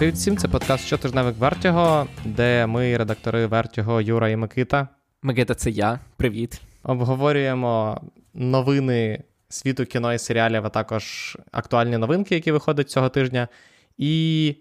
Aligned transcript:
Привіт 0.00 0.14
всім, 0.14 0.36
це 0.36 0.48
подкаст 0.48 0.86
щотижневик 0.86 1.36
Вертіго, 1.36 2.06
де 2.24 2.66
ми, 2.66 2.96
редактори 2.96 3.46
Вертіго, 3.46 4.00
Юра 4.00 4.28
і 4.28 4.36
Микита. 4.36 4.88
Микита, 5.22 5.54
це 5.54 5.70
я. 5.70 6.00
Привіт. 6.16 6.60
Обговорюємо 6.82 8.00
новини 8.34 9.22
світу 9.48 9.84
кіно 9.84 10.14
і 10.14 10.18
серіалів, 10.18 10.66
а 10.66 10.68
також 10.68 11.36
актуальні 11.52 11.98
новинки, 11.98 12.34
які 12.34 12.52
виходять 12.52 12.90
цього 12.90 13.08
тижня. 13.08 13.48
І 13.96 14.54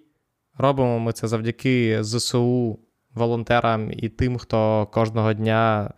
робимо 0.58 1.00
ми 1.00 1.12
це 1.12 1.28
завдяки 1.28 2.04
ЗСУ, 2.04 2.80
волонтерам 3.14 3.92
і 3.92 4.10
тим, 4.10 4.38
хто 4.38 4.86
кожного 4.94 5.34
дня 5.34 5.94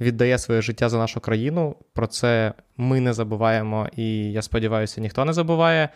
віддає 0.00 0.38
своє 0.38 0.62
життя 0.62 0.88
за 0.88 0.98
нашу 0.98 1.20
країну. 1.20 1.76
Про 1.92 2.06
це 2.06 2.54
ми 2.76 3.00
не 3.00 3.12
забуваємо, 3.12 3.88
і 3.96 4.32
я 4.32 4.42
сподіваюся, 4.42 5.00
ніхто 5.00 5.24
не 5.24 5.32
забуває. 5.32 5.88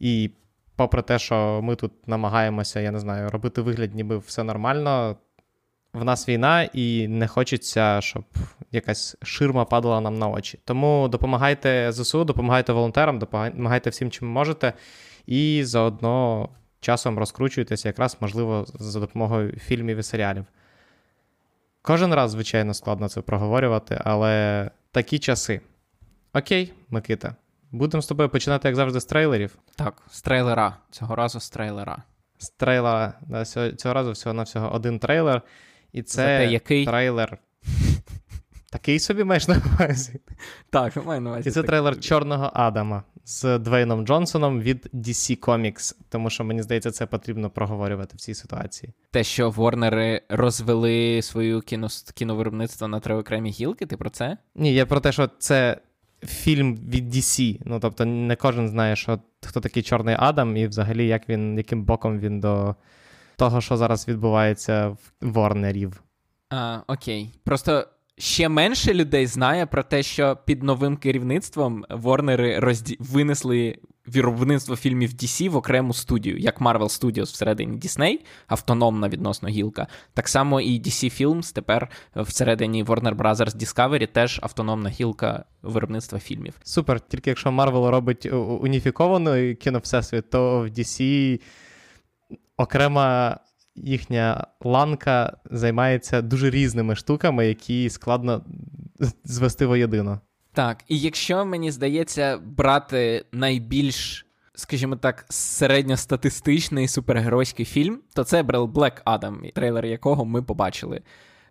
І 0.00 0.30
попри 0.76 1.02
те, 1.02 1.18
що 1.18 1.60
ми 1.62 1.76
тут 1.76 2.08
намагаємося, 2.08 2.80
я 2.80 2.90
не 2.90 2.98
знаю, 2.98 3.30
робити 3.30 3.60
вигляд, 3.60 3.94
ніби 3.94 4.18
все 4.18 4.42
нормально. 4.42 5.16
В 5.92 6.04
нас 6.04 6.28
війна, 6.28 6.62
і 6.62 7.08
не 7.08 7.28
хочеться, 7.28 8.00
щоб 8.00 8.24
якась 8.72 9.16
ширма 9.22 9.64
падала 9.64 10.00
нам 10.00 10.18
на 10.18 10.28
очі. 10.28 10.58
Тому 10.64 11.08
допомагайте 11.08 11.92
ЗСУ, 11.92 12.24
допомагайте 12.24 12.72
волонтерам, 12.72 13.18
допомагайте 13.18 13.90
всім, 13.90 14.10
чим 14.10 14.28
можете, 14.28 14.72
і 15.26 15.64
заодно 15.64 16.48
часом 16.80 17.18
розкручуйтеся, 17.18 17.88
якраз, 17.88 18.16
можливо, 18.20 18.66
за 18.74 19.00
допомогою 19.00 19.52
фільмів 19.52 19.98
і 19.98 20.02
серіалів. 20.02 20.44
Кожен 21.82 22.14
раз, 22.14 22.30
звичайно, 22.30 22.74
складно 22.74 23.08
це 23.08 23.20
проговорювати, 23.20 24.00
але 24.04 24.70
такі 24.92 25.18
часи. 25.18 25.60
Окей, 26.34 26.72
Микита. 26.90 27.36
Будемо 27.70 28.02
з 28.02 28.06
тобою 28.06 28.28
починати, 28.28 28.68
як 28.68 28.76
завжди, 28.76 29.00
з 29.00 29.04
трейлерів. 29.04 29.58
Так, 29.76 30.02
з 30.10 30.22
трейлера. 30.22 30.76
Цього 30.90 31.16
разу 31.16 31.40
з 31.40 31.50
трейлера. 31.50 32.02
З 32.38 32.50
трейлера. 32.50 33.12
Да, 33.20 33.44
Цього 33.72 33.94
разу 33.94 34.12
всього-навсього 34.12 34.74
один 34.74 34.98
трейлер. 34.98 35.42
І 35.92 36.02
це 36.02 36.16
Зате 36.16 36.52
який? 36.52 36.86
трейлер. 36.86 37.38
Такий 38.70 38.98
собі 38.98 39.24
маєш 39.24 39.48
на 39.48 39.62
увазі. 39.66 40.20
Так, 40.70 41.06
маю 41.06 41.20
на 41.20 41.30
увазі. 41.30 41.48
І 41.48 41.52
це 41.52 41.62
трейлер 41.62 42.00
Чорного 42.00 42.50
Адама 42.54 43.02
з 43.24 43.58
Двейном 43.58 44.06
Джонсоном 44.06 44.60
від 44.60 44.90
DC 44.94 45.38
Comics, 45.38 45.94
тому 46.08 46.30
що 46.30 46.44
мені 46.44 46.62
здається, 46.62 46.90
це 46.90 47.06
потрібно 47.06 47.50
проговорювати 47.50 48.16
в 48.16 48.20
цій 48.20 48.34
ситуації. 48.34 48.92
Те, 49.10 49.24
що 49.24 49.50
Ворнери 49.50 50.22
розвели 50.28 51.22
свою 51.22 51.60
кіно... 51.60 51.88
кіновиробництво 52.14 52.88
на 52.88 53.00
три 53.00 53.14
окремі 53.14 53.50
гілки, 53.50 53.86
ти 53.86 53.96
про 53.96 54.10
це? 54.10 54.36
Ні, 54.54 54.74
я 54.74 54.86
про 54.86 55.00
те, 55.00 55.12
що 55.12 55.30
це 55.38 55.76
фільм 56.30 56.76
від 56.76 57.14
DC. 57.14 57.58
Ну 57.64 57.80
тобто, 57.80 58.04
не 58.04 58.36
кожен 58.36 58.68
знає, 58.68 58.96
що 58.96 59.20
хто 59.46 59.60
такий 59.60 59.82
Чорний 59.82 60.16
Адам, 60.18 60.56
і 60.56 60.66
взагалі 60.66 61.06
як 61.06 61.28
він, 61.28 61.56
яким 61.56 61.84
боком 61.84 62.18
він 62.18 62.40
до 62.40 62.74
того, 63.36 63.60
що 63.60 63.76
зараз 63.76 64.08
відбувається 64.08 64.88
в 64.88 64.98
Ворнерів. 65.20 66.02
А, 66.50 66.78
Окей. 66.86 67.30
Просто 67.44 67.88
ще 68.18 68.48
менше 68.48 68.94
людей 68.94 69.26
знає 69.26 69.66
про 69.66 69.82
те, 69.82 70.02
що 70.02 70.38
під 70.44 70.62
новим 70.62 70.96
керівництвом 70.96 71.84
Ворнери 71.90 72.58
розді... 72.58 72.96
винесли 73.00 73.78
виробництво 74.06 74.76
фільмів 74.76 75.10
DC 75.10 75.50
в 75.50 75.56
окрему 75.56 75.94
студію, 75.94 76.38
як 76.38 76.60
Marvel 76.60 77.00
Studios 77.00 77.22
всередині 77.22 77.78
Disney, 77.78 78.18
автономна 78.46 79.08
відносно 79.08 79.48
гілка. 79.48 79.86
Так 80.14 80.28
само 80.28 80.60
і 80.60 80.80
DC 80.80 81.22
Films 81.22 81.54
тепер 81.54 81.88
всередині 82.16 82.84
Warner 82.84 83.16
Bros. 83.16 83.36
Discovery 83.36 84.08
теж 84.12 84.40
автономна 84.42 84.90
гілка 84.90 85.44
виробництва 85.62 86.18
фільмів. 86.18 86.54
Супер. 86.62 87.00
Тільки 87.00 87.30
якщо 87.30 87.50
Marvel 87.50 87.90
робить 87.90 88.26
уніфіковану 88.60 89.54
кіно 89.54 89.78
всесвіт, 89.78 90.30
то 90.30 90.60
в 90.60 90.64
DC 90.64 91.40
окрема 92.56 93.38
їхня 93.74 94.46
ланка 94.64 95.36
займається 95.50 96.22
дуже 96.22 96.50
різними 96.50 96.96
штуками, 96.96 97.46
які 97.46 97.90
складно 97.90 98.44
звести 99.24 99.66
воєдино. 99.66 100.20
Так, 100.56 100.84
і 100.88 100.98
якщо 100.98 101.44
мені 101.44 101.70
здається 101.70 102.38
брати 102.38 103.24
найбільш, 103.32 104.26
скажімо 104.54 104.96
так, 104.96 105.26
середньостатистичний 105.28 106.88
супергеройський 106.88 107.64
фільм, 107.64 108.00
то 108.14 108.24
це 108.24 108.42
Black 108.42 109.02
Adam, 109.04 109.52
трейлер 109.52 109.86
якого 109.86 110.24
ми 110.24 110.42
побачили. 110.42 111.02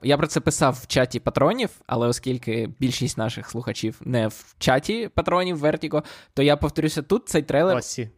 Я 0.03 0.17
про 0.17 0.27
це 0.27 0.39
писав 0.39 0.79
в 0.83 0.87
чаті 0.87 1.19
патронів, 1.19 1.69
але 1.87 2.07
оскільки 2.07 2.69
більшість 2.79 3.17
наших 3.17 3.49
слухачів 3.49 4.01
не 4.01 4.27
в 4.27 4.55
чаті 4.59 5.09
патронів 5.15 5.65
Vertigo, 5.65 6.03
то 6.33 6.43
я 6.43 6.57
повторюся 6.57 7.01
тут 7.01 7.29
цей 7.29 7.41
трейлер. 7.43 7.77
Осі. 7.77 8.09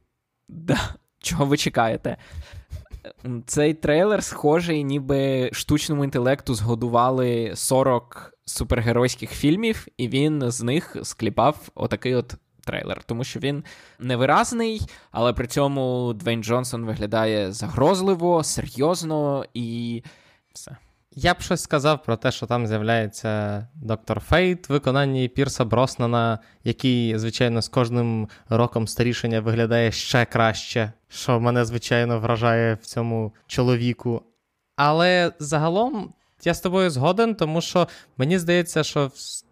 Да. 0.49 0.79
Чого 1.19 1.45
ви 1.45 1.57
чекаєте? 1.57 2.17
Цей 3.45 3.73
трейлер 3.73 4.23
схожий, 4.23 4.83
ніби 4.83 5.49
штучному 5.53 6.03
інтелекту 6.03 6.53
згодували 6.53 7.51
40 7.55 8.33
супергеройських 8.45 9.31
фільмів, 9.31 9.87
і 9.97 10.07
він 10.07 10.51
з 10.51 10.61
них 10.61 10.97
скліпав 11.03 11.69
отакий 11.75 12.15
от 12.15 12.35
трейлер, 12.65 13.03
тому 13.03 13.23
що 13.23 13.39
він 13.39 13.63
невиразний, 13.99 14.81
але 15.11 15.33
при 15.33 15.47
цьому 15.47 16.13
Двейн 16.13 16.43
Джонсон 16.43 16.85
виглядає 16.85 17.51
загрозливо, 17.51 18.43
серйозно 18.43 19.45
і 19.53 20.03
все. 20.53 20.77
Я 21.19 21.33
б 21.33 21.41
щось 21.41 21.61
сказав 21.61 22.03
про 22.03 22.17
те, 22.17 22.31
що 22.31 22.45
там 22.45 22.67
з'являється 22.67 23.67
доктор 23.75 24.19
Фейт 24.19 24.69
в 24.69 24.73
виконанні 24.73 25.27
Пірса 25.27 25.65
Броснана, 25.65 26.39
який, 26.63 27.17
звичайно, 27.17 27.61
з 27.61 27.67
кожним 27.67 28.27
роком 28.49 28.87
старішення 28.87 29.39
виглядає 29.39 29.91
ще 29.91 30.25
краще, 30.25 30.91
що 31.07 31.39
мене, 31.39 31.65
звичайно, 31.65 32.19
вражає 32.19 32.73
в 32.73 32.85
цьому 32.85 33.33
чоловіку. 33.47 34.21
Але 34.75 35.31
загалом 35.39 36.13
я 36.43 36.53
з 36.53 36.61
тобою 36.61 36.89
згоден, 36.89 37.35
тому 37.35 37.61
що 37.61 37.87
мені 38.17 38.39
здається, 38.39 38.83
що 38.83 39.11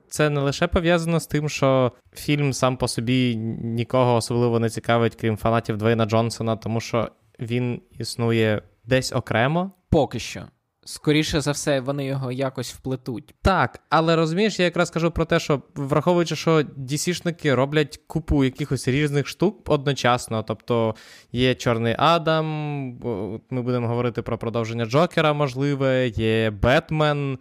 це 0.09 0.30
не 0.30 0.42
лише 0.42 0.68
пов'язано 0.68 1.20
з 1.20 1.28
тим, 1.28 1.50
що 1.50 1.92
фільм 2.14 2.54
сам 2.54 2.78
по 2.78 2.88
собі 2.88 3.36
нікого 3.62 4.16
особливо 4.16 4.59
не 4.59 4.70
цікавить, 4.70 5.16
крім 5.16 5.38
фанатів 5.38 5.78
Двейна 5.78 6.06
Джонсона, 6.06 6.56
тому 6.56 6.81
що 6.81 7.12
він 7.40 7.81
існує 8.00 8.62
десь 8.84 9.14
окремо. 9.14 9.72
Поки 9.90 10.20
що. 10.20 10.44
Скоріше 10.88 11.41
за 11.41 11.51
все, 11.51 11.79
вони 11.79 12.06
його 12.06 12.31
якось 12.31 12.73
вплетуть. 12.73 13.35
Так, 13.41 13.79
але 13.90 14.16
розумієш, 14.16 14.59
я 14.59 14.66
якраз 14.66 14.90
кажу 14.90 15.12
про 15.12 15.25
те, 15.25 15.40
що 15.40 15.62
враховуючи, 15.75 16.35
що 16.35 16.59
DC-шники 16.62 17.56
роблять 17.56 18.00
купу 18.07 18.44
якихось 18.44 18.88
різних 18.88 19.28
штук 19.28 19.69
одночасно. 19.69 20.44
Тобто 20.44 20.95
є 21.31 21.56
Чорний 21.56 21.95
Адам, 21.97 22.45
ми 23.50 23.62
будемо 23.62 23.88
говорити 23.88 24.22
про 24.22 24.38
продовження 24.38 24.85
Джокера, 24.85 25.34
можливе, 25.34 26.07
є 26.07 26.50
Бетмен, 26.50 27.40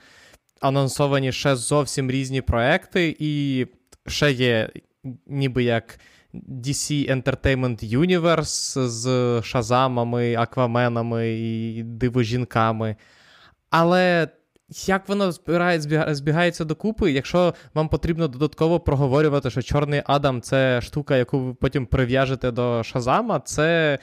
анонсовані 0.60 1.33
ще 1.33 1.56
зовсім 1.56 2.10
різні 2.10 2.41
проекти, 2.43 3.16
і 3.19 3.66
ще 4.06 4.33
є 4.33 4.71
ніби 5.27 5.65
як. 5.65 5.99
DC 6.34 7.10
Entertainment 7.10 7.97
Universe 7.99 8.87
з 8.87 9.43
Шазамами, 9.43 10.34
Акваменами 10.34 11.31
і 11.31 11.83
дивожінками. 11.83 12.97
Але 13.77 14.29
як 14.87 15.09
воно 15.09 15.33
збирає, 15.33 15.81
збігається 16.15 16.65
докупи, 16.65 17.12
якщо 17.12 17.55
вам 17.75 17.89
потрібно 17.89 18.29
додатково 18.29 18.81
проговорювати, 18.81 19.51
що 19.51 19.62
Чорний 19.62 20.03
Адам 20.07 20.41
це 20.41 20.81
штука, 20.81 21.17
яку 21.17 21.39
ви 21.39 21.55
потім 21.55 21.87
прив'яжете 21.87 22.51
до 22.51 22.83
Шазама, 22.83 23.41
це 23.41 23.99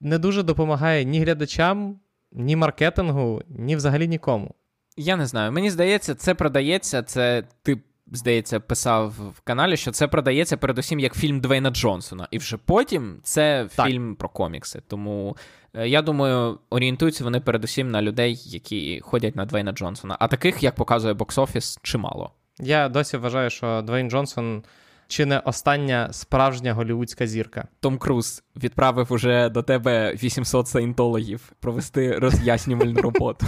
не 0.00 0.18
дуже 0.18 0.42
допомагає 0.42 1.04
ні 1.04 1.20
глядачам, 1.20 2.00
ні 2.32 2.56
маркетингу, 2.56 3.42
ні 3.48 3.76
взагалі 3.76 4.08
нікому. 4.08 4.54
Я 4.96 5.16
не 5.16 5.26
знаю. 5.26 5.52
Мені 5.52 5.70
здається, 5.70 6.14
це 6.14 6.34
продається. 6.34 7.02
Це 7.02 7.44
ти, 7.62 7.78
здається, 8.12 8.60
писав 8.60 9.08
в 9.08 9.40
каналі, 9.40 9.76
що 9.76 9.90
це 9.90 10.08
продається 10.08 10.56
передусім 10.56 11.00
як 11.00 11.14
фільм 11.14 11.40
Двейна 11.40 11.70
Джонсона. 11.70 12.28
І 12.30 12.38
вже 12.38 12.56
потім 12.56 13.20
це 13.22 13.68
так. 13.76 13.86
фільм 13.86 14.14
про 14.14 14.28
комікси. 14.28 14.82
Тому 14.88 15.36
Е, 15.74 15.88
я 15.88 16.02
думаю, 16.02 16.58
орієнтуються 16.70 17.24
вони 17.24 17.40
передусім 17.40 17.90
на 17.90 18.02
людей, 18.02 18.40
які 18.44 19.00
ходять 19.00 19.36
на 19.36 19.44
Двейна 19.44 19.72
Джонсона. 19.72 20.16
А 20.20 20.28
таких, 20.28 20.62
як 20.62 20.74
показує 20.74 21.14
бокс-офіс, 21.14 21.78
чимало. 21.82 22.30
Я 22.58 22.88
досі 22.88 23.16
вважаю, 23.16 23.50
що 23.50 23.82
Двейн 23.82 24.10
Джонсон 24.10 24.62
чи 25.08 25.26
не 25.26 25.38
остання 25.38 26.12
справжня 26.12 26.74
голівудська 26.74 27.26
зірка. 27.26 27.68
Том 27.80 27.98
Круз 27.98 28.42
відправив 28.56 29.12
уже 29.12 29.48
до 29.48 29.62
тебе 29.62 30.14
800 30.22 30.68
саїнтологів 30.68 31.52
провести 31.60 32.18
роз'яснювальну 32.18 33.00
роботу. 33.02 33.46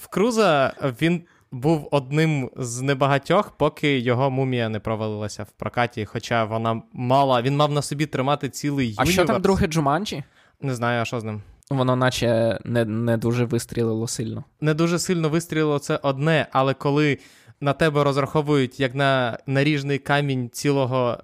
В 0.00 0.08
Круза 0.08 0.74
він. 1.00 1.22
Був 1.52 1.88
одним 1.90 2.50
з 2.56 2.82
небагатьох, 2.82 3.50
поки 3.50 3.98
його 3.98 4.30
мумія 4.30 4.68
не 4.68 4.80
провалилася 4.80 5.42
в 5.42 5.50
прокаті, 5.50 6.04
хоча 6.04 6.44
вона 6.44 6.82
мала, 6.92 7.42
він 7.42 7.56
мав 7.56 7.72
на 7.72 7.82
собі 7.82 8.06
тримати 8.06 8.48
цілий 8.48 8.86
universe. 8.86 9.10
А 9.10 9.12
що 9.12 9.24
там 9.24 9.42
друге 9.42 9.66
Джуманджі? 9.66 10.24
Не 10.60 10.74
знаю, 10.74 11.02
а 11.02 11.04
що 11.04 11.20
з 11.20 11.24
ним. 11.24 11.42
Воно 11.70 11.96
наче 11.96 12.58
не 12.64 12.84
не 12.84 13.16
дуже 13.16 13.44
вистрілило 13.44 14.08
сильно. 14.08 14.44
Не 14.60 14.74
дуже 14.74 14.98
сильно 14.98 15.28
вистрілило 15.28 15.78
це 15.78 15.96
одне, 16.02 16.46
але 16.52 16.74
коли 16.74 17.18
на 17.60 17.72
тебе 17.72 18.04
розраховують 18.04 18.80
як 18.80 18.94
на 18.94 19.38
наріжний 19.46 19.98
камінь 19.98 20.50
цілого 20.50 21.18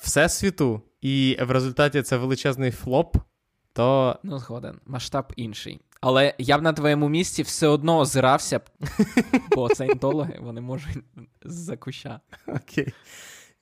всесвіту, 0.00 0.82
і 1.00 1.38
в 1.42 1.50
результаті 1.50 2.02
це 2.02 2.16
величезний 2.16 2.70
flop, 2.70 3.16
то. 3.72 4.18
Ну, 4.22 4.38
згоден, 4.38 4.80
масштаб 4.86 5.32
інший. 5.36 5.80
Але 6.00 6.34
я 6.38 6.58
б 6.58 6.62
на 6.62 6.72
твоєму 6.72 7.08
місці 7.08 7.42
все 7.42 7.66
одно 7.66 7.98
озирався, 7.98 8.60
бо 9.50 9.74
саєнтологи 9.74 10.38
вони 10.40 10.60
можуть 10.60 10.98
за 11.42 11.76
куща. 11.76 12.20
Окей. 12.46 12.92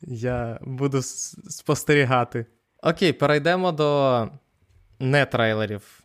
Я 0.02 0.58
буду 0.62 1.02
спостерігати. 1.02 2.46
Окей, 2.82 3.12
перейдемо 3.12 3.72
до 3.72 4.28
не 5.00 5.26
трейлерів. 5.26 6.02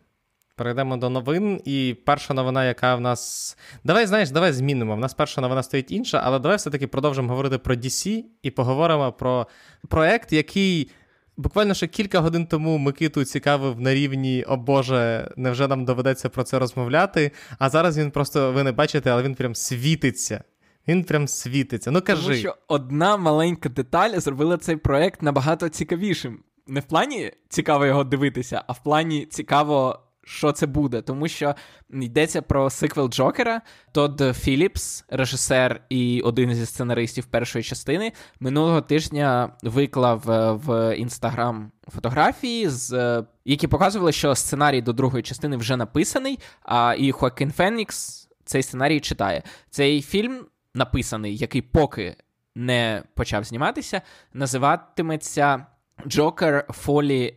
Перейдемо 0.56 0.98
до 0.98 1.10
новин. 1.10 1.62
І 1.66 1.98
перша 2.06 2.34
новина, 2.34 2.66
яка 2.66 2.96
в 2.96 3.02
нас. 3.02 3.58
Давай, 3.84 4.06
знаєш, 4.06 4.30
давай 4.30 4.54
змінимо. 4.54 4.96
В 4.96 5.00
нас 5.00 5.14
перша 5.14 5.42
новина 5.42 5.64
стоїть 5.64 5.92
інша, 5.92 6.22
але 6.24 6.40
давай 6.40 6.58
все-таки 6.58 6.88
продовжимо 6.88 7.30
говорити 7.30 7.58
про 7.58 7.76
DC 7.76 8.24
і 8.42 8.52
поговоримо 8.52 9.12
про 9.12 9.48
проект, 9.88 10.34
який. 10.34 10.92
Буквально 11.38 11.74
ще 11.74 11.88
кілька 11.88 12.20
годин 12.20 12.46
тому 12.46 12.78
Микиту 12.78 13.24
цікавив 13.24 13.82
на 13.82 13.94
рівні, 13.94 14.44
о 14.44 14.58
Боже, 14.58 15.32
невже 15.38 15.68
нам 15.68 15.86
доведеться 15.86 16.30
про 16.30 16.44
це 16.44 16.60
розмовляти? 16.60 17.32
А 17.60 17.70
зараз 17.70 17.98
він 17.98 18.12
просто, 18.12 18.52
ви 18.52 18.64
не 18.64 18.72
бачите, 18.72 19.12
але 19.12 19.24
він 19.24 19.36
прям 19.36 19.56
світиться. 19.56 20.44
Він 20.88 21.04
прям 21.04 21.28
світиться. 21.28 21.92
Ну 21.92 22.02
кажи. 22.02 22.24
Тому 22.24 22.36
що 22.36 22.56
одна 22.68 23.18
маленька 23.18 23.70
деталь 23.70 24.20
зробила 24.20 24.58
цей 24.58 24.76
проект 24.76 25.22
набагато 25.22 25.70
цікавішим. 25.70 26.40
Не 26.68 26.80
в 26.80 26.84
плані 26.84 27.32
цікаво 27.50 27.86
його 27.86 28.04
дивитися, 28.04 28.64
а 28.68 28.72
в 28.72 28.84
плані 28.84 29.26
цікаво 29.26 30.00
що 30.32 30.52
це 30.52 30.66
буде, 30.66 31.02
тому 31.02 31.28
що 31.28 31.56
йдеться 31.90 32.42
про 32.42 32.70
сиквел 32.70 33.10
Джокера. 33.10 33.62
Тодд 33.92 34.36
Філіпс, 34.36 35.06
режисер 35.10 35.82
і 35.90 36.22
один 36.22 36.56
зі 36.56 36.66
сценаристів 36.66 37.26
першої 37.26 37.64
частини, 37.64 38.12
минулого 38.40 38.82
тижня 38.82 39.52
виклав 39.64 40.32
е, 40.32 40.52
в 40.52 40.98
інстаграм 40.98 41.72
фотографії, 41.88 42.70
з 42.70 43.24
які 43.46 43.68
показували, 43.68 44.12
що 44.12 44.36
сценарій 44.36 44.82
до 44.82 44.94
другої 44.94 45.24
частини 45.24 45.58
вже 45.58 45.78
написаний. 45.78 46.40
А 46.64 46.96
і 46.98 47.12
Хоакін 47.12 47.52
Фенікс 47.52 48.30
цей 48.46 48.64
сценарій 48.64 49.00
читає. 49.00 49.44
Цей 49.70 50.02
фільм 50.02 50.46
написаний, 50.76 51.38
який 51.38 51.62
поки 51.62 52.16
не 52.56 53.04
почав 53.16 53.44
зніматися, 53.44 54.02
називатиметься 54.34 55.66
Джокер 56.08 56.66
Фолі 56.70 57.36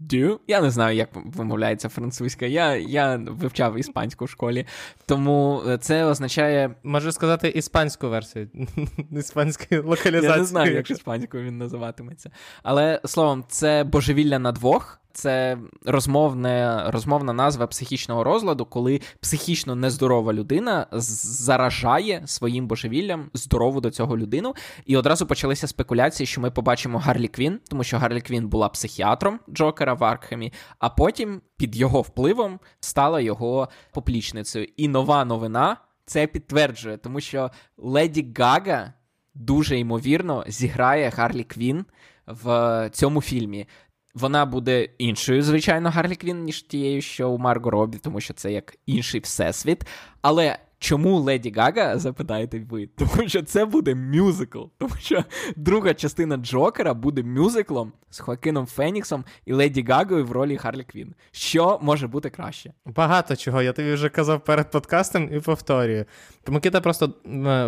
do. 0.00 0.38
Я 0.46 0.60
не 0.60 0.70
знаю, 0.70 0.96
як 0.96 1.08
вимовляється 1.14 1.88
французька. 1.88 2.46
Я 2.46 2.76
я 2.76 3.16
вивчав 3.16 3.78
іспанську 3.78 4.24
в 4.24 4.30
школі. 4.30 4.66
Тому 5.06 5.62
це 5.80 6.04
означає. 6.04 6.74
Можу 6.82 7.12
сказати 7.12 7.48
іспанську 7.48 8.08
версію. 8.08 8.48
Іспанської 9.12 9.80
локалізації. 9.80 10.32
Я 10.32 10.38
не 10.38 10.44
знаю, 10.44 10.74
як 10.74 10.90
іспанською 10.90 11.44
він 11.44 11.58
називатиметься. 11.58 12.30
Але 12.62 13.00
словом, 13.04 13.44
це 13.48 13.84
божевілля 13.84 14.38
на 14.38 14.52
двох 14.52 15.00
це 15.14 15.58
розмовне, 15.84 16.84
розмовна 16.86 17.32
назва 17.32 17.66
психічного 17.66 18.24
розладу, 18.24 18.66
коли 18.66 19.00
психічно 19.20 19.74
нездорова 19.74 20.32
людина 20.32 20.86
заражає 20.92 22.22
своїм 22.26 22.66
божевіллям 22.66 23.30
здорову 23.34 23.80
до 23.80 23.90
цього 23.90 24.18
людину. 24.18 24.54
І 24.86 24.96
одразу 24.96 25.26
почалися 25.26 25.66
спекуляції, 25.66 26.26
що 26.26 26.40
ми 26.40 26.50
побачимо 26.50 26.98
Гарлі 26.98 27.28
Квін, 27.28 27.60
тому 27.70 27.84
що 27.84 27.98
Гарлі 27.98 28.20
Квін 28.20 28.48
була 28.48 28.68
психіатром 28.68 29.40
Джокера 29.50 29.94
в 29.94 30.04
Аркхемі, 30.04 30.52
а 30.78 30.88
потім 30.88 31.40
під 31.56 31.76
його 31.76 32.00
впливом 32.00 32.60
стала 32.80 33.20
його 33.20 33.68
поплічницею. 33.92 34.68
І 34.76 34.88
нова 34.88 35.24
новина 35.24 35.76
це 36.06 36.26
підтверджує, 36.26 36.96
тому 36.96 37.20
що 37.20 37.50
Леді 37.76 38.32
Гага 38.38 38.92
дуже 39.34 39.78
ймовірно 39.78 40.44
зіграє 40.48 41.12
Гарлі 41.16 41.44
Квін 41.44 41.84
в 42.26 42.90
цьому 42.92 43.22
фільмі. 43.22 43.66
Вона 44.14 44.46
буде 44.46 44.88
іншою, 44.98 45.42
звичайно, 45.42 45.90
Гарлі 45.90 46.16
Квін, 46.16 46.44
ніж 46.44 46.62
тією, 46.62 47.02
що 47.02 47.30
у 47.30 47.38
Марго 47.38 47.70
Робі, 47.70 47.98
тому 47.98 48.20
що 48.20 48.34
це 48.34 48.52
як 48.52 48.74
інший 48.86 49.20
всесвіт. 49.20 49.86
Але 50.22 50.58
чому 50.78 51.18
Леді 51.18 51.52
Гага, 51.56 51.98
запитаєте 51.98 52.66
ви? 52.70 52.86
Тому 52.96 53.28
що 53.28 53.42
це 53.42 53.64
буде 53.64 53.94
мюзикл. 53.94 54.62
Тому 54.78 54.94
що 54.98 55.24
друга 55.56 55.94
частина 55.94 56.36
Джокера 56.36 56.94
буде 56.94 57.22
мюзиклом 57.22 57.92
з 58.10 58.18
Хоакином 58.18 58.66
Феніксом 58.66 59.24
і 59.46 59.52
Леді 59.52 59.82
Гагою 59.82 60.24
в 60.24 60.32
ролі 60.32 60.56
Гарлі 60.56 60.84
Квін. 60.84 61.14
Що 61.30 61.78
може 61.82 62.06
бути 62.06 62.30
краще? 62.30 62.72
Багато 62.86 63.36
чого. 63.36 63.62
Я 63.62 63.72
тобі 63.72 63.92
вже 63.92 64.08
казав 64.08 64.44
перед 64.44 64.70
подкастом 64.70 65.34
і 65.34 65.40
повторюю. 65.40 66.04
Микита 66.48 66.80
просто 66.80 67.14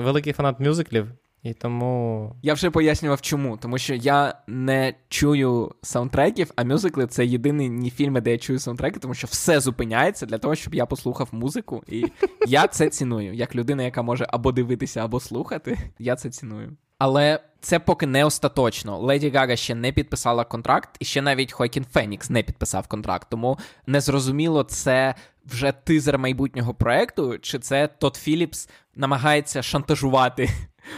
великий 0.04 0.32
фанат 0.32 0.60
мюзиклів. 0.60 1.06
І 1.46 1.54
тому. 1.54 2.32
Я 2.42 2.54
вже 2.54 2.70
пояснював, 2.70 3.20
чому. 3.20 3.56
Тому 3.56 3.78
що 3.78 3.94
я 3.94 4.34
не 4.46 4.94
чую 5.08 5.72
саундтреків, 5.82 6.50
а 6.56 6.64
мюзикли 6.64 7.06
це 7.06 7.26
єдині 7.26 7.90
фільми, 7.90 8.20
де 8.20 8.30
я 8.30 8.38
чую 8.38 8.58
саундтреки, 8.58 9.00
тому 9.00 9.14
що 9.14 9.26
все 9.26 9.60
зупиняється 9.60 10.26
для 10.26 10.38
того, 10.38 10.54
щоб 10.54 10.74
я 10.74 10.86
послухав 10.86 11.28
музику. 11.32 11.82
І 11.86 12.04
я 12.46 12.66
це 12.66 12.88
ціную. 12.88 13.34
Як 13.34 13.54
людина, 13.54 13.82
яка 13.82 14.02
може 14.02 14.26
або 14.28 14.52
дивитися, 14.52 15.04
або 15.04 15.20
слухати, 15.20 15.78
я 15.98 16.16
це 16.16 16.30
ціную. 16.30 16.76
Але 16.98 17.40
це 17.60 17.78
поки 17.78 18.06
не 18.06 18.24
остаточно. 18.24 18.98
Леді 18.98 19.30
Гага 19.30 19.56
ще 19.56 19.74
не 19.74 19.92
підписала 19.92 20.44
контракт, 20.44 20.96
і 21.00 21.04
ще 21.04 21.22
навіть 21.22 21.52
Хойкін 21.52 21.84
Фенікс 21.84 22.30
не 22.30 22.42
підписав 22.42 22.88
контракт. 22.88 23.28
Тому 23.30 23.58
незрозуміло, 23.86 24.62
це 24.62 25.14
вже 25.44 25.72
тизер 25.72 26.18
майбутнього 26.18 26.74
проекту, 26.74 27.38
чи 27.38 27.58
це 27.58 27.86
Тодд 27.86 28.16
Філіпс 28.16 28.68
намагається 28.94 29.62
шантажувати 29.62 30.50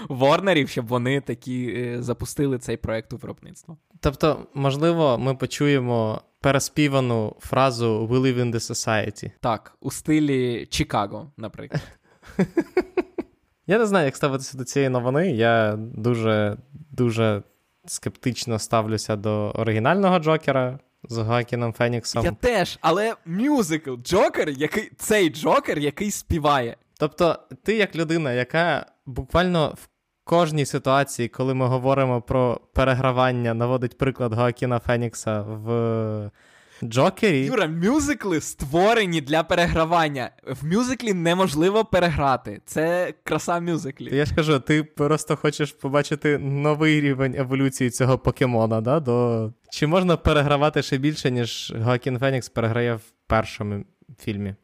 Ворнерів, 0.09 0.69
щоб 0.69 0.87
вони 0.87 1.21
такі 1.21 1.75
е, 1.77 2.03
запустили 2.03 2.59
цей 2.59 2.77
проект 2.77 3.13
у 3.13 3.17
виробництво. 3.17 3.79
Тобто, 4.01 4.47
можливо, 4.55 5.19
ми 5.19 5.35
почуємо 5.35 6.23
переспівану 6.41 7.37
фразу 7.41 8.07
«We 8.11 8.21
live 8.21 8.41
in 8.41 8.55
the 8.55 8.61
society». 8.61 9.31
Так, 9.41 9.77
у 9.81 9.91
стилі 9.91 10.67
Чикаго, 10.67 11.33
наприклад. 11.37 11.83
Я 13.67 13.79
не 13.79 13.87
знаю, 13.87 14.05
як 14.05 14.17
ставитися 14.17 14.59
до 14.59 14.65
цієї 14.65 14.89
новини. 14.89 15.33
Я 15.33 15.77
дуже 15.79 16.57
дуже 16.91 17.43
скептично 17.87 18.59
ставлюся 18.59 19.17
до 19.17 19.51
оригінального 19.51 20.19
Джокера 20.19 20.79
з 21.09 21.19
Гакіном 21.19 21.73
Феніксом. 21.73 22.25
Я 22.25 22.33
теж, 22.33 22.79
але 22.81 23.15
мюзикл 23.27 23.95
Джокер, 23.95 24.51
який 24.51 24.91
цей 24.97 25.31
Джокер, 25.31 25.79
який 25.79 26.11
співає. 26.11 26.77
Тобто, 26.99 27.39
ти 27.63 27.77
як 27.77 27.97
людина, 27.97 28.33
яка 28.33 28.87
буквально 29.09 29.75
в 29.83 29.89
кожній 30.25 30.67
ситуації, 30.67 31.29
коли 31.29 31.55
ми 31.55 31.67
говоримо 31.67 32.23
про 32.23 32.61
перегравання, 32.73 33.55
наводить 33.55 33.99
приклад 33.99 34.35
Гоакіна 34.35 34.79
Фенікса 34.79 35.41
в 35.43 36.31
Джокері. 36.85 37.45
Юра, 37.45 37.67
мюзикли 37.67 38.41
створені 38.41 39.21
для 39.21 39.43
перегравання. 39.43 40.31
В 40.47 40.67
мюзиклі 40.67 41.15
неможливо 41.15 41.85
переграти. 41.85 42.61
Це 42.67 43.15
краса 43.25 43.61
мюзиклів. 43.61 44.15
Я 44.15 44.25
ж 44.25 44.35
кажу, 44.35 44.61
ти 44.61 44.85
просто 44.85 45.37
хочеш 45.37 45.73
побачити 45.73 46.39
новий 46.39 47.01
рівень 47.01 47.35
еволюції 47.39 47.91
цього 47.91 48.19
покемона, 48.19 48.81
да? 48.81 49.01
До... 49.01 49.51
Чи 49.71 49.87
можна 49.87 50.17
перегравати 50.17 50.83
ще 50.83 50.99
більше, 50.99 51.31
ніж 51.31 51.75
Гоакін 51.83 52.19
Фенікс 52.19 52.49
переграє 52.49 52.95
в 52.95 53.03
першому 53.27 53.85
фільмі? 54.19 54.55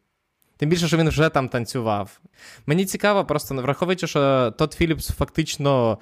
Тим 0.64 0.70
більше, 0.70 0.88
що 0.88 0.96
він 0.96 1.08
вже 1.08 1.28
там 1.28 1.48
танцював. 1.48 2.20
Мені 2.66 2.84
цікаво, 2.84 3.24
просто 3.24 3.54
враховуючи, 3.54 4.06
що 4.06 4.50
Тодд 4.50 4.72
Філіпс 4.72 5.10
фактично 5.10 5.98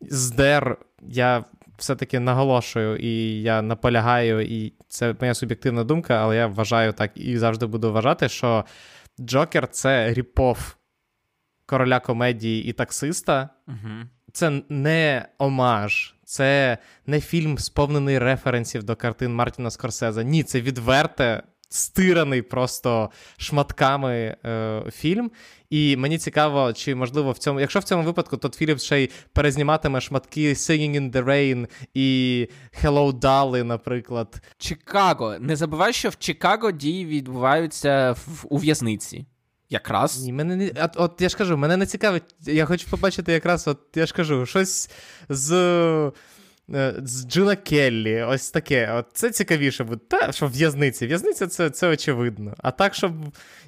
здер, 0.00 0.78
я 1.02 1.44
все-таки 1.78 2.20
наголошую, 2.20 2.96
і 2.96 3.42
я 3.42 3.62
наполягаю, 3.62 4.40
і 4.40 4.72
це 4.88 5.14
моя 5.20 5.34
суб'єктивна 5.34 5.84
думка, 5.84 6.14
але 6.14 6.36
я 6.36 6.46
вважаю 6.46 6.92
так 6.92 7.10
і 7.14 7.38
завжди 7.38 7.66
буду 7.66 7.92
вважати, 7.92 8.28
що 8.28 8.64
Джокер 9.20 9.68
це 9.68 10.14
ріпов 10.14 10.76
короля 11.66 12.00
комедії 12.00 12.64
і 12.64 12.72
таксиста. 12.72 13.48
Угу. 13.68 13.76
Це 14.32 14.62
не 14.68 15.28
омаж, 15.38 16.14
це 16.24 16.78
не 17.06 17.20
фільм, 17.20 17.58
сповнений 17.58 18.18
референсів 18.18 18.82
до 18.82 18.96
картин 18.96 19.34
Мартіна 19.34 19.70
Скорсеза. 19.70 20.22
Ні, 20.22 20.42
це 20.42 20.60
відверте 20.60 21.42
стираний 21.68 22.42
просто 22.42 23.10
шматками 23.36 24.36
е, 24.44 24.82
фільм. 24.92 25.30
І 25.70 25.96
мені 25.96 26.18
цікаво, 26.18 26.72
чи 26.72 26.94
можливо 26.94 27.32
в 27.32 27.38
цьому, 27.38 27.60
якщо 27.60 27.78
в 27.78 27.84
цьому 27.84 28.02
випадку 28.02 28.36
Тодд 28.36 28.54
Філіпс 28.54 28.82
ще 28.82 29.02
й 29.02 29.10
перезніматиме 29.32 30.00
шматки 30.00 30.52
Singing 30.52 31.00
in 31.00 31.12
the 31.12 31.24
Rain 31.24 31.68
і 31.94 32.48
Hello 32.82 33.12
Dolly, 33.12 33.62
наприклад. 33.62 34.42
Чикаго. 34.58 35.38
Не 35.38 35.56
забувай, 35.56 35.92
що 35.92 36.08
в 36.08 36.16
Чикаго 36.16 36.70
дії 36.70 37.06
відбуваються 37.06 38.12
в, 38.12 38.44
у 38.48 38.56
в'язниці. 38.56 39.26
Якраз. 39.70 40.24
Ні, 40.24 40.32
мене 40.32 40.56
не. 40.56 40.72
От, 40.82 40.90
от 40.96 41.20
я 41.20 41.28
ж 41.28 41.36
кажу, 41.36 41.56
мене 41.56 41.76
не 41.76 41.86
цікавить. 41.86 42.34
Я 42.40 42.66
хочу 42.66 42.90
побачити 42.90 43.32
якраз, 43.32 43.68
от 43.68 43.78
я 43.94 44.06
ж 44.06 44.14
кажу, 44.14 44.46
щось 44.46 44.90
з. 45.28 46.12
Е, 46.74 46.94
з 47.04 47.26
Джина 47.26 47.56
Келлі, 47.56 48.22
ось 48.22 48.50
таке. 48.50 48.92
От 48.92 49.06
Це 49.12 49.30
цікавіше 49.30 49.84
буде. 49.84 50.00
Та, 50.08 50.32
що 50.32 50.46
в'язниці. 50.46 51.06
В'язниця 51.06 51.46
це 51.46 51.70
це 51.70 51.88
очевидно. 51.88 52.54
А 52.58 52.70
так, 52.70 52.94
щоб, 52.94 53.12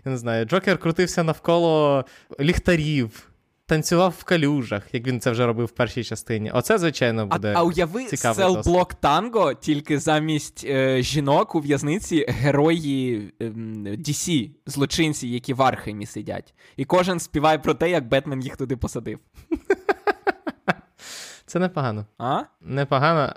я 0.04 0.10
не 0.12 0.18
знаю, 0.18 0.44
Джокер 0.44 0.78
крутився 0.78 1.22
навколо 1.22 2.04
ліхтарів. 2.40 3.30
танцював 3.66 4.14
в 4.18 4.24
калюжах, 4.24 4.82
як 4.92 5.06
він 5.06 5.20
це 5.20 5.30
вже 5.30 5.46
робив 5.46 5.66
в 5.66 5.70
першій 5.70 6.04
частині. 6.04 6.50
Оце, 6.50 6.78
звичайно, 6.78 7.26
буде. 7.26 7.52
А, 7.56 7.58
а 7.58 7.62
уяви 7.62 8.08
селблок 8.08 8.94
танго, 8.94 9.54
тільки 9.54 9.98
замість 9.98 10.64
е, 10.64 11.02
жінок 11.02 11.54
у 11.54 11.60
в'язниці 11.60 12.26
герої 12.28 13.32
е, 13.40 13.44
DC, 13.84 14.50
злочинці, 14.66 15.28
які 15.28 15.54
в 15.54 15.62
Архемі 15.62 16.06
сидять. 16.06 16.54
І 16.76 16.84
кожен 16.84 17.20
співає 17.20 17.58
про 17.58 17.74
те, 17.74 17.90
як 17.90 18.08
Бетмен 18.08 18.40
їх 18.40 18.56
туди 18.56 18.76
посадив. 18.76 19.18
Це 21.48 21.58
непогано. 21.58 22.06
А? 22.18 22.42
Непогано, 22.60 23.32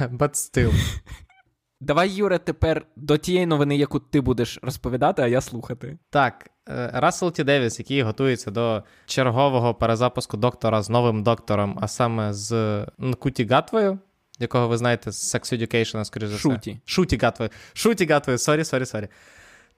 but 0.00 0.30
still. 0.30 0.72
Давай, 1.80 2.10
Юре, 2.10 2.38
тепер 2.38 2.86
до 2.96 3.16
тієї 3.16 3.46
новини, 3.46 3.76
яку 3.76 3.98
ти 3.98 4.20
будеш 4.20 4.58
розповідати, 4.62 5.22
а 5.22 5.26
я 5.26 5.40
слухати. 5.40 5.98
Так, 6.10 6.50
Рассел 6.92 7.32
Ті 7.32 7.44
Девіс, 7.44 7.78
який 7.78 8.02
готується 8.02 8.50
до 8.50 8.82
чергового 9.06 9.74
перезапуску 9.74 10.36
доктора 10.36 10.82
з 10.82 10.90
новим 10.90 11.22
доктором, 11.22 11.78
а 11.80 11.88
саме 11.88 12.32
з 12.32 12.86
Нкуті 12.98 13.44
Гатвою, 13.46 13.98
якого 14.38 14.68
ви 14.68 14.76
знаєте 14.76 15.12
з 15.12 15.34
Sex 15.34 15.58
Education, 15.58 16.04
скоріше 16.04 16.28
за 16.28 16.36
все. 16.36 16.42
Шуті. 16.42 16.80
Шуті 16.84 17.16
Гатвою. 17.16 17.50
Шуті 17.72 18.06
Гатвою, 18.06 18.38
sorry, 18.38 18.64
sorry, 18.64 18.86
sorry. 18.86 19.08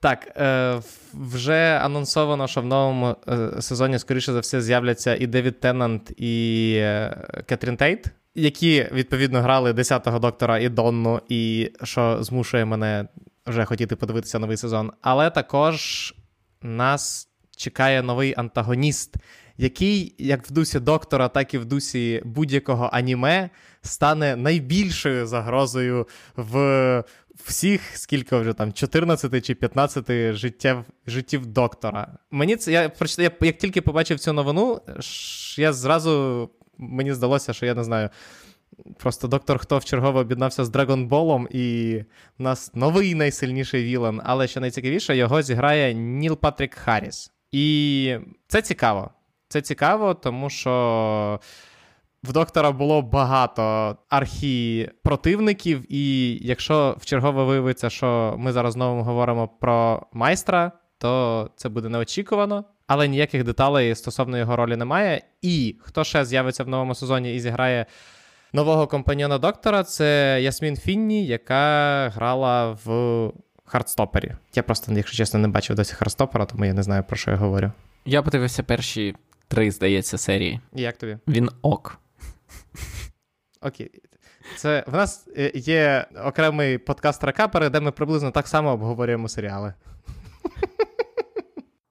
Так, 0.01 0.27
е, 0.37 0.81
вже 1.13 1.79
анонсовано, 1.83 2.47
що 2.47 2.61
в 2.61 2.65
новому 2.65 3.15
е, 3.27 3.61
сезоні, 3.61 3.99
скоріше 3.99 4.33
за 4.33 4.39
все, 4.39 4.61
з'являться 4.61 5.15
і 5.15 5.27
Девід 5.27 5.59
Теннант, 5.59 6.11
і 6.17 6.73
е, 6.77 7.43
Кетрін 7.45 7.77
Тейт, 7.77 8.05
які 8.35 8.87
відповідно 8.91 9.41
грали 9.41 9.71
10-го 9.71 10.19
доктора 10.19 10.59
і 10.59 10.69
Донну, 10.69 11.21
і 11.29 11.71
що 11.83 12.23
змушує 12.23 12.65
мене 12.65 13.07
вже 13.45 13.65
хотіти 13.65 13.95
подивитися 13.95 14.39
новий 14.39 14.57
сезон. 14.57 14.91
Але 15.01 15.29
також 15.29 16.13
нас 16.61 17.27
чекає 17.57 18.01
новий 18.01 18.33
антагоніст, 18.37 19.15
який, 19.57 20.15
як 20.17 20.47
в 20.47 20.51
дусі 20.51 20.79
доктора, 20.79 21.27
так 21.27 21.53
і 21.53 21.57
в 21.57 21.65
дусі 21.65 22.21
будь-якого 22.25 22.89
аніме, 22.93 23.49
стане 23.81 24.35
найбільшою 24.35 25.27
загрозою 25.27 26.07
в 26.35 27.03
всіх, 27.35 27.97
скільки 27.97 28.35
вже 28.35 28.53
там, 28.53 28.73
14 28.73 29.45
чи 29.45 29.55
15 29.55 30.35
життів 30.35 30.77
життів 31.07 31.45
доктора. 31.45 32.17
Мені 32.31 32.55
це 32.55 32.71
я 32.71 32.91
я 33.17 33.31
як 33.41 33.57
тільки 33.57 33.81
побачив 33.81 34.19
цю 34.19 34.33
новину, 34.33 34.81
я 35.57 35.73
зразу 35.73 36.49
мені 36.77 37.13
здалося, 37.13 37.53
що 37.53 37.65
я 37.65 37.73
не 37.73 37.83
знаю. 37.83 38.09
Просто 38.97 39.27
доктор 39.27 39.57
Хто 39.57 39.77
вчергово 39.77 40.19
об'єднався 40.19 40.65
з 40.65 40.69
Драгонболом, 40.69 41.47
і 41.51 41.95
в 42.39 42.41
нас 42.41 42.75
новий 42.75 43.15
найсильніший 43.15 43.83
вілан. 43.83 44.21
Але 44.23 44.47
що 44.47 44.59
найцікавіше, 44.59 45.17
його 45.17 45.41
зіграє 45.41 45.93
Ніл 45.93 46.37
Патрік 46.37 46.75
Харріс. 46.75 47.31
І 47.51 48.15
це 48.47 48.61
цікаво. 48.61 49.11
Це 49.47 49.61
цікаво, 49.61 50.13
тому 50.13 50.49
що 50.49 51.39
в 52.23 52.33
доктора 52.33 52.71
було 52.71 53.01
багато 53.01 53.97
архі-противників, 54.09 55.85
і 55.89 56.37
якщо 56.47 56.95
вчергово 56.99 57.45
виявиться, 57.45 57.89
що 57.89 58.35
ми 58.37 58.51
зараз 58.51 58.73
знову 58.73 59.03
говоримо 59.03 59.47
про 59.47 60.07
майстра, 60.13 60.71
то 60.97 61.49
це 61.55 61.69
буде 61.69 61.89
неочікувано. 61.89 62.65
Але 62.87 63.07
ніяких 63.07 63.43
деталей 63.43 63.95
стосовно 63.95 64.37
його 64.37 64.55
ролі 64.55 64.75
немає. 64.75 65.21
І 65.41 65.75
хто 65.81 66.03
ще 66.03 66.25
з'явиться 66.25 66.63
в 66.63 66.67
новому 66.67 66.95
сезоні 66.95 67.35
і 67.35 67.39
зіграє 67.39 67.85
нового 68.53 68.87
компаньйона 68.87 69.37
доктора, 69.37 69.83
це 69.83 70.39
Ясмін 70.41 70.77
Фінні, 70.77 71.25
яка 71.25 72.09
грала 72.15 72.77
в 72.85 73.31
Хардстопері. 73.65 74.31
Я 74.55 74.63
просто, 74.63 74.93
якщо 74.93 75.17
чесно, 75.17 75.39
не 75.39 75.47
бачив 75.47 75.75
досі 75.75 75.93
Хардстопера, 75.93 76.45
тому 76.45 76.65
я 76.65 76.73
не 76.73 76.83
знаю, 76.83 77.03
про 77.07 77.17
що 77.17 77.31
я 77.31 77.37
говорю. 77.37 77.71
Я 78.05 78.21
подивився 78.21 78.63
перші 78.63 79.15
три, 79.47 79.71
здається, 79.71 80.17
серії. 80.17 80.59
І 80.75 80.81
як 80.81 80.97
тобі? 80.97 81.17
Він 81.27 81.49
ок. 81.61 81.97
Окей. 83.61 83.91
Це 84.57 84.83
в 84.87 84.93
нас 84.93 85.27
е, 85.37 85.51
є 85.55 86.05
окремий 86.25 86.77
подкаст 86.77 87.23
Ракапери, 87.23 87.69
де 87.69 87.79
ми 87.79 87.91
приблизно 87.91 88.31
так 88.31 88.47
само 88.47 88.71
обговорюємо 88.71 89.27
серіали. 89.29 89.73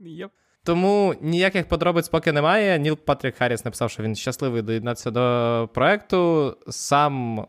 Yep. 0.01 0.29
Тому 0.65 1.15
ніяких 1.21 1.69
подробиць 1.69 2.09
поки 2.09 2.33
немає. 2.33 2.79
Ніл 2.79 2.97
Патрік 2.97 3.37
Харріс 3.37 3.65
написав, 3.65 3.91
що 3.91 4.03
він 4.03 4.17
щасливий 4.17 4.63
доєднатися 4.63 5.11
до 5.11 5.69
проекту. 5.75 6.57
Сам 6.69 7.41
е, 7.41 7.47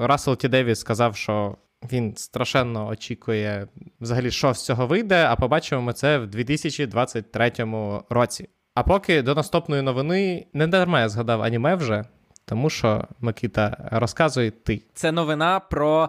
Рассел 0.00 0.36
Ті 0.36 0.48
Девіс 0.48 0.80
сказав, 0.80 1.16
що 1.16 1.56
він 1.92 2.16
страшенно 2.16 2.86
очікує 2.86 3.68
взагалі, 4.00 4.30
що 4.30 4.54
з 4.54 4.64
цього 4.64 4.86
вийде, 4.86 5.26
а 5.26 5.36
побачимо 5.36 5.82
ми 5.82 5.92
це 5.92 6.18
в 6.18 6.26
2023 6.26 7.52
році. 8.08 8.48
А 8.74 8.82
поки 8.82 9.22
до 9.22 9.34
наступної 9.34 9.82
новини 9.82 10.46
не 10.52 10.66
дарма 10.66 11.00
я 11.00 11.08
згадав 11.08 11.42
аніме 11.42 11.74
вже, 11.74 12.04
тому 12.44 12.70
що 12.70 13.04
Микита 13.20 13.88
розказує 13.92 14.50
ти. 14.50 14.82
Це 14.94 15.12
новина 15.12 15.60
про 15.60 16.08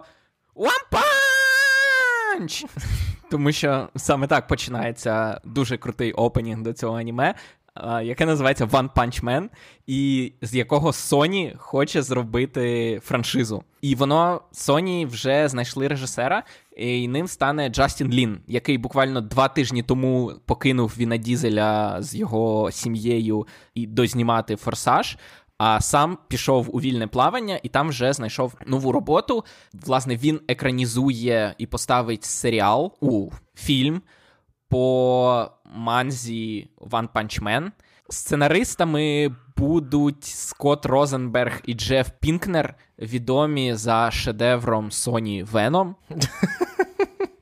Punch! 2.34 2.64
Тому 3.30 3.52
що 3.52 3.88
саме 3.96 4.26
так 4.26 4.46
починається 4.46 5.40
дуже 5.44 5.76
крутий 5.76 6.12
опенінг 6.12 6.62
до 6.62 6.72
цього 6.72 6.98
аніме, 6.98 7.34
яке 8.02 8.26
називається 8.26 8.66
One 8.66 8.90
Punch 8.92 9.24
Man, 9.24 9.48
і 9.86 10.32
з 10.42 10.54
якого 10.54 10.90
Sony 10.90 11.56
хоче 11.56 12.02
зробити 12.02 13.00
франшизу. 13.04 13.64
І 13.82 13.94
воно 13.94 14.40
Sony 14.52 15.06
вже 15.06 15.48
знайшли 15.48 15.88
режисера, 15.88 16.42
і 16.76 17.08
ним 17.08 17.28
стане 17.28 17.68
Джастін 17.68 18.10
Лін, 18.12 18.40
який 18.46 18.78
буквально 18.78 19.20
два 19.20 19.48
тижні 19.48 19.82
тому 19.82 20.32
покинув 20.46 20.94
Віна 20.98 21.16
Дізеля 21.16 22.02
з 22.02 22.14
його 22.14 22.70
сім'єю 22.70 23.46
і 23.74 23.86
дознімати 23.86 24.56
форсаж 24.56 25.16
а 25.58 25.80
сам 25.80 26.18
пішов 26.28 26.76
у 26.76 26.80
вільне 26.80 27.06
плавання 27.06 27.60
і 27.62 27.68
там 27.68 27.88
вже 27.88 28.12
знайшов 28.12 28.54
нову 28.66 28.92
роботу. 28.92 29.44
Власне, 29.72 30.16
він 30.16 30.40
екранізує 30.48 31.54
і 31.58 31.66
поставить 31.66 32.24
серіал 32.24 32.94
у 33.00 33.30
фільм 33.54 34.02
по 34.68 35.50
манзі 35.64 36.70
Punch 36.80 37.42
Man. 37.42 37.70
Сценаристами 38.08 39.36
будуть 39.56 40.24
Скотт 40.24 40.86
Розенберг 40.86 41.60
і 41.64 41.74
Джеф 41.74 42.08
Пінкнер, 42.20 42.74
відомі 42.98 43.74
за 43.74 44.10
шедевром 44.10 44.88
Sony 44.88 45.50
Venom. 45.52 45.94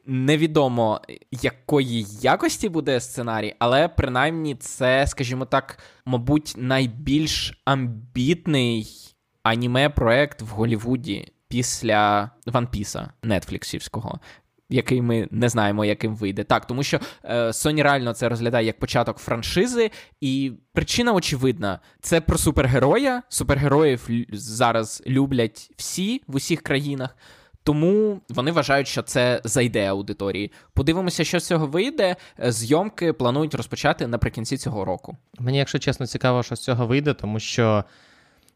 Невідомо, 0.06 1.00
якої 1.30 2.06
якості 2.20 2.68
буде 2.68 3.00
сценарій, 3.00 3.54
але 3.58 3.88
принаймні 3.88 4.54
це, 4.54 5.06
скажімо 5.06 5.44
так, 5.44 5.78
мабуть, 6.04 6.54
найбільш 6.56 7.62
амбітний 7.64 8.86
аніме-проект 9.42 10.42
в 10.42 10.46
Голівуді 10.46 11.32
після 11.48 12.30
Ван 12.46 12.66
Піса 12.66 13.10
Нетфліксівського, 13.22 14.20
який 14.70 15.02
ми 15.02 15.28
не 15.30 15.48
знаємо, 15.48 15.84
яким 15.84 16.16
вийде. 16.16 16.44
Так, 16.44 16.66
тому 16.66 16.82
що 16.82 17.00
е, 17.24 17.46
Sony 17.46 17.82
реально 17.82 18.12
це 18.12 18.28
розглядає 18.28 18.66
як 18.66 18.78
початок 18.78 19.18
франшизи, 19.18 19.90
і 20.20 20.52
причина 20.72 21.12
очевидна: 21.12 21.80
це 22.00 22.20
про 22.20 22.38
супергероя. 22.38 23.22
Супергероїв 23.28 24.08
зараз 24.32 25.02
люблять 25.06 25.70
всі 25.76 26.22
в 26.26 26.36
усіх 26.36 26.62
країнах. 26.62 27.16
Тому 27.64 28.20
вони 28.28 28.52
вважають, 28.52 28.88
що 28.88 29.02
це 29.02 29.40
зайде 29.44 29.86
аудиторії. 29.86 30.52
Подивимося, 30.74 31.24
що 31.24 31.40
з 31.40 31.46
цього 31.46 31.66
вийде. 31.66 32.16
Зйомки 32.38 33.12
планують 33.12 33.54
розпочати 33.54 34.06
наприкінці 34.06 34.56
цього 34.56 34.84
року. 34.84 35.16
Мені, 35.38 35.58
якщо 35.58 35.78
чесно, 35.78 36.06
цікаво, 36.06 36.42
що 36.42 36.56
з 36.56 36.60
цього 36.60 36.86
вийде, 36.86 37.14
тому 37.14 37.40
що, 37.40 37.84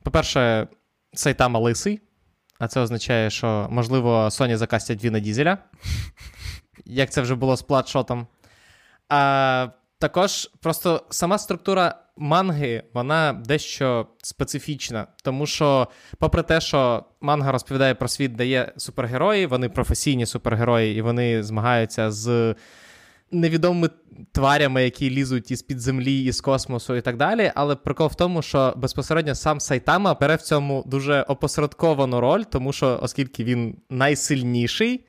по-перше, 0.02 0.68
Сайтама 1.14 1.60
лисий, 1.60 2.00
а 2.58 2.68
це 2.68 2.80
означає, 2.80 3.30
що, 3.30 3.68
можливо, 3.70 4.24
Sony 4.24 4.56
закастять 4.56 5.04
Віна 5.04 5.20
Дізеля, 5.20 5.58
як 6.84 7.10
це 7.10 7.20
вже 7.20 7.34
було 7.34 7.56
з 7.56 7.62
платшотом. 7.62 8.26
А 9.08 9.68
також 9.98 10.50
просто 10.60 11.06
сама 11.10 11.38
структура 11.38 11.94
манги, 12.16 12.82
вона 12.94 13.32
дещо 13.32 14.06
специфічна, 14.22 15.06
тому 15.22 15.46
що, 15.46 15.88
попри 16.18 16.42
те, 16.42 16.60
що 16.60 17.04
манга 17.20 17.52
розповідає 17.52 17.94
про 17.94 18.08
світ, 18.08 18.36
де 18.36 18.46
є 18.46 18.72
супергерої, 18.76 19.46
вони 19.46 19.68
професійні 19.68 20.26
супергерої, 20.26 20.98
і 20.98 21.02
вони 21.02 21.42
змагаються 21.42 22.10
з 22.10 22.54
невідомими 23.30 23.90
тварями, 24.32 24.84
які 24.84 25.10
лізуть 25.10 25.50
із 25.50 25.62
під 25.62 25.80
землі, 25.80 26.24
із 26.24 26.40
космосу 26.40 26.96
і 26.96 27.00
так 27.00 27.16
далі. 27.16 27.52
Але 27.54 27.76
прикол 27.76 28.06
в 28.06 28.14
тому, 28.14 28.42
що 28.42 28.74
безпосередньо 28.76 29.34
сам 29.34 29.60
Сайтама 29.60 30.14
бере 30.14 30.36
в 30.36 30.42
цьому 30.42 30.84
дуже 30.86 31.22
опосередковану 31.22 32.20
роль, 32.20 32.42
тому 32.42 32.72
що, 32.72 32.98
оскільки 33.02 33.44
він 33.44 33.76
найсильніший. 33.90 35.06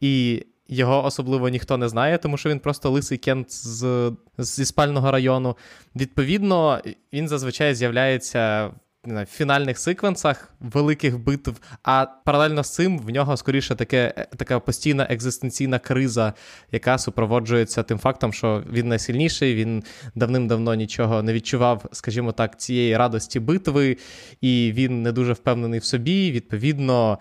І 0.00 0.44
його 0.72 1.04
особливо 1.04 1.48
ніхто 1.48 1.76
не 1.76 1.88
знає, 1.88 2.18
тому 2.18 2.36
що 2.36 2.48
він 2.48 2.58
просто 2.58 2.90
лисий 2.90 3.18
кент 3.18 3.52
з, 3.52 4.12
зі 4.38 4.64
спального 4.64 5.10
району. 5.10 5.56
Відповідно, 5.96 6.80
він 7.12 7.28
зазвичай 7.28 7.74
з'являється 7.74 8.70
в 9.06 9.26
фінальних 9.26 9.78
секвенсах 9.78 10.54
великих 10.60 11.18
битв, 11.18 11.60
а 11.82 12.06
паралельно 12.24 12.64
з 12.64 12.74
цим 12.74 12.98
в 12.98 13.10
нього 13.10 13.36
скоріше 13.36 13.74
таке, 13.74 14.26
така 14.36 14.60
постійна 14.60 15.06
екзистенційна 15.10 15.78
криза, 15.78 16.32
яка 16.72 16.98
супроводжується 16.98 17.82
тим 17.82 17.98
фактом, 17.98 18.32
що 18.32 18.64
він 18.72 18.88
найсильніший, 18.88 19.54
він 19.54 19.82
давним-давно 20.14 20.74
нічого 20.74 21.22
не 21.22 21.32
відчував, 21.32 21.84
скажімо 21.92 22.32
так, 22.32 22.60
цієї 22.60 22.96
радості 22.96 23.40
битви, 23.40 23.96
і 24.40 24.72
він 24.74 25.02
не 25.02 25.12
дуже 25.12 25.32
впевнений 25.32 25.80
в 25.80 25.84
собі. 25.84 26.32
Відповідно. 26.32 27.18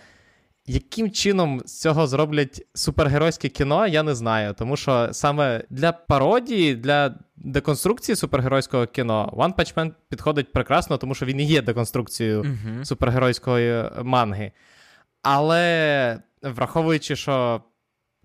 Яким 0.68 1.12
чином 1.12 1.62
з 1.65 1.80
цього 1.82 2.08
зроблять 2.08 2.68
супергеройське 2.74 3.50
кіно, 3.50 3.88
я 3.88 4.03
не 4.03 4.15
знаю. 4.15 4.53
Тому 4.53 4.77
що 4.77 5.10
саме 5.12 5.63
для 5.70 5.91
пародії, 5.91 6.75
для 6.75 7.15
деконструкції 7.36 8.15
супергеройського 8.15 8.88
кіно 8.88 9.34
One 9.38 9.56
Punch 9.56 9.74
Man 9.74 9.91
підходить 10.10 10.53
прекрасно, 10.53 10.98
тому 10.98 11.15
що 11.15 11.25
він 11.25 11.39
і 11.39 11.46
є 11.46 11.62
деконструкцією 11.62 12.41
uh-huh. 12.41 12.86
супергеройської 12.86 13.84
манги. 14.03 14.51
Але 15.22 16.20
враховуючи, 16.41 17.15
що 17.15 17.62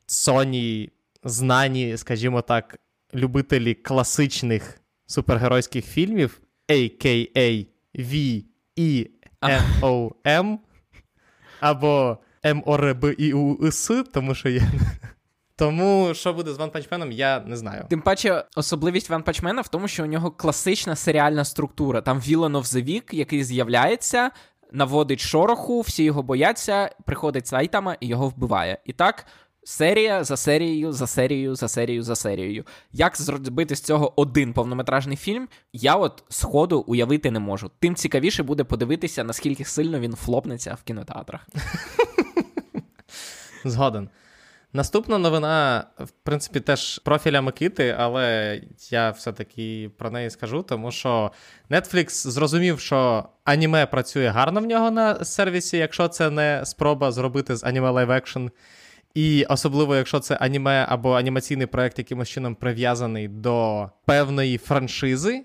Sony 0.08 0.90
знані, 1.24 1.96
скажімо 1.96 2.42
так, 2.42 2.78
любителі 3.14 3.74
класичних 3.74 4.80
супергеройських 5.06 5.84
фільмів, 5.84 6.40
A.K.A. 6.68 7.66
V 7.94 8.44
E 8.78 9.08
N 9.42 9.80
O 9.80 10.10
M, 10.24 10.58
або 11.60 12.18
МОРБІУС, 12.54 13.90
тому 14.12 14.34
що 14.34 14.48
я. 14.48 14.62
Тому 15.58 16.14
що 16.14 16.32
буде 16.32 16.52
з 16.52 16.58
ванпанчменом, 16.58 17.12
я 17.12 17.40
не 17.40 17.56
знаю. 17.56 17.84
Тим 17.88 18.00
паче, 18.00 18.44
особливість 18.56 19.10
ванпанчмена 19.10 19.62
в 19.62 19.68
тому, 19.68 19.88
що 19.88 20.02
у 20.02 20.06
нього 20.06 20.30
класична 20.30 20.96
серіальна 20.96 21.44
структура. 21.44 22.00
Там 22.00 22.18
of 22.18 22.62
the 22.62 22.84
Week, 22.84 23.14
який 23.14 23.44
з'являється, 23.44 24.30
наводить 24.72 25.20
шороху, 25.20 25.80
всі 25.80 26.04
його 26.04 26.22
бояться, 26.22 26.90
приходить 27.04 27.46
Сайтама 27.46 27.96
і 28.00 28.06
його 28.06 28.28
вбиває. 28.28 28.78
І 28.84 28.92
так. 28.92 29.26
Серія 29.68 30.24
за 30.24 30.36
серією, 30.36 30.92
за 30.92 31.06
серією, 31.06 31.54
за 31.54 31.68
серією, 31.68 32.02
за 32.02 32.16
серією. 32.16 32.64
Як 32.92 33.16
зробити 33.16 33.76
з 33.76 33.80
цього 33.80 34.20
один 34.20 34.52
повнометражний 34.52 35.16
фільм, 35.16 35.48
я 35.72 35.94
от 35.94 36.24
сходу 36.28 36.84
уявити 36.86 37.30
не 37.30 37.40
можу. 37.40 37.70
Тим 37.78 37.94
цікавіше 37.94 38.42
буде 38.42 38.64
подивитися, 38.64 39.24
наскільки 39.24 39.64
сильно 39.64 40.00
він 40.00 40.14
флопнеться 40.14 40.76
в 40.80 40.82
кінотеатрах. 40.82 41.48
Згоден. 43.70 44.08
Наступна 44.72 45.18
новина, 45.18 45.84
в 45.98 46.10
принципі, 46.10 46.60
теж 46.60 46.98
профіля 46.98 47.40
Микити, 47.42 47.96
але 47.98 48.60
я 48.90 49.10
все-таки 49.10 49.90
про 49.98 50.10
неї 50.10 50.30
скажу, 50.30 50.62
тому 50.62 50.90
що 50.90 51.32
Netflix 51.70 52.10
зрозумів, 52.10 52.80
що 52.80 53.28
аніме 53.44 53.86
працює 53.86 54.28
гарно 54.28 54.60
в 54.60 54.66
нього 54.66 54.90
на 54.90 55.24
сервісі, 55.24 55.76
якщо 55.76 56.08
це 56.08 56.30
не 56.30 56.62
спроба 56.64 57.12
зробити 57.12 57.56
з 57.56 57.64
аніме 57.64 57.90
live-action. 57.90 58.48
І 59.14 59.44
особливо, 59.44 59.96
якщо 59.96 60.20
це 60.20 60.34
аніме 60.34 60.86
або 60.88 61.12
анімаційний 61.12 61.66
проект 61.66 61.98
якимось 61.98 62.28
чином 62.28 62.54
прив'язаний 62.54 63.28
до 63.28 63.88
певної 64.04 64.58
франшизи. 64.58 65.44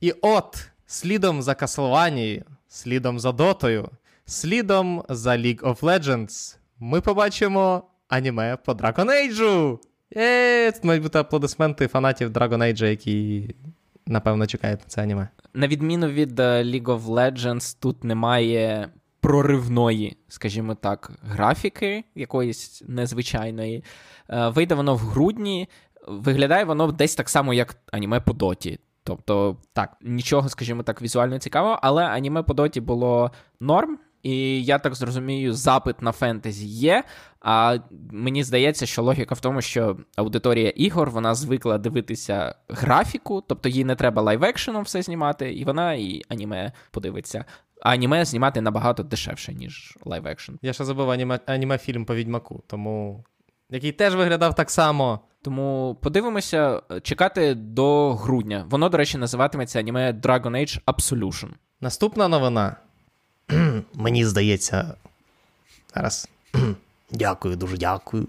І 0.00 0.10
от, 0.22 0.66
слідом 0.86 1.42
за 1.42 1.52
Castlevania, 1.52 2.42
слідом 2.68 3.20
за 3.20 3.32
Дотою, 3.32 3.90
слідом 4.26 5.04
за 5.08 5.30
League 5.30 5.60
of 5.60 5.80
Legends, 5.80 6.56
ми 6.80 7.00
побачимо 7.00 7.82
аніме 8.08 8.56
по 8.56 8.72
Dragon 8.72 9.06
Age. 9.06 9.78
Є, 10.16 10.72
Це 10.72 10.80
мають 10.82 11.02
бути 11.02 11.18
аплодисменти 11.18 11.88
фанатів 11.88 12.30
Dragon 12.30 12.58
Age, 12.58 12.84
які, 12.84 13.48
напевно, 14.06 14.46
чекають 14.46 14.80
на 14.80 14.86
це 14.86 15.02
аніме. 15.02 15.28
На 15.54 15.66
відміну 15.68 16.08
від 16.08 16.40
е, 16.40 16.62
League 16.64 16.84
of 16.84 17.02
Legends, 17.02 17.76
тут 17.80 18.04
немає 18.04 18.88
проривної, 19.20 20.16
скажімо 20.28 20.74
так, 20.74 21.10
графіки 21.22 22.04
якоїсь 22.14 22.82
незвичайної. 22.86 23.84
Е, 24.30 24.48
вийде 24.48 24.74
воно 24.74 24.94
в 24.94 24.98
грудні, 24.98 25.68
виглядає 26.08 26.64
воно 26.64 26.92
десь 26.92 27.14
так 27.14 27.28
само, 27.28 27.54
як 27.54 27.76
аніме 27.92 28.20
по 28.20 28.32
доті. 28.32 28.78
Тобто, 29.04 29.56
так, 29.72 29.96
нічого, 30.02 30.48
скажімо 30.48 30.82
так, 30.82 31.02
візуально 31.02 31.38
цікавого, 31.38 31.78
але 31.82 32.04
аніме 32.04 32.42
по 32.42 32.54
доті 32.54 32.80
було 32.80 33.30
норм. 33.60 33.98
І 34.22 34.64
я 34.64 34.78
так 34.78 34.94
зрозумію, 34.94 35.52
запит 35.52 36.02
на 36.02 36.12
фентезі 36.12 36.66
є. 36.66 37.04
А 37.40 37.78
мені 38.10 38.44
здається, 38.44 38.86
що 38.86 39.02
логіка 39.02 39.34
в 39.34 39.40
тому, 39.40 39.60
що 39.60 39.96
аудиторія 40.16 40.68
ігор 40.68 41.10
вона 41.10 41.34
звикла 41.34 41.78
дивитися 41.78 42.54
графіку, 42.68 43.44
тобто 43.48 43.68
їй 43.68 43.84
не 43.84 43.94
треба 43.94 44.22
лайв-екшеном 44.22 44.82
все 44.82 45.02
знімати, 45.02 45.52
і 45.52 45.64
вона 45.64 45.94
і 45.94 46.22
аніме 46.28 46.72
подивиться. 46.90 47.44
А 47.82 47.90
аніме 47.90 48.24
знімати 48.24 48.60
набагато 48.60 49.02
дешевше, 49.02 49.54
ніж 49.54 49.98
live-action. 50.04 50.52
Я 50.62 50.72
ще 50.72 50.84
забув 50.84 51.10
аніме, 51.10 51.40
аніме 51.46 51.78
фільм 51.78 52.04
по 52.04 52.14
відьмаку, 52.14 52.62
тому 52.66 53.24
який 53.70 53.92
теж 53.92 54.14
виглядав 54.14 54.54
так 54.54 54.70
само. 54.70 55.20
Тому 55.42 55.98
подивимося, 56.02 56.82
чекати 57.02 57.54
до 57.54 58.14
грудня. 58.14 58.66
Воно, 58.70 58.88
до 58.88 58.96
речі, 58.98 59.18
називатиметься 59.18 59.78
аніме 59.78 60.12
Dragon 60.12 60.50
Age 60.50 60.80
Absolution. 60.84 61.48
Наступна 61.80 62.28
новина. 62.28 62.76
Мені 63.94 64.24
здається. 64.24 64.94
Зараз. 65.94 66.28
Дякую, 67.10 67.56
дуже 67.56 67.76
дякую. 67.76 68.26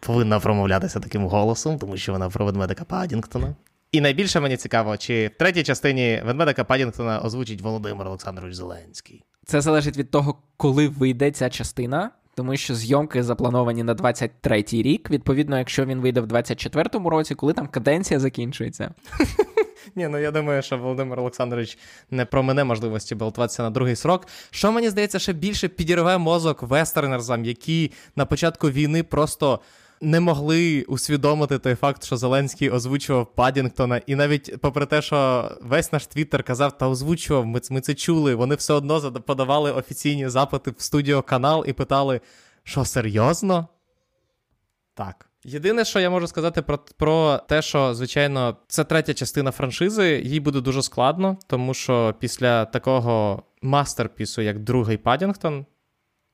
Повинна 0.00 0.40
промовлятися 0.40 1.00
таким 1.00 1.24
голосом, 1.26 1.78
тому 1.78 1.96
що 1.96 2.12
вона 2.12 2.28
про 2.28 2.44
ведмедика 2.44 2.84
Падінгтона. 2.84 3.54
І 3.92 4.00
найбільше 4.00 4.40
мені 4.40 4.56
цікаво, 4.56 4.96
чи 4.96 5.30
в 5.34 5.38
третій 5.38 5.62
частині 5.62 6.22
ведмедика 6.26 6.64
Падінгтона 6.64 7.20
озвучить 7.20 7.60
Володимир 7.60 8.06
Олександрович 8.06 8.54
Зеленський. 8.54 9.22
Це 9.44 9.60
залежить 9.60 9.96
від 9.96 10.10
того, 10.10 10.38
коли 10.56 10.88
вийде 10.88 11.30
ця 11.30 11.50
частина, 11.50 12.10
тому 12.34 12.56
що 12.56 12.74
зйомки 12.74 13.22
заплановані 13.22 13.82
на 13.82 13.94
23-й 13.94 14.82
рік. 14.82 15.10
Відповідно, 15.10 15.58
якщо 15.58 15.84
він 15.84 16.00
вийде 16.00 16.20
в 16.20 16.26
24-му 16.26 17.10
році, 17.10 17.34
коли 17.34 17.52
там 17.52 17.66
каденція 17.66 18.20
закінчується. 18.20 18.94
Ні, 19.94 20.08
ну 20.08 20.18
я 20.18 20.30
думаю, 20.30 20.62
що 20.62 20.78
Володимир 20.78 21.20
Олександрович 21.20 21.78
не 22.10 22.24
про 22.24 22.42
мене 22.42 22.64
можливості 22.64 23.14
балотуватися 23.14 23.62
на 23.62 23.70
другий 23.70 23.96
срок. 23.96 24.26
Що 24.50 24.72
мені 24.72 24.90
здається, 24.90 25.18
ще 25.18 25.32
більше 25.32 25.68
підірве 25.68 26.18
мозок 26.18 26.62
вестернерзам, 26.62 27.44
які 27.44 27.92
на 28.16 28.26
початку 28.26 28.70
війни 28.70 29.02
просто. 29.02 29.60
Не 30.00 30.20
могли 30.20 30.82
усвідомити 30.82 31.58
той 31.58 31.74
факт, 31.74 32.04
що 32.04 32.16
Зеленський 32.16 32.70
озвучував 32.70 33.34
Падінгтона, 33.34 34.00
і 34.06 34.14
навіть 34.14 34.60
попри 34.60 34.86
те, 34.86 35.02
що 35.02 35.50
весь 35.62 35.92
наш 35.92 36.06
твіттер 36.06 36.42
казав 36.42 36.78
та 36.78 36.88
озвучував, 36.88 37.46
ми, 37.46 37.60
ми 37.70 37.80
це 37.80 37.94
чули. 37.94 38.34
Вони 38.34 38.54
все 38.54 38.74
одно 38.74 39.12
подавали 39.12 39.72
офіційні 39.72 40.28
запити 40.28 40.70
в 40.70 40.82
студіо 40.82 41.22
канал 41.22 41.64
і 41.68 41.72
питали: 41.72 42.20
що 42.64 42.84
серйозно? 42.84 43.68
Так. 44.94 45.25
Єдине, 45.48 45.84
що 45.84 46.00
я 46.00 46.10
можу 46.10 46.26
сказати 46.26 46.62
про 46.62 46.78
про 46.96 47.40
те, 47.48 47.62
що, 47.62 47.94
звичайно, 47.94 48.56
це 48.68 48.84
третя 48.84 49.14
частина 49.14 49.50
франшизи, 49.50 50.22
їй 50.24 50.40
буде 50.40 50.60
дуже 50.60 50.82
складно, 50.82 51.38
тому 51.46 51.74
що 51.74 52.14
після 52.20 52.64
такого 52.64 53.42
мастерпісу, 53.62 54.42
як 54.42 54.58
другий 54.58 54.96
Падінгтон, 54.96 55.66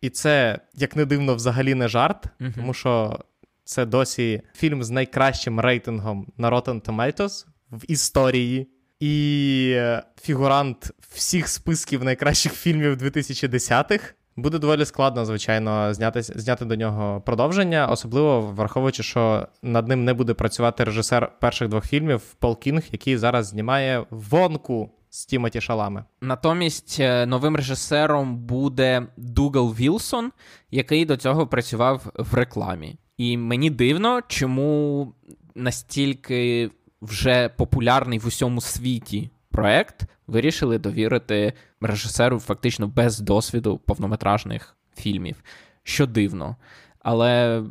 і 0.00 0.10
це, 0.10 0.58
як 0.74 0.96
не 0.96 1.04
дивно, 1.04 1.34
взагалі 1.34 1.74
не 1.74 1.88
жарт, 1.88 2.24
uh-huh. 2.40 2.54
тому 2.54 2.74
що 2.74 3.20
це 3.64 3.86
досі 3.86 4.42
фільм 4.54 4.82
з 4.82 4.90
найкращим 4.90 5.60
рейтингом 5.60 6.32
на 6.36 6.50
Rotten 6.50 6.80
Tomatoes 6.82 7.46
в 7.70 7.84
історії. 7.88 8.68
І 9.00 9.76
фігурант 10.22 10.90
всіх 11.14 11.48
списків 11.48 12.04
найкращих 12.04 12.52
фільмів 12.52 12.96
2010-х. 12.96 14.14
Буде 14.36 14.58
доволі 14.58 14.84
складно, 14.84 15.24
звичайно, 15.24 15.94
зняти 15.94 16.22
зняти 16.22 16.64
до 16.64 16.76
нього 16.76 17.20
продовження, 17.20 17.86
особливо 17.86 18.40
враховуючи, 18.40 19.02
що 19.02 19.48
над 19.62 19.88
ним 19.88 20.04
не 20.04 20.14
буде 20.14 20.34
працювати 20.34 20.84
режисер 20.84 21.32
перших 21.40 21.68
двох 21.68 21.86
фільмів 21.86 22.22
Пол 22.38 22.60
Кінг, 22.60 22.82
який 22.92 23.16
зараз 23.16 23.46
знімає 23.46 24.04
вонку 24.10 24.90
з 25.10 25.26
Тімоті 25.26 25.60
Шалами. 25.60 26.04
Натомість 26.20 26.96
е, 27.00 27.26
новим 27.26 27.56
режисером 27.56 28.36
буде 28.36 29.06
Дугал 29.16 29.74
Вілсон, 29.74 30.32
який 30.70 31.04
до 31.04 31.16
цього 31.16 31.46
працював 31.46 32.12
в 32.14 32.34
рекламі. 32.34 32.96
І 33.16 33.36
мені 33.36 33.70
дивно, 33.70 34.20
чому 34.28 35.14
настільки 35.54 36.70
вже 37.02 37.48
популярний 37.48 38.18
в 38.18 38.26
усьому 38.26 38.60
світі 38.60 39.30
проект 39.52 40.02
вирішили 40.26 40.78
довірити 40.78 41.52
режисеру 41.80 42.38
фактично 42.38 42.86
без 42.86 43.20
досвіду 43.20 43.78
повнометражних 43.78 44.76
фільмів. 44.96 45.36
Що 45.82 46.06
дивно. 46.06 46.56
Але 46.98 47.62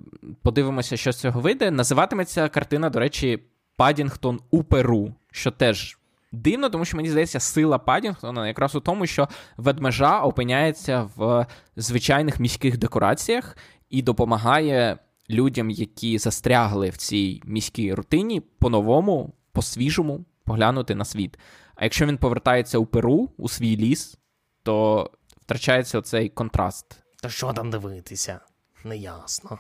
подивимося, 0.41 0.97
що 0.97 1.11
з 1.11 1.17
цього 1.17 1.41
вийде. 1.41 1.71
Називатиметься 1.71 2.49
картина, 2.49 2.89
до 2.89 2.99
речі, 2.99 3.39
Падінгтон 3.75 4.39
у 4.51 4.63
Перу, 4.63 5.13
що 5.31 5.51
теж 5.51 5.97
дивно, 6.31 6.69
тому 6.69 6.85
що 6.85 6.97
мені 6.97 7.09
здається, 7.09 7.39
сила 7.39 7.77
Падінгтона 7.77 8.47
якраз 8.47 8.75
у 8.75 8.79
тому, 8.79 9.05
що 9.05 9.27
ведмежа 9.57 10.19
опиняється 10.19 11.09
в 11.15 11.45
звичайних 11.75 12.39
міських 12.39 12.77
декораціях 12.77 13.57
і 13.89 14.01
допомагає 14.01 14.97
людям, 15.29 15.69
які 15.69 16.17
застрягли 16.17 16.89
в 16.89 16.97
цій 16.97 17.41
міській 17.45 17.93
рутині, 17.93 18.41
по-новому, 18.59 19.33
по-свіжому 19.51 20.25
поглянути 20.45 20.95
на 20.95 21.05
світ. 21.05 21.39
А 21.81 21.83
якщо 21.85 22.05
він 22.05 22.17
повертається 22.17 22.77
у 22.77 22.85
Перу, 22.85 23.29
у 23.37 23.49
свій 23.49 23.77
ліс, 23.77 24.17
то 24.63 25.09
втрачається 25.41 25.99
оцей 25.99 26.29
контраст. 26.29 26.99
Та 27.21 27.29
що 27.29 27.53
там 27.53 27.69
дивитися? 27.69 28.39
Неясно. 28.83 29.59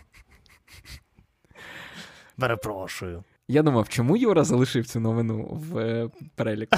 Перепрошую. 2.39 3.23
Я 3.47 3.63
думав, 3.63 3.89
чому 3.89 4.17
Юра 4.17 4.43
залишив 4.43 4.87
цю 4.87 4.99
новину 4.99 5.47
в 5.51 5.77
е, 5.77 6.09
переліку? 6.35 6.77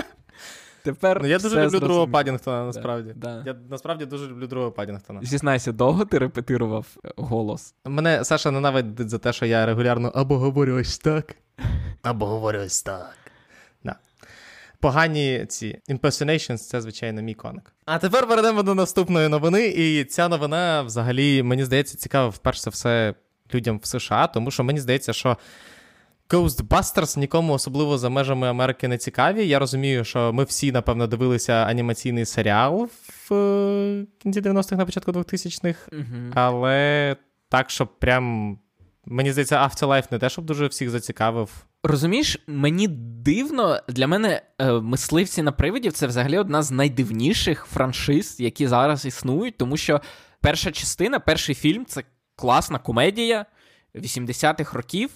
Тепер 0.82 1.22
Ну, 1.22 1.28
я 1.28 1.38
дуже 1.38 1.64
люблю 1.64 1.80
другого 1.80 2.08
Падінгтона, 2.08 2.64
насправді. 2.64 3.12
Да. 3.16 3.42
Я 3.46 3.56
насправді 3.70 4.06
дуже 4.06 4.26
люблю 4.26 4.46
другого 4.46 4.72
Падінгтона. 4.72 5.20
Зізнайся, 5.22 5.72
довго 5.72 6.04
ти 6.04 6.18
репетирував 6.18 6.86
е, 7.04 7.12
голос? 7.16 7.74
Мене 7.84 8.24
Саша 8.24 8.50
ненавидить 8.50 9.10
за 9.10 9.18
те, 9.18 9.32
що 9.32 9.46
я 9.46 9.66
регулярно 9.66 10.12
або 10.14 10.38
говорю 10.38 10.74
ось 10.80 10.98
так, 10.98 11.36
або 12.02 12.26
говорю 12.26 12.58
ось 12.58 12.82
так. 12.82 13.16
Погані 14.80 15.46
ці 15.48 15.78
impersonations— 15.88 16.56
це, 16.58 16.80
звичайно, 16.80 17.22
мій 17.22 17.34
коник. 17.34 17.74
А 17.84 17.98
тепер 17.98 18.28
перейдемо 18.28 18.62
до 18.62 18.74
наступної 18.74 19.28
новини. 19.28 19.66
І 19.66 20.04
ця 20.04 20.28
новина, 20.28 20.82
взагалі, 20.82 21.42
мені 21.42 21.64
здається, 21.64 21.98
цікава 21.98 22.28
вперше 22.28 22.60
за 22.60 22.70
все 22.70 23.14
людям 23.54 23.80
в 23.82 23.86
США, 23.86 24.26
тому 24.26 24.50
що 24.50 24.64
мені 24.64 24.80
здається, 24.80 25.12
що 25.12 25.36
Ghostbusters 26.28 27.18
нікому 27.18 27.52
особливо 27.52 27.98
за 27.98 28.08
межами 28.08 28.48
Америки 28.48 28.88
не 28.88 28.98
цікаві. 28.98 29.46
Я 29.46 29.58
розумію, 29.58 30.04
що 30.04 30.32
ми 30.32 30.44
всі, 30.44 30.72
напевно, 30.72 31.06
дивилися 31.06 31.52
анімаційний 31.52 32.24
серіал 32.24 32.88
в 33.28 33.34
е, 33.34 34.06
кінці 34.18 34.40
90-х, 34.40 34.76
на 34.76 34.86
початку 34.86 35.12
2000-х. 35.12 35.88
Угу. 35.92 36.32
Але 36.34 37.16
так, 37.48 37.70
щоб 37.70 37.98
прям. 37.98 38.58
Мені 39.06 39.32
здається, 39.32 39.56
Afterlife 39.56 40.06
не 40.10 40.18
те, 40.18 40.28
щоб 40.28 40.44
дуже 40.44 40.66
всіх 40.66 40.90
зацікавив. 40.90 41.50
Розумієш, 41.82 42.38
мені 42.46 42.88
дивно, 43.24 43.80
для 43.88 44.06
мене 44.06 44.42
е, 44.58 44.72
мисливці 44.72 45.42
на 45.42 45.52
привидів 45.52 45.92
це 45.92 46.06
взагалі 46.06 46.38
одна 46.38 46.62
з 46.62 46.70
найдивніших 46.70 47.66
франшиз, 47.66 48.40
які 48.40 48.66
зараз 48.66 49.04
існують, 49.04 49.56
тому 49.56 49.76
що 49.76 50.00
перша 50.40 50.70
частина, 50.70 51.20
перший 51.20 51.54
фільм 51.54 51.86
це 51.86 52.04
класна 52.36 52.78
комедія 52.78 53.46
80-х 53.94 54.76
років, 54.76 55.10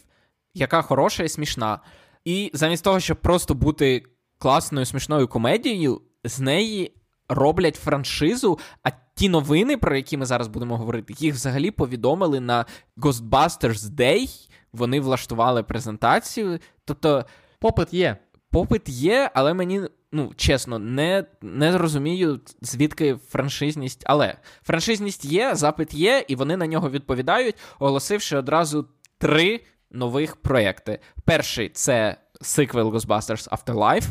яка 0.54 0.82
хороша 0.82 1.22
і 1.22 1.28
смішна. 1.28 1.80
І 2.24 2.50
замість 2.54 2.84
того, 2.84 3.00
щоб 3.00 3.20
просто 3.20 3.54
бути 3.54 4.02
класною 4.38 4.86
смішною 4.86 5.28
комедією, 5.28 6.02
з 6.24 6.40
неї 6.40 6.94
роблять 7.28 7.76
франшизу. 7.76 8.58
А 8.82 8.90
ті 9.14 9.28
новини, 9.28 9.76
про 9.76 9.96
які 9.96 10.16
ми 10.16 10.26
зараз 10.26 10.48
будемо 10.48 10.76
говорити, 10.76 11.14
їх 11.18 11.34
взагалі 11.34 11.70
повідомили 11.70 12.40
на 12.40 12.64
Ghostbusters 12.96 13.94
Day. 13.96 14.48
Вони 14.74 15.00
влаштували 15.00 15.62
презентацію. 15.62 16.58
Тобто 16.84 17.24
Попит 17.58 17.94
є. 17.94 18.16
попит 18.50 18.88
є, 18.88 19.30
але 19.34 19.54
мені, 19.54 19.80
ну 20.12 20.32
чесно, 20.36 20.78
не, 20.78 21.24
не 21.42 21.78
розумію, 21.78 22.40
звідки 22.62 23.16
франшизність. 23.28 24.02
Але 24.06 24.36
франшизність 24.62 25.24
є, 25.24 25.54
запит 25.54 25.94
є, 25.94 26.24
і 26.28 26.36
вони 26.36 26.56
на 26.56 26.66
нього 26.66 26.90
відповідають, 26.90 27.56
оголосивши 27.78 28.36
одразу 28.36 28.88
три 29.18 29.60
нових 29.90 30.36
проекти. 30.36 30.98
Перший 31.24 31.68
це 31.68 32.16
сиквел 32.40 32.94
Ghostbusters 32.94 33.48
Afterlife, 33.48 34.08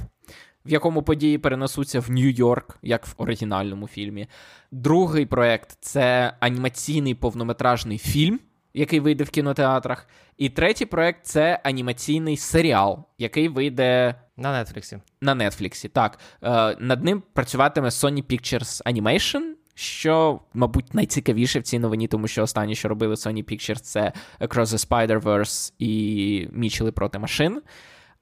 в 0.65 0.71
якому 0.71 1.03
події 1.03 1.37
перенесуться 1.37 1.99
в 1.99 2.09
Нью-Йорк, 2.09 2.77
як 2.81 3.07
в 3.07 3.13
оригінальному 3.17 3.87
фільмі. 3.87 4.27
Другий 4.71 5.25
проект 5.25 5.77
це 5.81 6.33
анімаційний 6.39 7.15
повнометражний 7.15 7.97
фільм, 7.97 8.39
який 8.73 8.99
вийде 8.99 9.23
в 9.23 9.29
кінотеатрах. 9.29 10.07
І 10.37 10.49
третій 10.49 10.85
проект 10.85 11.25
це 11.25 11.59
анімаційний 11.63 12.37
серіал, 12.37 12.99
який 13.17 13.47
вийде 13.47 14.15
На 14.37 14.63
Нетфліксі. 14.63 14.99
на 15.21 15.35
Нетфліксі. 15.35 15.89
Так, 15.89 16.19
е, 16.43 16.75
над 16.79 17.03
ним 17.03 17.23
працюватиме 17.33 17.89
Sony 17.89 18.23
Pictures 18.23 18.83
Animation, 18.83 19.41
що, 19.75 20.39
мабуть, 20.53 20.93
найцікавіше 20.93 21.59
в 21.59 21.63
цій 21.63 21.79
новині, 21.79 22.07
тому 22.07 22.27
що 22.27 22.43
останні, 22.43 22.75
що 22.75 22.87
робили 22.87 23.15
Sony 23.15 23.43
Pictures, 23.51 23.79
це 23.79 24.11
Across 24.41 24.65
the 24.65 24.87
Spider-Verse 24.87 25.73
і 25.79 26.47
Мічели 26.51 26.91
проти 26.91 27.19
машин. 27.19 27.61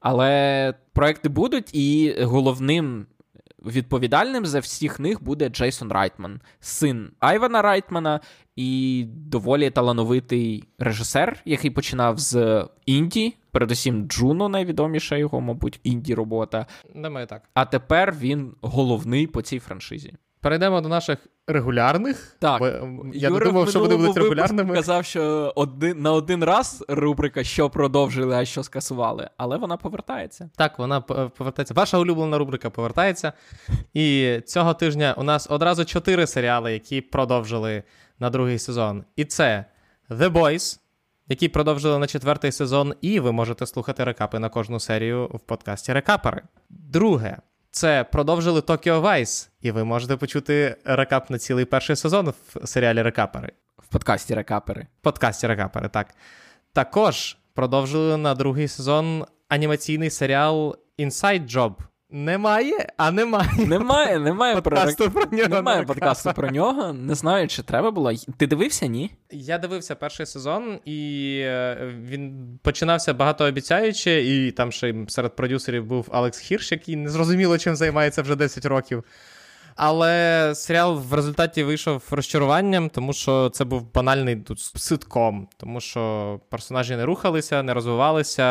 Але 0.00 0.74
проекти 0.92 1.28
будуть, 1.28 1.74
і 1.74 2.16
головним 2.22 3.06
відповідальним 3.66 4.46
за 4.46 4.60
всіх 4.60 5.00
них 5.00 5.24
буде 5.24 5.48
Джейсон 5.48 5.92
Райтман, 5.92 6.40
син 6.60 7.10
Айвана 7.20 7.62
Райтмана, 7.62 8.20
і 8.56 9.04
доволі 9.08 9.70
талановитий 9.70 10.64
режисер, 10.78 11.42
який 11.44 11.70
починав 11.70 12.18
з 12.18 12.66
інді, 12.86 13.34
передусім 13.50 14.08
Джуно, 14.08 14.48
найвідоміша 14.48 15.16
його, 15.16 15.40
мабуть, 15.40 15.80
інді 15.82 16.14
робота. 16.14 16.66
Думаю, 16.94 17.26
так. 17.26 17.42
А 17.54 17.64
тепер 17.64 18.16
він 18.20 18.54
головний 18.60 19.26
по 19.26 19.42
цій 19.42 19.58
франшизі. 19.58 20.14
Перейдемо 20.42 20.80
до 20.80 20.88
наших 20.88 21.18
регулярних. 21.46 22.36
Так. 22.38 22.58
Бо, 22.60 22.66
я 23.14 23.28
Юра 23.28 23.44
не 23.44 23.52
думав, 23.52 23.68
що 23.68 23.80
вони 23.80 23.96
будуть 23.96 24.16
регулярними. 24.16 24.74
Казав, 24.74 25.04
що 25.04 25.52
один 25.56 26.02
на 26.02 26.12
один 26.12 26.44
раз 26.44 26.84
рубрика 26.88 27.44
що 27.44 27.70
продовжили, 27.70 28.36
а 28.36 28.44
що 28.44 28.62
скасували, 28.62 29.30
але 29.36 29.56
вона 29.56 29.76
повертається. 29.76 30.50
Так, 30.56 30.78
вона 30.78 31.00
повертається. 31.00 31.74
Ваша 31.74 31.98
улюблена 31.98 32.38
рубрика 32.38 32.70
повертається. 32.70 33.32
І 33.94 34.38
цього 34.46 34.74
тижня 34.74 35.14
у 35.18 35.22
нас 35.22 35.46
одразу 35.50 35.84
чотири 35.84 36.26
серіали, 36.26 36.72
які 36.72 37.00
продовжили 37.00 37.82
на 38.18 38.30
другий 38.30 38.58
сезон. 38.58 39.04
І 39.16 39.24
це 39.24 39.64
The 40.10 40.32
Boys, 40.32 40.78
які 41.28 41.48
продовжили 41.48 41.98
на 41.98 42.06
четвертий 42.06 42.52
сезон, 42.52 42.94
і 43.00 43.20
ви 43.20 43.32
можете 43.32 43.66
слухати 43.66 44.04
рекапи 44.04 44.38
на 44.38 44.48
кожну 44.48 44.80
серію 44.80 45.30
в 45.34 45.40
подкасті 45.40 45.92
Рекапери. 45.92 46.42
Друге. 46.70 47.38
Це 47.74 48.04
продовжили 48.04 48.60
Tokyo 48.60 49.02
Vice, 49.02 49.48
і 49.60 49.70
ви 49.70 49.84
можете 49.84 50.16
почути 50.16 50.76
рекап 50.84 51.30
на 51.30 51.38
цілий 51.38 51.64
перший 51.64 51.96
сезон 51.96 52.32
в 52.54 52.66
серіалі 52.66 53.02
Рекапери. 53.02 53.52
В 53.78 53.86
подкасті 53.86 54.34
Рекапери. 54.34 54.86
В 55.00 55.02
подкасті 55.02 55.46
Рекапери, 55.46 55.88
так. 55.88 56.14
Також 56.72 57.36
продовжили 57.54 58.16
на 58.16 58.34
другий 58.34 58.68
сезон 58.68 59.24
анімаційний 59.48 60.10
серіал 60.10 60.76
Inside 60.98 61.50
Job. 61.50 61.72
Немає, 62.14 62.86
а 62.96 63.10
немає. 63.10 63.66
Немає, 63.66 64.18
немає 64.18 64.60
про 64.60 64.62
Подкасту 64.62 65.10
про 65.10 65.24
нього. 65.32 65.48
Немає 65.48 65.80
не 65.80 65.86
подкасту 65.86 66.32
про 66.34 66.50
нього. 66.50 66.92
Не 66.92 67.14
знаю, 67.14 67.48
чи 67.48 67.62
треба 67.62 67.90
було. 67.90 68.12
Ти 68.36 68.46
дивився, 68.46 68.86
ні? 68.86 69.10
Я 69.30 69.58
дивився 69.58 69.94
перший 69.94 70.26
сезон, 70.26 70.78
і 70.84 71.38
е, 71.44 71.94
він 72.04 72.34
починався 72.62 73.14
багатообіцяюче, 73.14 74.22
і 74.22 74.50
там 74.50 74.72
ще 74.72 74.94
серед 75.08 75.36
продюсерів 75.36 75.84
був 75.84 76.08
Алекс 76.12 76.38
Хірш, 76.38 76.72
який 76.72 76.96
незрозуміло 76.96 77.58
чим 77.58 77.76
займається 77.76 78.22
вже 78.22 78.36
10 78.36 78.64
років. 78.64 79.04
Але 79.76 80.52
серіал 80.54 80.98
в 81.08 81.14
результаті 81.14 81.62
вийшов 81.64 82.02
розчаруванням, 82.10 82.88
тому 82.88 83.12
що 83.12 83.50
це 83.50 83.64
був 83.64 83.92
банальний 83.94 84.36
тут 84.36 84.60
ситком, 84.60 85.48
тому 85.56 85.80
що 85.80 86.40
персонажі 86.48 86.96
не 86.96 87.04
рухалися, 87.04 87.62
не 87.62 87.74
розвивалися, 87.74 88.42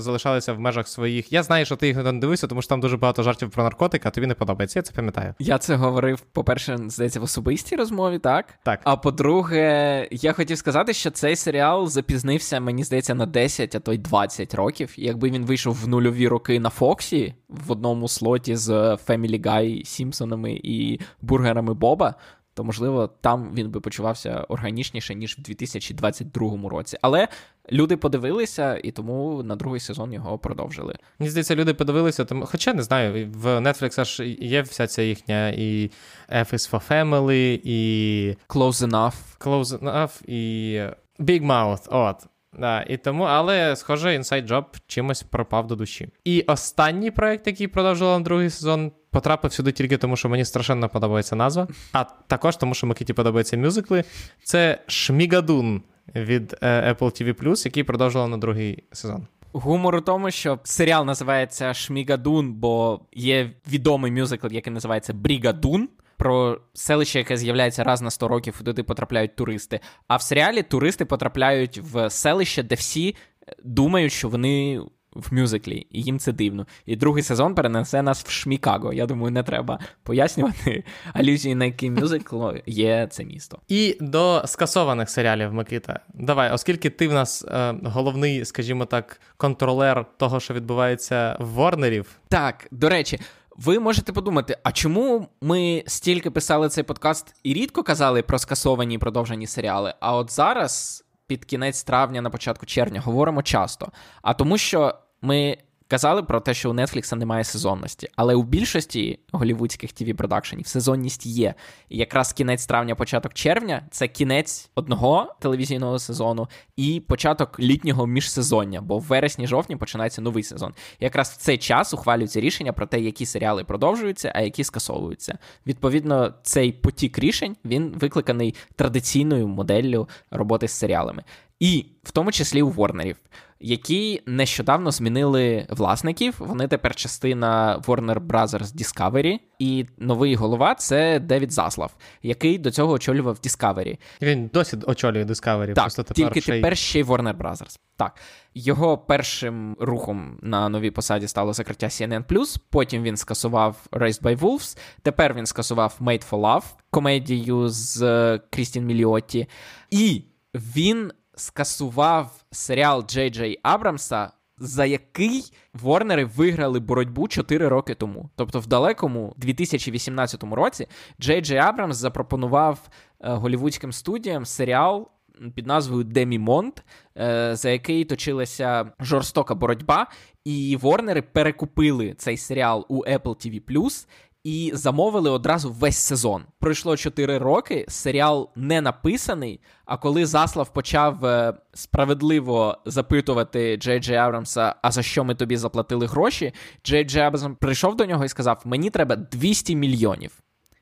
залишалися 0.00 0.52
в 0.52 0.60
межах 0.60 0.88
своїх. 0.88 1.32
Я 1.32 1.42
знаю, 1.42 1.66
що 1.66 1.76
ти 1.76 1.86
їх 1.86 1.96
не 1.96 2.12
дивився, 2.12 2.46
тому 2.46 2.62
що 2.62 2.68
там 2.68 2.80
дуже 2.80 2.96
багато 2.96 3.22
жартів 3.22 3.50
про 3.50 3.62
наркотики, 3.62 4.08
а 4.08 4.10
тобі 4.10 4.26
не 4.26 4.34
подобається. 4.34 4.78
Я 4.78 4.82
це 4.82 4.92
пам'ятаю. 4.92 5.34
Я 5.38 5.58
це 5.58 5.74
говорив, 5.74 6.20
по-перше, 6.20 6.78
здається, 6.86 7.20
в 7.20 7.22
особистій 7.22 7.76
розмові, 7.76 8.18
так? 8.18 8.54
Так. 8.62 8.80
А 8.84 8.96
по-друге, 8.96 10.08
я 10.10 10.32
хотів 10.32 10.58
сказати, 10.58 10.92
що 10.92 11.10
цей 11.10 11.36
серіал 11.36 11.86
запізнився, 11.88 12.60
мені 12.60 12.84
здається, 12.84 13.14
на 13.14 13.26
10, 13.26 13.74
а 13.74 13.80
то 13.80 13.92
й 13.92 13.98
20 13.98 14.54
років. 14.54 14.94
І 14.96 15.04
Якби 15.04 15.30
він 15.30 15.44
вийшов 15.44 15.74
в 15.74 15.88
нульові 15.88 16.28
роки 16.28 16.60
на 16.60 16.70
Фоксі 16.70 17.34
в 17.48 17.72
одному 17.72 18.08
слоті 18.08 18.56
з 18.56 18.70
Family 19.06 19.40
Guy, 19.40 19.84
Сімпсонами 19.84 20.53
і 20.62 21.00
бургерами 21.22 21.74
Боба, 21.74 22.14
то 22.54 22.64
можливо 22.64 23.06
там 23.20 23.54
він 23.54 23.70
би 23.70 23.80
почувався 23.80 24.44
органічніше, 24.48 25.14
ніж 25.14 25.38
в 25.38 25.42
2022 25.42 26.68
році. 26.68 26.98
Але 27.02 27.28
люди 27.72 27.96
подивилися, 27.96 28.80
і 28.84 28.90
тому 28.90 29.42
на 29.42 29.56
другий 29.56 29.80
сезон 29.80 30.12
його 30.12 30.38
продовжили. 30.38 30.94
Мені 31.18 31.30
здається, 31.30 31.54
люди 31.54 31.74
подивилися, 31.74 32.24
тому, 32.24 32.46
хоча 32.46 32.74
не 32.74 32.82
знаю, 32.82 33.30
в 33.34 33.46
Netflix 33.46 34.00
аж 34.00 34.20
є 34.40 34.62
вся 34.62 34.86
ця 34.86 35.02
їхня 35.02 35.48
і 35.48 35.90
F 36.30 36.54
is 36.54 36.70
for 36.70 36.88
Family, 36.88 37.60
і 37.64 38.36
Close 38.48 38.88
enough. 38.88 39.14
Close 39.40 39.78
Enough, 39.78 40.28
і 40.28 40.78
Big 41.18 41.46
Mouth. 41.46 41.86
От. 41.90 42.16
Да, 42.58 42.82
і 42.82 42.96
тому, 42.96 43.24
але, 43.24 43.76
схоже, 43.76 44.18
Inside 44.18 44.48
Job 44.48 44.64
чимось 44.86 45.22
пропав 45.22 45.66
до 45.66 45.76
душі. 45.76 46.08
І 46.24 46.42
останній 46.42 47.10
проект, 47.10 47.46
який 47.46 47.68
продовжував 47.68 48.18
на 48.18 48.24
другий 48.24 48.50
сезон, 48.50 48.92
потрапив 49.14 49.52
сюди 49.52 49.72
тільки 49.72 49.96
тому, 49.96 50.16
що 50.16 50.28
мені 50.28 50.44
страшенно 50.44 50.88
подобається 50.88 51.36
назва, 51.36 51.68
а 51.92 52.04
також 52.04 52.56
тому, 52.56 52.74
що 52.74 52.86
Микиті 52.86 53.12
подобаються 53.12 53.56
мюзикли. 53.56 54.04
Це 54.42 54.78
Шмігадун 54.86 55.82
від 56.14 56.56
е, 56.62 56.92
Apple 56.92 57.22
TV+, 57.22 57.64
який 57.64 57.82
продовжував 57.84 58.28
на 58.28 58.36
другий 58.36 58.84
сезон. 58.92 59.26
Гумор 59.52 59.94
у 59.94 60.00
тому, 60.00 60.30
що 60.30 60.58
серіал 60.64 61.04
називається 61.04 61.74
Шмігадун, 61.74 62.52
бо 62.52 63.00
є 63.12 63.50
відомий 63.72 64.12
мюзикл, 64.12 64.46
який 64.50 64.72
називається 64.72 65.12
Брігадун. 65.12 65.88
Про 66.16 66.60
селище, 66.74 67.18
яке 67.18 67.36
з'являється 67.36 67.84
раз 67.84 68.02
на 68.02 68.10
100 68.10 68.28
років, 68.28 68.58
і 68.60 68.64
туди 68.64 68.82
потрапляють 68.82 69.36
туристи. 69.36 69.80
А 70.08 70.16
в 70.16 70.22
серіалі 70.22 70.62
туристи 70.62 71.04
потрапляють 71.04 71.78
в 71.78 72.10
селище, 72.10 72.62
де 72.62 72.74
всі 72.74 73.16
думають, 73.64 74.12
що 74.12 74.28
вони 74.28 74.80
в 75.14 75.34
мюзиклі, 75.34 75.86
і 75.90 76.02
їм 76.02 76.18
це 76.18 76.32
дивно. 76.32 76.66
І 76.86 76.96
другий 76.96 77.22
сезон 77.22 77.54
перенесе 77.54 78.02
нас 78.02 78.24
в 78.24 78.30
Шмікаго. 78.30 78.92
Я 78.92 79.06
думаю, 79.06 79.30
не 79.32 79.42
треба 79.42 79.78
пояснювати 80.02 80.84
алюзії, 81.12 81.54
на 81.54 81.64
який 81.64 81.90
мюзикл 81.90 82.42
є 82.66 83.08
це 83.10 83.24
місто. 83.24 83.58
І 83.68 83.96
до 84.00 84.42
скасованих 84.46 85.10
серіалів, 85.10 85.52
Микита. 85.52 86.00
Давай, 86.14 86.52
оскільки 86.52 86.90
ти 86.90 87.08
в 87.08 87.12
нас 87.12 87.44
е, 87.44 87.74
головний, 87.84 88.44
скажімо 88.44 88.84
так, 88.84 89.20
контролер 89.36 90.06
того, 90.16 90.40
що 90.40 90.54
відбувається 90.54 91.36
в 91.40 91.46
Ворнерів. 91.46 92.06
Так, 92.28 92.68
до 92.70 92.88
речі. 92.88 93.20
Ви 93.56 93.78
можете 93.78 94.12
подумати, 94.12 94.56
а 94.62 94.72
чому 94.72 95.28
ми 95.40 95.84
стільки 95.86 96.30
писали 96.30 96.68
цей 96.68 96.84
подкаст 96.84 97.34
і 97.42 97.54
рідко 97.54 97.82
казали 97.82 98.22
про 98.22 98.38
скасовані 98.38 98.94
і 98.94 98.98
продовжені 98.98 99.46
серіали? 99.46 99.94
А 100.00 100.16
от 100.16 100.30
зараз, 100.30 101.04
під 101.26 101.44
кінець 101.44 101.82
травня, 101.82 102.22
на 102.22 102.30
початку 102.30 102.66
червня, 102.66 103.00
говоримо 103.00 103.42
часто. 103.42 103.92
А 104.22 104.34
тому, 104.34 104.58
що 104.58 104.94
ми 105.24 105.56
Казали 105.88 106.22
про 106.22 106.40
те, 106.40 106.54
що 106.54 106.70
у 106.70 106.74
Netflix 106.74 107.14
немає 107.14 107.44
сезонності, 107.44 108.08
але 108.16 108.34
у 108.34 108.42
більшості 108.42 109.18
голівудських 109.32 109.90
tv 109.90 110.12
продакшенів 110.12 110.66
сезонність 110.66 111.26
є. 111.26 111.54
І 111.88 111.98
якраз 111.98 112.32
кінець 112.32 112.66
травня, 112.66 112.94
початок 112.94 113.34
червня 113.34 113.82
це 113.90 114.08
кінець 114.08 114.70
одного 114.74 115.34
телевізійного 115.40 115.98
сезону 115.98 116.48
і 116.76 117.02
початок 117.08 117.60
літнього 117.60 118.06
міжсезоння, 118.06 118.80
бо 118.80 118.98
в 118.98 119.02
вересні-жовтні 119.02 119.76
починається 119.76 120.22
новий 120.22 120.42
сезон. 120.42 120.74
І 121.00 121.04
якраз 121.04 121.30
в 121.30 121.36
цей 121.36 121.58
час 121.58 121.94
ухвалюються 121.94 122.40
рішення 122.40 122.72
про 122.72 122.86
те, 122.86 123.00
які 123.00 123.26
серіали 123.26 123.64
продовжуються, 123.64 124.32
а 124.34 124.40
які 124.40 124.64
скасовуються. 124.64 125.38
Відповідно, 125.66 126.34
цей 126.42 126.72
потік 126.72 127.18
рішень 127.18 127.56
він 127.64 127.94
викликаний 127.96 128.54
традиційною 128.76 129.48
моделлю 129.48 130.08
роботи 130.30 130.68
з 130.68 130.72
серіалами. 130.72 131.22
І 131.64 131.86
в 132.02 132.10
тому 132.10 132.32
числі 132.32 132.62
у 132.62 132.70
Ворнерів 132.70 133.16
які 133.60 134.22
нещодавно 134.26 134.90
змінили 134.90 135.66
власників. 135.70 136.34
Вони 136.38 136.68
тепер 136.68 136.94
частина 136.94 137.82
Warner 137.86 138.26
Brothers 138.26 138.76
Discovery, 138.76 139.38
і 139.58 139.86
новий 139.98 140.34
голова 140.34 140.74
це 140.74 141.20
Девід 141.20 141.52
Заслав, 141.52 141.96
який 142.22 142.58
до 142.58 142.70
цього 142.70 142.92
очолював 142.92 143.36
Discovery. 143.36 143.98
Він 144.22 144.50
досі 144.54 144.76
очолює 144.86 145.24
Discovery, 145.24 145.66
так, 145.66 145.84
просто 145.84 146.02
тепер 146.02 146.14
тільки 146.14 146.40
ще 146.40 146.58
й... 146.58 146.60
тепер 146.60 146.76
ще 146.76 147.00
й 147.00 147.02
Warner 147.02 147.36
Brothers. 147.36 147.78
Так, 147.96 148.16
його 148.54 148.98
першим 148.98 149.76
рухом 149.80 150.38
на 150.42 150.68
новій 150.68 150.90
посаді 150.90 151.28
стало 151.28 151.52
закриття 151.52 151.86
CNN+, 151.86 152.58
Потім 152.70 153.02
він 153.02 153.16
скасував 153.16 153.76
Raised 153.92 154.22
by 154.22 154.38
Wolves, 154.38 154.78
Тепер 155.02 155.34
він 155.34 155.46
скасував 155.46 155.96
Made 156.00 156.30
for 156.30 156.40
Love, 156.40 156.64
комедію 156.90 157.68
з 157.68 158.02
е, 158.02 158.40
Крістін 158.50 158.86
Міліотті, 158.86 159.46
і 159.90 160.22
він 160.54 161.12
скасував 161.36 162.44
серіал 162.50 163.04
Джей 163.06 163.30
Джей 163.30 163.60
Абрамса, 163.62 164.30
за 164.58 164.84
який 164.84 165.52
Ворнери 165.74 166.24
виграли 166.24 166.80
боротьбу 166.80 167.28
4 167.28 167.68
роки 167.68 167.94
тому. 167.94 168.30
Тобто, 168.36 168.60
в 168.60 168.66
далекому 168.66 169.34
2018 169.36 170.42
році 170.44 170.86
Джей 171.20 171.40
Джей 171.40 171.58
Абрамс 171.58 171.96
запропонував 171.96 172.78
е, 173.20 173.30
голівудським 173.34 173.92
студіям 173.92 174.44
серіал. 174.44 175.08
Під 175.54 175.66
назвою 175.66 176.04
Демі 176.04 176.38
Монт, 176.38 176.84
е, 177.18 177.56
за 177.56 177.70
який 177.70 178.04
точилася 178.04 178.92
жорстока 179.00 179.54
боротьба, 179.54 180.06
і 180.44 180.76
Ворнери 180.80 181.22
перекупили 181.22 182.14
цей 182.18 182.36
серіал 182.36 182.86
у 182.88 183.04
Apple 183.04 183.18
TV+, 183.22 184.06
і 184.44 184.70
замовили 184.74 185.30
одразу 185.30 185.72
весь 185.72 185.96
сезон. 185.96 186.44
Пройшло 186.58 186.96
4 186.96 187.38
роки. 187.38 187.84
Серіал 187.88 188.50
не 188.56 188.80
написаний. 188.80 189.60
А 189.84 189.96
коли 189.96 190.26
Заслав 190.26 190.72
почав 190.72 191.24
е, 191.24 191.54
справедливо 191.74 192.78
запитувати 192.86 193.76
Джей 193.76 194.00
Джей 194.00 194.16
Абрамса, 194.16 194.74
а 194.82 194.90
за 194.90 195.02
що 195.02 195.24
ми 195.24 195.34
тобі 195.34 195.56
заплатили 195.56 196.06
гроші, 196.06 196.52
Джей 196.84 197.04
Джей 197.04 197.22
Абрамс 197.22 197.56
прийшов 197.60 197.96
до 197.96 198.06
нього 198.06 198.24
і 198.24 198.28
сказав: 198.28 198.62
Мені 198.64 198.90
треба 198.90 199.16
200 199.16 199.76
мільйонів 199.76 200.32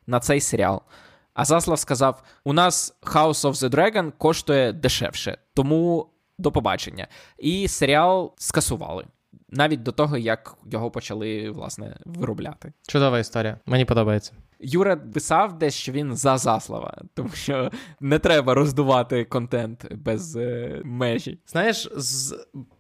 на 0.06 0.20
цей 0.20 0.40
серіал. 0.40 0.82
А 1.34 1.44
Заслав 1.44 1.78
сказав: 1.78 2.22
У 2.44 2.52
нас 2.52 2.98
House 3.02 3.50
of 3.50 3.52
the 3.52 3.70
Dragon 3.70 4.12
коштує 4.18 4.72
дешевше, 4.72 5.38
тому 5.54 6.08
до 6.38 6.52
побачення. 6.52 7.08
І 7.38 7.68
серіал 7.68 8.34
скасували 8.38 9.04
навіть 9.52 9.82
до 9.82 9.92
того, 9.92 10.18
як 10.18 10.54
його 10.70 10.90
почали 10.90 11.50
власне 11.50 11.96
виробляти. 12.04 12.72
Чудова 12.88 13.18
історія. 13.18 13.58
Мені 13.66 13.84
подобається. 13.84 14.32
Юра 14.60 14.96
писав 14.96 15.58
десь, 15.58 15.74
що 15.74 15.92
він 15.92 16.16
за 16.16 16.38
заслава, 16.38 17.02
тому 17.14 17.30
що 17.34 17.70
не 18.00 18.18
треба 18.18 18.54
роздувати 18.54 19.24
контент 19.24 19.94
без 19.94 20.36
е, 20.36 20.80
межі. 20.84 21.38
Знаєш, 21.46 21.88
з 21.96 22.36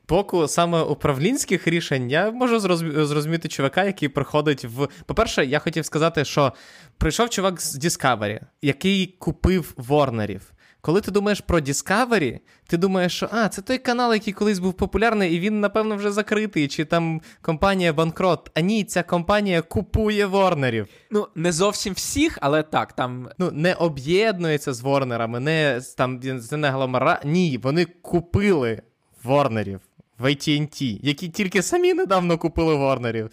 боку 0.08 0.48
саме 0.48 0.82
управлінських 0.82 1.68
рішень 1.68 2.10
я 2.10 2.30
можу 2.30 2.60
зрозуміти 3.06 3.48
чувака, 3.48 3.84
який 3.84 4.08
приходить 4.08 4.64
в. 4.64 4.88
По-перше, 5.06 5.44
я 5.46 5.58
хотів 5.58 5.84
сказати, 5.84 6.24
що 6.24 6.52
прийшов 6.98 7.30
чувак 7.30 7.60
з 7.60 7.84
Discovery, 7.84 8.40
який 8.62 9.06
купив 9.06 9.74
Ворнерів. 9.76 10.51
Коли 10.84 11.00
ти 11.00 11.10
думаєш 11.10 11.40
про 11.40 11.58
Discovery, 11.58 12.40
ти 12.66 12.76
думаєш, 12.76 13.16
що 13.16 13.28
а, 13.32 13.48
це 13.48 13.62
той 13.62 13.78
канал, 13.78 14.12
який 14.12 14.32
колись 14.32 14.58
був 14.58 14.74
популярний, 14.74 15.34
і 15.34 15.40
він, 15.40 15.60
напевно, 15.60 15.96
вже 15.96 16.12
закритий, 16.12 16.68
чи 16.68 16.84
там 16.84 17.20
компанія 17.42 17.92
банкрот. 17.92 18.50
А 18.54 18.60
ні, 18.60 18.84
ця 18.84 19.02
компанія 19.02 19.62
купує 19.62 20.26
Ворнерів. 20.26 20.88
Ну, 21.10 21.28
не 21.34 21.52
зовсім 21.52 21.94
всіх, 21.94 22.38
але 22.40 22.62
так, 22.62 22.92
там. 22.92 23.28
Ну, 23.38 23.50
не 23.50 23.74
об'єднується 23.74 24.72
з 24.72 24.80
Ворнерами, 24.80 25.40
не 25.40 25.80
там 25.96 26.20
не 26.52 26.70
гломара. 26.70 27.20
Ні, 27.24 27.58
вони 27.62 27.84
купили 27.84 28.82
Ворнерів 29.22 29.80
в 30.18 30.24
AT&T, 30.24 30.98
які 31.02 31.28
тільки 31.28 31.62
самі 31.62 31.94
недавно 31.94 32.38
купили 32.38 32.74
Ворнерів. 32.74 33.30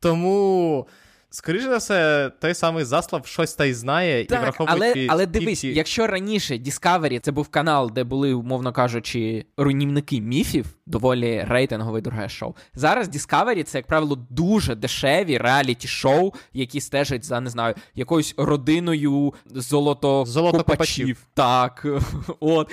Тому. 0.00 0.86
Скоріше 1.32 1.68
за 1.68 1.76
все, 1.76 2.30
той 2.40 2.54
самий 2.54 2.84
Заслав 2.84 3.26
щось 3.26 3.54
та 3.54 3.64
й 3.64 3.74
знає 3.74 4.24
так, 4.24 4.38
і 4.38 4.42
враховуючи... 4.42 5.06
Але 5.06 5.06
але 5.08 5.26
дивись, 5.26 5.60
ті... 5.60 5.68
якщо 5.74 6.06
раніше 6.06 6.54
Discovery 6.54 7.20
це 7.20 7.32
був 7.32 7.48
канал, 7.48 7.90
де 7.94 8.04
були, 8.04 8.32
умовно 8.32 8.72
кажучи, 8.72 9.44
руйнівники 9.56 10.20
міфів, 10.20 10.66
доволі 10.86 11.44
рейтингове 11.48 12.00
друге 12.00 12.28
шоу. 12.28 12.54
Зараз 12.74 13.08
Discovery 13.08 13.62
це, 13.62 13.78
як 13.78 13.86
правило, 13.86 14.26
дуже 14.30 14.74
дешеві 14.74 15.38
реаліті-шоу, 15.38 16.32
які 16.52 16.80
стежать 16.80 17.24
за 17.24 17.40
не 17.40 17.50
знаю, 17.50 17.74
якоюсь 17.94 18.34
родиною 18.36 19.34
золотокопачів. 19.54 21.26
Так, 21.34 21.86
от, 22.40 22.70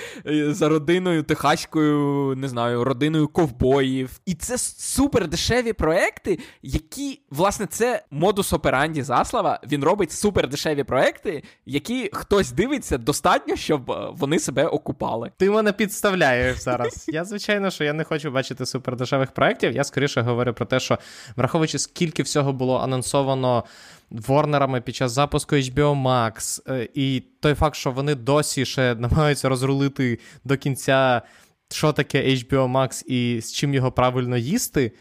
за 0.48 0.68
родиною 0.68 1.22
техаською, 1.22 2.34
не 2.36 2.48
знаю, 2.48 2.84
родиною 2.84 3.28
ковбоїв. 3.28 4.20
І 4.26 4.34
це 4.34 4.58
супер 4.58 5.28
дешеві 5.28 5.72
проекти, 5.72 6.38
які, 6.62 7.20
власне, 7.30 7.66
це 7.66 8.04
модус 8.10 8.47
операнді 8.52 9.02
Заслава. 9.02 9.60
Він 9.72 9.84
робить 9.84 10.12
супер 10.12 10.48
дешеві 10.48 10.84
проекти, 10.84 11.42
які 11.66 12.10
хтось 12.12 12.52
дивиться 12.52 12.98
достатньо, 12.98 13.56
щоб 13.56 13.90
е, 13.90 14.08
вони 14.12 14.38
себе 14.38 14.66
окупали. 14.66 15.30
Ти 15.36 15.50
мене 15.50 15.72
підставляєш 15.72 16.58
зараз. 16.58 17.04
Я, 17.08 17.24
звичайно, 17.24 17.70
що 17.70 17.84
я 17.84 17.92
не 17.92 18.04
хочу 18.04 18.30
бачити 18.30 18.66
супердешевих 18.66 19.32
проєктів. 19.32 19.72
Я 19.72 19.84
скоріше 19.84 20.20
говорю 20.20 20.54
про 20.54 20.66
те, 20.66 20.80
що 20.80 20.98
враховуючи, 21.36 21.78
скільки 21.78 22.22
всього 22.22 22.52
було 22.52 22.78
анонсовано 22.78 23.64
Ворнерами 24.10 24.80
під 24.80 24.96
час 24.96 25.12
запуску 25.12 25.56
HBO 25.56 26.02
Max, 26.02 26.62
е, 26.72 26.88
і 26.94 27.22
той 27.40 27.54
факт, 27.54 27.76
що 27.76 27.90
вони 27.90 28.14
досі 28.14 28.64
ще 28.64 28.94
намагаються 28.94 29.48
розрулити 29.48 30.18
до 30.44 30.56
кінця, 30.56 31.22
що 31.70 31.92
таке 31.92 32.24
HBO 32.24 32.72
Max 32.72 33.06
і 33.06 33.40
з 33.40 33.52
чим 33.52 33.74
його 33.74 33.92
правильно 33.92 34.36
їсти. 34.36 34.92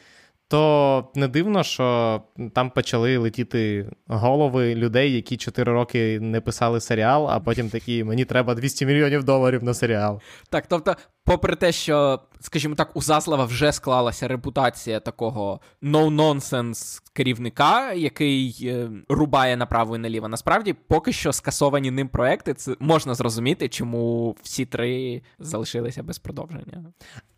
То 0.50 1.12
не 1.16 1.28
дивно, 1.28 1.64
що 1.64 2.22
там 2.54 2.70
почали 2.70 3.18
летіти 3.18 3.90
голови 4.08 4.76
людей, 4.76 5.14
які 5.14 5.38
4 5.38 5.72
роки 5.72 6.20
не 6.20 6.42
писали 6.42 6.82
серіал, 6.82 7.30
а 7.30 7.40
потім 7.40 7.70
такі 7.70 8.04
мені 8.04 8.26
треба 8.26 8.56
200 8.56 8.86
мільйонів 8.86 9.24
доларів 9.24 9.64
на 9.64 9.74
серіал. 9.74 10.22
Так, 10.50 10.68
тобто 10.68 10.96
попри 11.28 11.56
те, 11.56 11.72
що, 11.72 12.20
скажімо 12.40 12.76
так, 12.76 12.96
у 12.96 13.02
Заслава 13.02 13.46
вже 13.46 13.72
склалася 13.72 14.28
репутація 14.28 15.00
такого 15.00 15.60
no-nonsense 15.84 17.02
керівника, 17.14 17.94
який 17.94 18.58
е, 18.64 18.90
рубає 19.10 19.58
направо 19.58 19.96
і 19.96 20.00
наліво. 20.00 20.28
Насправді, 20.28 20.74
поки 20.74 21.14
що 21.14 21.34
скасовані 21.34 21.92
ним 21.92 22.08
проекти, 22.08 22.54
це 22.54 22.76
можна 22.80 23.14
зрозуміти, 23.14 23.70
чому 23.70 24.36
всі 24.44 24.66
три 24.66 25.22
залишилися 25.40 26.04
без 26.04 26.20
продовження. 26.20 26.86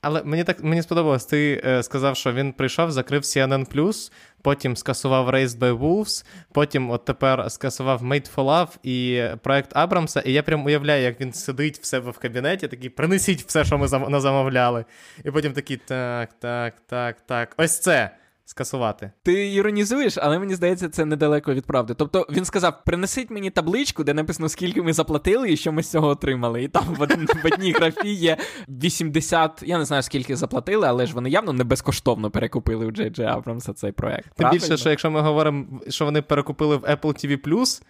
Але 0.02 0.24
мені 0.24 0.44
так 0.44 0.64
мені 0.64 0.82
сподобалось, 0.82 1.26
ти 1.26 1.62
е, 1.66 1.84
сказав, 1.84 2.16
що 2.16 2.34
він 2.34 2.54
прийшов, 2.54 2.92
закрив 2.92 3.22
CNN+, 3.22 4.12
потім 4.42 4.76
скасував 4.76 5.30
Raised 5.30 5.60
by 5.60 5.80
Wolves, 5.80 6.26
потім 6.52 6.92
от 6.92 7.06
тепер 7.06 7.52
скасував 7.52 8.04
Made 8.04 8.36
for 8.36 8.46
Love 8.46 8.78
і 8.84 9.28
проект 9.44 9.72
Абрамса. 9.74 10.20
І 10.20 10.34
я 10.34 10.44
прям 10.44 10.66
уявляю, 10.66 11.04
як 11.04 11.22
він 11.22 11.34
сидить 11.34 11.80
в 11.80 11.86
себе 11.86 12.12
в 12.12 12.18
кабінеті, 12.18 12.68
такий 12.68 12.90
принесіть 12.90 13.44
все, 13.44 13.66
що 13.66 13.78
ми 13.78 14.20
замовляли. 14.20 14.86
І 15.26 15.32
потім 15.32 15.54
такий 15.54 15.78
так, 15.78 16.30
так, 16.40 16.74
так, 16.88 17.22
так. 17.22 17.54
Ось 17.58 17.80
це. 17.80 18.12
Скасувати. 18.50 19.12
Ти 19.24 19.54
іронізуєш, 19.54 20.18
але 20.18 20.40
мені 20.40 20.56
здається, 20.56 20.90
це 20.90 21.06
недалеко 21.06 21.54
від 21.54 21.66
правди. 21.66 21.94
Тобто 21.94 22.28
він 22.32 22.46
сказав: 22.46 22.74
принесіть 22.86 23.30
мені 23.30 23.50
табличку, 23.50 24.04
де 24.04 24.14
написано, 24.14 24.50
скільки 24.50 24.82
ми 24.82 24.94
заплатили 24.94 25.52
і 25.52 25.58
що 25.58 25.72
ми 25.72 25.84
з 25.84 25.92
цього 25.92 26.08
отримали. 26.08 26.64
І 26.64 26.68
там 26.68 26.84
в, 26.84 26.98
в 27.44 27.54
одній 27.54 27.72
графі 27.72 28.14
є 28.14 28.38
80, 28.68 29.64
я 29.66 29.78
не 29.78 29.86
знаю, 29.86 30.04
скільки 30.04 30.36
заплатили, 30.36 30.88
але 30.88 31.06
ж 31.06 31.14
вони 31.14 31.30
явно 31.30 31.54
не 31.54 31.64
безкоштовно 31.64 32.32
перекупили 32.32 32.86
у 32.86 32.92
Джей 32.92 33.10
Джей 33.10 33.26
Абрамса 33.26 33.74
цей 33.74 33.92
проект. 33.92 34.34
Тим 34.36 34.50
більше, 34.50 34.78
що 34.78 34.90
якщо 34.90 35.12
ми 35.12 35.22
говоримо, 35.22 35.66
що 35.88 36.06
вони 36.06 36.22
перекупили 36.22 36.78
в 36.78 36.84
Apple 36.84 37.26
TV+, 37.26 37.82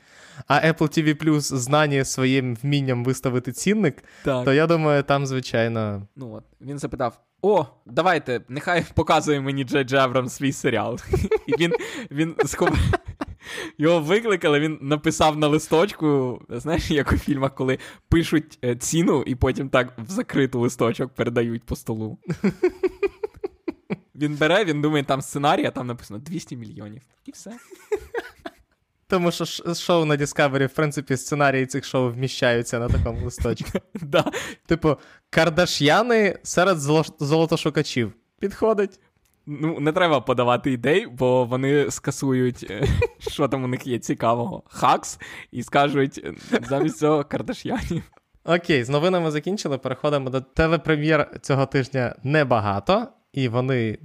а 0.47 0.53
Apple 0.53 0.99
TV 0.99 1.23
Plus 1.23 1.41
знані 1.41 2.05
своїм 2.05 2.55
вмінням 2.55 3.03
виставити 3.03 3.51
цінник, 3.51 4.03
так. 4.23 4.45
то 4.45 4.53
я 4.53 4.67
думаю, 4.67 5.03
там, 5.03 5.25
звичайно. 5.25 6.07
Ну 6.15 6.33
от 6.33 6.43
він 6.61 6.79
запитав: 6.79 7.19
О, 7.41 7.65
давайте, 7.85 8.41
нехай 8.49 8.85
показує 8.93 9.41
мені 9.41 9.63
Джей 9.63 9.95
Абрамс 9.95 10.33
свій 10.33 10.51
серіал. 10.51 10.99
Він 11.59 11.73
він 12.11 12.35
схов... 12.45 12.69
Його 13.77 13.99
викликали, 13.99 14.59
він 14.59 14.77
написав 14.81 15.37
на 15.37 15.47
листочку, 15.47 16.41
знаєш, 16.49 16.91
як 16.91 17.11
у 17.11 17.17
фільмах, 17.17 17.55
коли 17.55 17.79
пишуть 18.09 18.59
е, 18.63 18.75
ціну 18.75 19.23
і 19.23 19.35
потім 19.35 19.69
так 19.69 19.93
в 19.97 20.11
закриту 20.11 20.59
листочок 20.59 21.13
передають 21.13 21.63
по 21.63 21.75
столу. 21.75 22.17
Він 24.15 24.35
бере, 24.35 24.65
він 24.65 24.81
думає, 24.81 25.03
там 25.03 25.21
сценарій, 25.21 25.65
а 25.65 25.71
там 25.71 25.87
написано 25.87 26.19
200 26.19 26.57
мільйонів. 26.57 27.01
І 27.25 27.31
все. 27.31 27.51
Тому 29.09 29.31
що 29.31 29.45
шоу 29.75 30.05
на 30.05 30.17
Discovery, 30.17 30.65
в 30.65 30.73
принципі, 30.73 31.17
сценарії 31.17 31.65
цих 31.65 31.85
шоу 31.85 32.11
вміщаються 32.11 32.79
на 32.79 32.89
такому 32.89 33.25
листочку. 33.25 33.79
Да. 34.01 34.25
Типу, 34.65 34.97
Кардаш'яни 35.29 36.39
серед 36.43 36.77
золо- 36.77 37.13
золотошукачів. 37.19 38.13
Підходить. 38.39 38.99
Ну, 39.45 39.79
не 39.79 39.91
треба 39.91 40.21
подавати 40.21 40.71
ідей, 40.71 41.07
бо 41.07 41.45
вони 41.45 41.91
скасують, 41.91 42.67
е, 42.69 42.83
що 43.19 43.47
там 43.47 43.63
у 43.63 43.67
них 43.67 43.87
є 43.87 43.99
цікавого. 43.99 44.63
Хакс, 44.67 45.19
і 45.51 45.63
скажуть 45.63 46.21
е, 46.23 46.33
замість 46.69 46.97
цього 46.97 47.23
Кардаш'янів. 47.23 48.03
Окей, 48.45 48.83
з 48.83 48.89
новинами 48.89 49.31
закінчили. 49.31 49.77
Переходимо 49.77 50.29
до 50.29 50.41
телепрем'єр 50.41 51.39
цього 51.41 51.65
тижня 51.65 52.15
небагато, 52.23 53.07
і 53.33 53.47
вони 53.47 53.97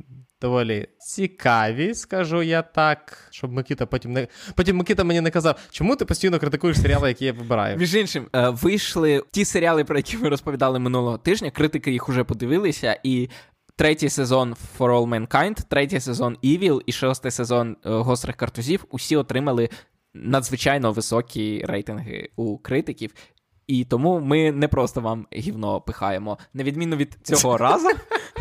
доволі 0.45 0.89
цікаві, 0.99 1.95
скажу 1.95 2.43
я 2.43 2.63
так. 2.63 3.29
Щоб 3.31 3.53
Микита 3.53 3.87
потім 3.87 4.13
не. 4.13 4.29
Потім 4.55 4.77
Микита 4.77 5.05
мені 5.05 5.21
не 5.21 5.31
казав, 5.31 5.59
чому 5.71 5.97
ти 5.97 6.05
постійно 6.05 6.39
критикуєш 6.39 6.81
серіали, 6.81 7.09
які 7.09 7.25
я 7.25 7.33
вибираю. 7.33 7.77
Між 7.77 7.95
іншим, 7.95 8.27
е, 8.33 8.49
вийшли 8.49 9.23
ті 9.31 9.45
серіали, 9.45 9.85
про 9.85 9.97
які 9.97 10.17
ми 10.17 10.29
розповідали 10.29 10.79
минулого 10.79 11.19
тижня. 11.19 11.51
Критики 11.51 11.93
їх 11.93 12.09
уже 12.09 12.25
подивилися, 12.25 13.01
і. 13.03 13.29
Третій 13.77 14.09
сезон 14.09 14.55
For 14.79 14.89
All 14.91 15.09
Mankind, 15.09 15.63
третій 15.69 16.01
сезон 16.01 16.37
Evil 16.45 16.81
і 16.87 16.93
шостий 16.93 17.31
сезон 17.31 17.77
е, 17.87 17.91
Гострих 17.91 18.37
картузів 18.37 18.85
усі 18.91 19.17
отримали 19.17 19.69
надзвичайно 20.15 20.93
високі 20.93 21.65
рейтинги 21.69 22.29
у 22.37 22.59
критиків. 22.59 23.15
І 23.67 23.85
тому 23.85 24.21
ми 24.21 24.53
не 24.53 24.69
просто 24.69 25.01
вам 25.01 25.27
гівно 25.33 25.81
пихаємо. 25.81 26.39
На 26.55 26.63
відміну 26.63 26.97
від 26.97 27.19
цього 27.23 27.57
разу, 27.59 27.89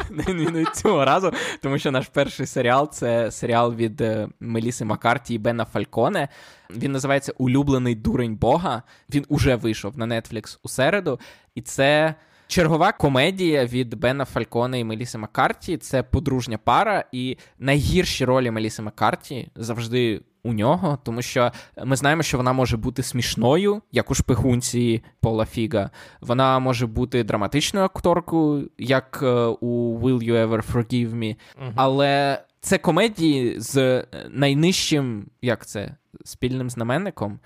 на 0.09 0.23
відміну 0.23 0.59
від 0.59 0.75
цього 0.75 1.05
разу, 1.05 1.31
тому 1.61 1.79
що 1.79 1.91
наш 1.91 2.07
перший 2.07 2.45
серіал 2.45 2.91
це 2.91 3.31
серіал 3.31 3.73
від 3.73 4.01
е, 4.01 4.29
Меліси 4.39 4.85
Маккарті 4.85 5.33
і 5.33 5.37
Бена 5.37 5.65
Фальконе. 5.65 6.27
Він 6.69 6.91
називається 6.91 7.33
Улюблений 7.37 7.95
дурень 7.95 8.35
Бога. 8.35 8.83
Він 9.13 9.25
уже 9.29 9.55
вийшов 9.55 9.97
на 9.97 10.07
Netflix 10.07 10.59
у 10.63 10.69
середу, 10.69 11.19
і 11.55 11.61
це. 11.61 12.15
Чергова 12.53 12.91
комедія 12.91 13.65
від 13.65 13.95
Бена 13.95 14.25
Фальконе 14.25 14.79
і 14.79 14.83
Меліси 14.83 15.17
Маккарті. 15.17 15.77
Це 15.77 16.03
подружня 16.03 16.57
пара, 16.57 17.05
і 17.11 17.37
найгірші 17.59 18.25
ролі 18.25 18.51
Меліси 18.51 18.81
Маккарті 18.81 19.51
завжди 19.55 20.21
у 20.43 20.53
нього, 20.53 20.97
тому 21.03 21.21
що 21.21 21.51
ми 21.85 21.95
знаємо, 21.95 22.23
що 22.23 22.37
вона 22.37 22.53
може 22.53 22.77
бути 22.77 23.03
смішною, 23.03 23.81
як 23.91 24.11
у 24.11 24.13
шпигунці 24.13 25.03
Пола 25.21 25.45
Фіга. 25.45 25.89
Вона 26.21 26.59
може 26.59 26.87
бути 26.87 27.23
драматичною 27.23 27.85
акторкою, 27.85 28.69
як 28.77 29.19
е, 29.23 29.27
у 29.45 29.99
Will 29.99 30.29
You 30.29 30.47
Ever 30.47 30.71
Forgive 30.73 31.15
Me. 31.15 31.35
Але 31.75 32.41
це 32.61 32.77
комедії 32.77 33.59
з 33.59 34.05
найнижчим, 34.29 35.25
як 35.41 35.65
це, 35.65 35.95
спільним 36.23 36.69
знаменником. 36.69 37.39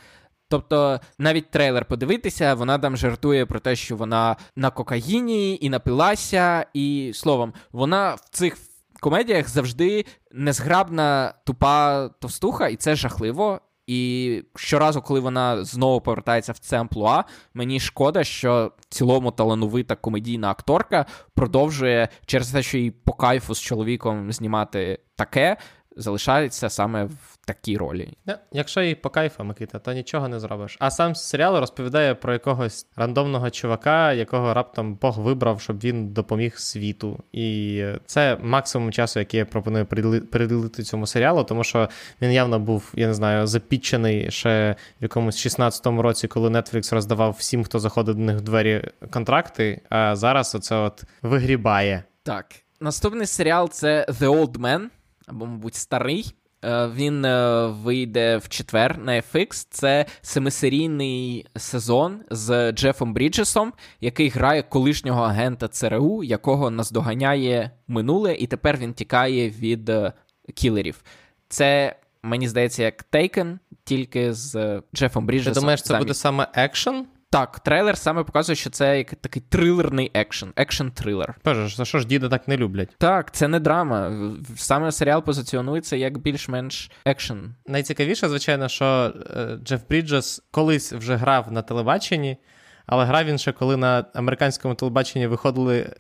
Тобто 0.50 1.00
навіть 1.20 1.52
трейлер 1.52 1.86
подивитися, 1.86 2.54
вона 2.54 2.80
там 2.80 2.98
жартує 2.98 3.46
про 3.46 3.60
те, 3.60 3.76
що 3.76 3.96
вона 3.96 4.36
на 4.56 4.70
кокаїні 4.70 5.58
і 5.62 5.70
напилася, 5.70 6.66
і 6.74 7.12
словом, 7.16 7.54
вона 7.72 8.14
в 8.14 8.30
цих 8.30 8.58
комедіях 9.00 9.50
завжди 9.50 10.06
незграбна, 10.32 11.34
тупа 11.46 12.10
товстуха, 12.20 12.68
і 12.68 12.76
це 12.76 12.96
жахливо. 12.96 13.62
І 13.88 14.44
щоразу, 14.56 15.02
коли 15.02 15.20
вона 15.20 15.64
знову 15.64 16.02
повертається 16.02 16.52
в 16.52 16.58
це 16.58 16.80
амплуа, 16.80 17.24
мені 17.54 17.80
шкода, 17.80 18.24
що 18.24 18.72
в 18.80 18.86
цілому 18.86 19.32
талановита 19.32 19.96
комедійна 19.96 20.52
акторка 20.52 21.06
продовжує 21.34 22.10
через 22.26 22.52
те, 22.52 22.64
що 22.64 22.78
їй 22.78 22.92
по 22.92 23.14
кайфу 23.14 23.56
з 23.56 23.62
чоловіком 23.62 24.32
знімати 24.32 25.00
таке, 25.16 25.58
залишається 25.98 26.70
саме 26.70 27.04
в 27.04 27.38
такій 27.46 27.78
ролі. 27.78 28.10
Якщо 28.52 28.82
їй 28.82 28.96
по 28.96 29.10
кайфу, 29.10 29.44
Микита, 29.44 29.80
то 29.80 29.94
нічого 29.94 30.28
не 30.28 30.40
зробиш. 30.40 30.78
А 30.80 30.92
сам 30.92 31.16
серіал 31.16 31.60
розповідає 31.60 32.16
про 32.16 32.34
якогось 32.34 32.88
рандомного 32.96 33.50
чувака, 33.50 34.14
якого 34.14 34.54
раптом 34.54 34.96
Бог 35.02 35.20
вибрав, 35.20 35.62
щоб 35.62 35.80
він 35.80 36.08
допоміг 36.14 36.58
світу. 36.58 37.20
І 37.32 37.84
це 38.06 38.38
максимум 38.42 38.92
часу, 38.92 39.20
який 39.20 39.38
я 39.38 39.46
пропоную 39.46 39.86
приділи- 39.86 40.20
приділити 40.22 40.84
цьому 40.84 41.08
серіалу, 41.08 41.44
тому 41.44 41.64
що 41.64 41.90
він 42.22 42.32
явно 42.32 42.60
був, 42.60 42.92
я 42.96 43.08
не 43.08 43.14
знаю, 43.14 43.48
запічений 43.48 44.32
ще 44.32 44.76
в 45.00 45.04
якомусь 45.04 45.46
16-му 45.46 46.02
році, 46.02 46.28
коли 46.28 46.50
Netflix 46.50 46.94
роздавав 46.96 47.36
всім, 47.40 47.64
хто 47.64 47.80
заходив 47.80 48.16
до 48.16 48.22
них 48.22 48.38
в 48.38 48.42
двері 48.42 48.90
контракти, 49.12 49.82
а 49.90 50.16
зараз 50.16 50.56
оце 50.56 50.76
от 50.76 51.04
вигрібає. 51.22 52.04
Так. 52.24 52.46
Наступний 52.80 53.28
серіал 53.28 53.70
це 53.70 54.06
The 54.10 54.26
Old 54.36 54.52
Man, 54.60 54.82
або, 55.28 55.46
мабуть, 55.46 55.76
старий. 55.76 56.34
Е, 56.66 56.88
Він 56.88 57.26
е, 57.26 57.66
вийде 57.68 58.38
в 58.38 58.50
четвер 58.50 58.98
на 58.98 59.12
FX. 59.12 59.68
Це 59.70 60.06
семисерійний 60.22 61.46
сезон 61.56 62.20
з 62.30 62.72
Джефом 62.72 63.14
Бріджесом, 63.14 63.74
який 64.02 64.30
грає 64.30 64.62
колишнього 64.62 65.24
агента 65.24 65.68
ЦРУ, 65.68 66.24
якого 66.24 66.70
наздоганяє 66.70 67.72
минуле, 67.88 68.36
і 68.36 68.48
тепер 68.48 68.78
він 68.78 68.94
тікає 68.94 69.50
від 69.50 69.90
е, 69.90 70.14
кілерів. 70.56 71.04
Це, 71.50 71.96
мені 72.24 72.48
здається, 72.48 72.84
як 72.84 73.06
Taken, 73.12 73.58
тільки 73.84 74.34
з 74.34 74.82
Джефом 74.96 75.24
Ти 75.24 75.28
Бріджесом. 75.28 75.62
думаєш, 75.62 75.82
це 75.82 75.88
замість. 75.88 76.04
буде 76.08 76.14
саме 76.14 76.48
екшен? 76.54 77.06
Так, 77.30 77.60
трейлер 77.60 77.98
саме 77.98 78.24
показує, 78.24 78.56
що 78.56 78.70
це 78.70 78.98
як 78.98 79.16
такий 79.16 79.42
трилерний 79.42 80.12
екшен, 80.14 80.54
екшен-трилер. 80.56 81.34
Боже, 81.46 81.68
за 81.68 81.86
що 81.86 82.00
ж 82.00 82.08
діди 82.08 82.30
так 82.30 82.48
не 82.48 82.58
люблять? 82.58 82.96
Так, 82.98 83.32
це 83.32 83.48
не 83.48 83.60
драма. 83.60 84.12
Саме 84.56 84.92
серіал 84.92 85.24
позиціонується 85.24 85.96
як 85.96 86.18
більш-менш 86.18 86.92
екшен. 87.06 87.56
Найцікавіше, 87.66 88.30
звичайно, 88.30 88.70
що 88.70 89.14
е, 89.36 89.58
Джеф 89.64 89.82
Бріджес 89.90 90.42
колись 90.52 90.94
вже 90.94 91.16
грав 91.16 91.52
на 91.52 91.62
телебаченні, 91.62 92.38
але 92.86 93.06
грав 93.06 93.26
він 93.26 93.38
ще 93.38 93.52
коли 93.52 93.78
на 93.78 94.06
американському 94.14 94.76
телебаченні 94.76 95.28
виходили 95.28 95.96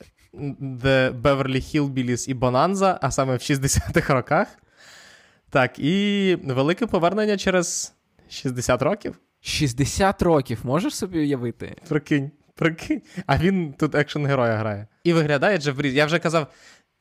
The 0.59 1.21
Beverly 1.21 1.75
Hillbillies 1.75 2.29
і 2.29 2.35
Bonanza, 2.35 2.97
а 3.01 3.11
саме 3.11 3.33
в 3.33 3.39
60-х 3.39 4.13
роках. 4.13 4.47
Так, 5.49 5.79
і 5.79 6.35
велике 6.43 6.85
повернення 6.85 7.37
через 7.37 7.95
60 8.29 8.81
років. 8.81 9.19
60 9.47 10.21
років, 10.21 10.59
можеш 10.63 10.95
собі 10.95 11.19
уявити? 11.19 11.75
Прикинь, 11.87 12.31
прикинь. 12.55 13.01
А 13.25 13.37
він 13.37 13.73
тут 13.73 13.95
екшн-героя 13.95 14.57
грає. 14.57 14.87
І 15.03 15.13
виглядає 15.13 15.57
Джеф 15.57 15.75
Бріджес. 15.75 15.97
Я 15.97 16.05
вже 16.05 16.19
казав. 16.19 16.47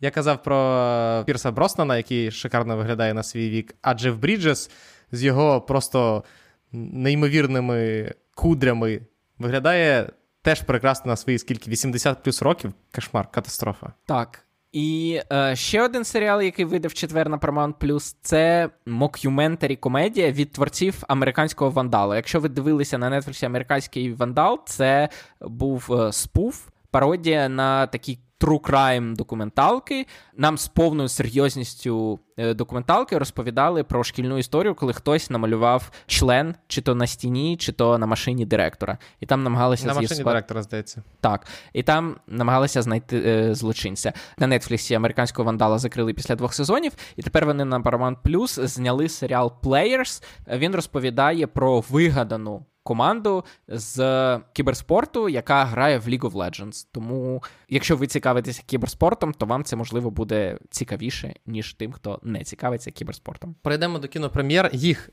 Я 0.00 0.10
казав 0.10 0.42
про 0.42 1.24
Пірса 1.26 1.50
Броснана, 1.50 1.96
який 1.96 2.30
шикарно 2.30 2.76
виглядає 2.76 3.14
на 3.14 3.22
свій 3.22 3.50
вік, 3.50 3.74
а 3.82 3.94
Джеф 3.94 4.16
Бріджес 4.16 4.70
з 5.12 5.22
його 5.22 5.60
просто 5.60 6.24
неймовірними 6.72 8.12
кудрями 8.34 9.00
виглядає 9.38 10.10
теж 10.42 10.62
прекрасно 10.62 11.12
на 11.12 11.16
свої 11.16 11.38
скільки 11.38 11.70
80 11.70 12.22
плюс 12.22 12.42
років. 12.42 12.72
Кошмар, 12.94 13.30
катастрофа. 13.30 13.92
Так. 14.06 14.45
І 14.76 15.20
е, 15.32 15.56
ще 15.56 15.82
один 15.82 16.04
серіал, 16.04 16.42
який 16.42 16.64
видав 16.64 16.94
четвер 16.94 17.28
на 17.28 17.38
Paramount 17.38 17.74
Plus, 17.74 18.16
це 18.22 18.70
мокюментарі 18.86 19.76
комедія 19.76 20.32
від 20.32 20.52
творців 20.52 21.02
американського 21.08 21.70
вандала. 21.70 22.16
Якщо 22.16 22.40
ви 22.40 22.48
дивилися 22.48 22.98
на 22.98 23.10
Netflix 23.10 23.46
американський 23.46 24.12
вандал, 24.12 24.60
це 24.66 25.08
був 25.40 25.92
е, 25.92 26.12
спуф, 26.12 26.66
пародія 26.90 27.48
на 27.48 27.86
такі 27.86 28.18
true 28.40 28.60
crime 28.60 29.16
документалки. 29.16 30.06
Нам 30.36 30.58
з 30.58 30.68
повною 30.68 31.08
серйозністю 31.08 32.18
документалки 32.38 33.18
розповідали 33.18 33.84
про 33.84 34.04
шкільну 34.04 34.38
історію, 34.38 34.74
коли 34.74 34.92
хтось 34.92 35.30
намалював 35.30 35.90
член, 36.06 36.54
чи 36.66 36.80
то 36.80 36.94
на 36.94 37.06
стіні, 37.06 37.56
чи 37.56 37.72
то 37.72 37.98
на 37.98 38.06
машині 38.06 38.46
директора. 38.46 38.98
І 39.20 39.26
там 39.26 39.42
намагалися 39.42 39.86
на 39.86 39.94
машині 39.94 40.06
з'ясувати... 40.06 40.34
директора, 40.34 40.62
здається. 40.62 41.02
Так, 41.20 41.46
і 41.72 41.82
там 41.82 42.16
намагалися 42.26 42.82
знайти 42.82 43.22
е, 43.26 43.54
злочинця. 43.54 44.12
На 44.38 44.58
Нетфліксі 44.58 44.94
американського 44.94 45.46
вандала 45.46 45.78
закрили 45.78 46.14
після 46.14 46.34
двох 46.34 46.54
сезонів, 46.54 46.92
і 47.16 47.22
тепер 47.22 47.46
вони 47.46 47.64
на 47.64 47.80
Paramount 47.80 48.16
Plus 48.24 48.66
зняли 48.66 49.08
серіал 49.08 49.52
Players. 49.62 50.22
Він 50.48 50.74
розповідає 50.74 51.46
про 51.46 51.80
вигадану 51.80 52.64
команду 52.86 53.44
з 53.68 54.40
кіберспорту, 54.52 55.28
яка 55.28 55.64
грає 55.64 55.98
в 55.98 56.08
League 56.08 56.30
of 56.30 56.32
Legends. 56.32 56.86
Тому, 56.92 57.42
якщо 57.68 57.96
ви 57.96 58.06
цікавитеся 58.06 58.62
кіберспортом, 58.66 59.32
то 59.32 59.46
вам 59.46 59.64
це 59.64 59.76
можливо 59.76 60.10
буде 60.10 60.58
цікавіше, 60.70 61.34
ніж 61.46 61.74
тим, 61.74 61.92
хто 61.92 62.20
не 62.26 62.44
цікавиться 62.44 62.90
кіберспортом. 62.90 63.54
Перейдемо 63.62 63.98
до 63.98 64.08
кінопрем'єр. 64.08 64.70
Їх 64.72 65.10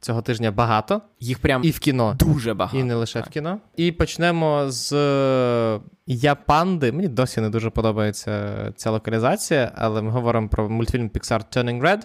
цього 0.00 0.22
тижня 0.22 0.50
багато. 0.50 1.02
Їх 1.20 1.38
прям 1.38 1.64
і 1.64 1.70
в 1.70 1.78
кіно. 1.78 2.16
Дуже 2.18 2.54
багато. 2.54 2.78
І 2.78 2.84
не 2.84 2.94
лише 2.94 3.20
так. 3.20 3.28
в 3.28 3.32
кіно. 3.32 3.60
І 3.76 3.92
почнемо 3.92 4.70
з 4.70 4.92
е, 4.92 5.80
Я 6.06 6.34
панди. 6.34 6.92
Мені 6.92 7.08
досі 7.08 7.40
не 7.40 7.50
дуже 7.50 7.70
подобається 7.70 8.72
ця 8.76 8.90
локалізація, 8.90 9.72
але 9.74 10.02
ми 10.02 10.10
говоримо 10.10 10.48
про 10.48 10.68
мультфільм 10.68 11.08
Pixar 11.08 11.56
Turning 11.56 11.82
Red, 11.82 12.00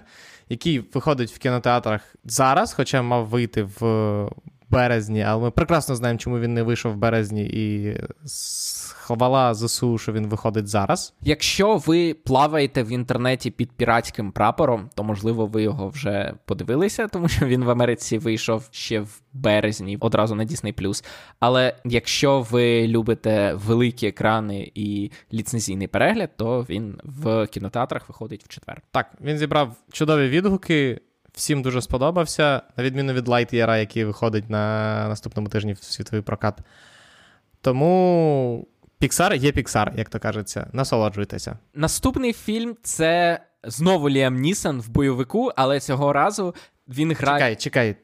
який 0.49 0.79
виходить 0.79 1.31
в 1.31 1.37
кінотеатрах 1.37 2.15
зараз, 2.25 2.73
хоча 2.73 3.01
мав 3.01 3.27
вийти 3.27 3.63
в 3.63 4.29
березні, 4.69 5.21
але 5.21 5.43
ми 5.43 5.51
прекрасно 5.51 5.95
знаємо, 5.95 6.19
чому 6.19 6.39
він 6.39 6.53
не 6.53 6.63
вийшов 6.63 6.93
в 6.93 6.97
березні, 6.97 7.43
і 7.43 7.97
хвала 8.93 9.53
ЗСУ, 9.53 9.97
що 9.97 10.11
він 10.11 10.27
виходить 10.27 10.67
зараз. 10.67 11.13
Якщо 11.21 11.77
ви 11.77 12.13
плаваєте 12.13 12.83
в 12.83 12.91
інтернеті 12.91 13.51
під 13.51 13.71
піратським 13.71 14.31
прапором, 14.31 14.89
то 14.95 15.03
можливо 15.03 15.45
ви 15.45 15.63
його 15.63 15.89
вже 15.89 16.33
подивилися, 16.45 17.07
тому 17.07 17.27
що 17.27 17.45
він 17.45 17.63
в 17.63 17.69
Америці 17.69 18.17
вийшов 18.17 18.67
ще 18.71 18.99
в 18.99 19.21
березні, 19.33 19.97
одразу 19.99 20.35
на 20.35 20.45
Disney+. 20.45 21.03
Але 21.39 21.75
якщо 21.85 22.41
ви 22.41 22.87
любите 22.87 23.53
великі 23.53 24.07
екрани 24.07 24.71
і 24.75 25.11
ліцензійний 25.33 25.87
перегляд, 25.87 26.29
то 26.37 26.65
він 26.69 26.99
в 27.03 27.47
кінотеатрах 27.47 28.09
виходить 28.09 28.43
в 28.43 28.47
четвер. 28.47 28.81
Так, 28.91 29.11
він 29.21 29.37
зібрав 29.37 29.75
чудові 29.91 30.29
відгуки. 30.29 31.01
Всім 31.39 31.61
дуже 31.61 31.81
сподобався, 31.81 32.61
на 32.77 32.83
відміну 32.83 33.13
від 33.13 33.27
Lightyear, 33.27 33.79
який 33.79 34.05
виходить 34.05 34.49
на 34.49 35.05
наступному 35.07 35.49
тижні 35.49 35.73
в 35.73 35.83
світовий 35.83 36.21
прокат. 36.21 36.59
Тому 37.61 38.67
Pixar 39.01 39.35
є 39.35 39.51
Pixar, 39.51 39.97
як 39.97 40.09
то 40.09 40.19
кажеться. 40.19 40.69
Насолоджуйтеся. 40.73 41.57
Наступний 41.73 42.33
фільм 42.33 42.77
це 42.83 43.39
знову 43.63 44.09
Ліам 44.09 44.35
Нісон 44.35 44.81
в 44.81 44.89
бойовику, 44.89 45.51
але 45.55 45.79
цього 45.79 46.13
разу 46.13 46.55
він 46.87 47.13
грає. 47.13 47.39
Чекай, 47.39 47.55
чекай. 47.55 47.95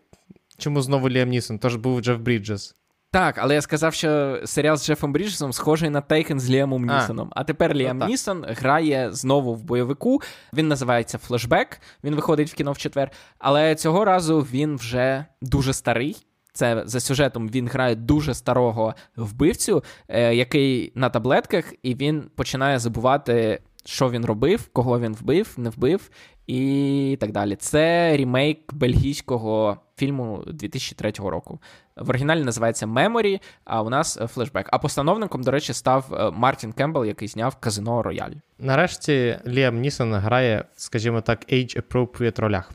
Чому 0.58 0.82
знову 0.82 1.10
Ліам 1.10 1.30
Нісон? 1.30 1.60
Тож 1.60 1.76
був 1.76 2.02
Джеф 2.02 2.18
Бріджес. 2.18 2.76
Так, 3.16 3.38
але 3.38 3.56
я 3.56 3.62
сказав, 3.62 3.94
що 3.94 4.40
серіал 4.46 4.78
з 4.78 4.86
Джефом 4.86 5.14
Бріджесом 5.14 5.54
схожий 5.54 5.90
на 5.90 6.02
Тейкен 6.02 6.40
з 6.40 6.50
Ліамом 6.50 6.86
Нісоном. 6.86 7.32
А 7.36 7.44
тепер 7.44 7.72
ну 7.74 7.80
Ліам 7.80 7.98
ну, 7.98 8.06
Нісон 8.06 8.46
грає 8.48 9.10
знову 9.12 9.54
в 9.54 9.64
бойовику. 9.64 10.22
Він 10.54 10.68
називається 10.68 11.18
Флешбек. 11.18 11.82
Він 12.04 12.16
виходить 12.16 12.52
в 12.52 12.54
кіно 12.54 12.72
в 12.72 12.78
четвер. 12.78 13.12
Але 13.40 13.76
цього 13.76 14.06
разу 14.06 14.40
він 14.40 14.76
вже 14.76 15.26
дуже 15.42 15.74
старий. 15.74 16.18
Це 16.54 16.84
за 16.86 17.00
сюжетом 17.00 17.50
він 17.50 17.68
грає 17.68 17.96
дуже 17.96 18.34
старого 18.34 18.96
вбивцю, 19.16 19.84
е, 20.08 20.36
який 20.36 20.92
на 20.96 21.10
таблетках, 21.10 21.74
і 21.84 21.96
він 21.96 22.30
починає 22.36 22.80
забувати, 22.80 23.60
що 23.86 24.10
він 24.10 24.26
робив, 24.26 24.70
кого 24.74 25.00
він 25.00 25.14
вбив, 25.14 25.54
не 25.58 25.70
вбив, 25.70 26.10
і 26.48 27.18
так 27.20 27.32
далі. 27.32 27.56
Це 27.56 28.18
рімейк 28.18 28.74
бельгійського 28.74 29.78
фільму 29.98 30.44
2003 30.48 31.12
року. 31.18 31.60
В 31.98 32.10
оригіналі 32.10 32.44
називається 32.44 32.86
Memory, 32.86 33.42
а 33.66 33.82
у 33.82 33.90
нас 33.90 34.20
флешбек. 34.34 34.70
А 34.72 34.78
постановником, 34.78 35.44
до 35.44 35.52
речі, 35.52 35.74
став 35.74 36.14
е, 36.14 36.32
Мартін 36.32 36.74
Кембл, 36.74 37.06
який 37.06 37.28
зняв 37.28 37.56
Казино 37.56 38.04
Рояль. 38.04 38.32
Нарешті 38.60 39.40
Ліам 39.48 39.80
Нісон 39.80 40.14
грає, 40.14 40.66
скажімо 40.76 41.22
так, 41.22 41.54
age-appropriate 41.54 42.42
ролях. 42.42 42.72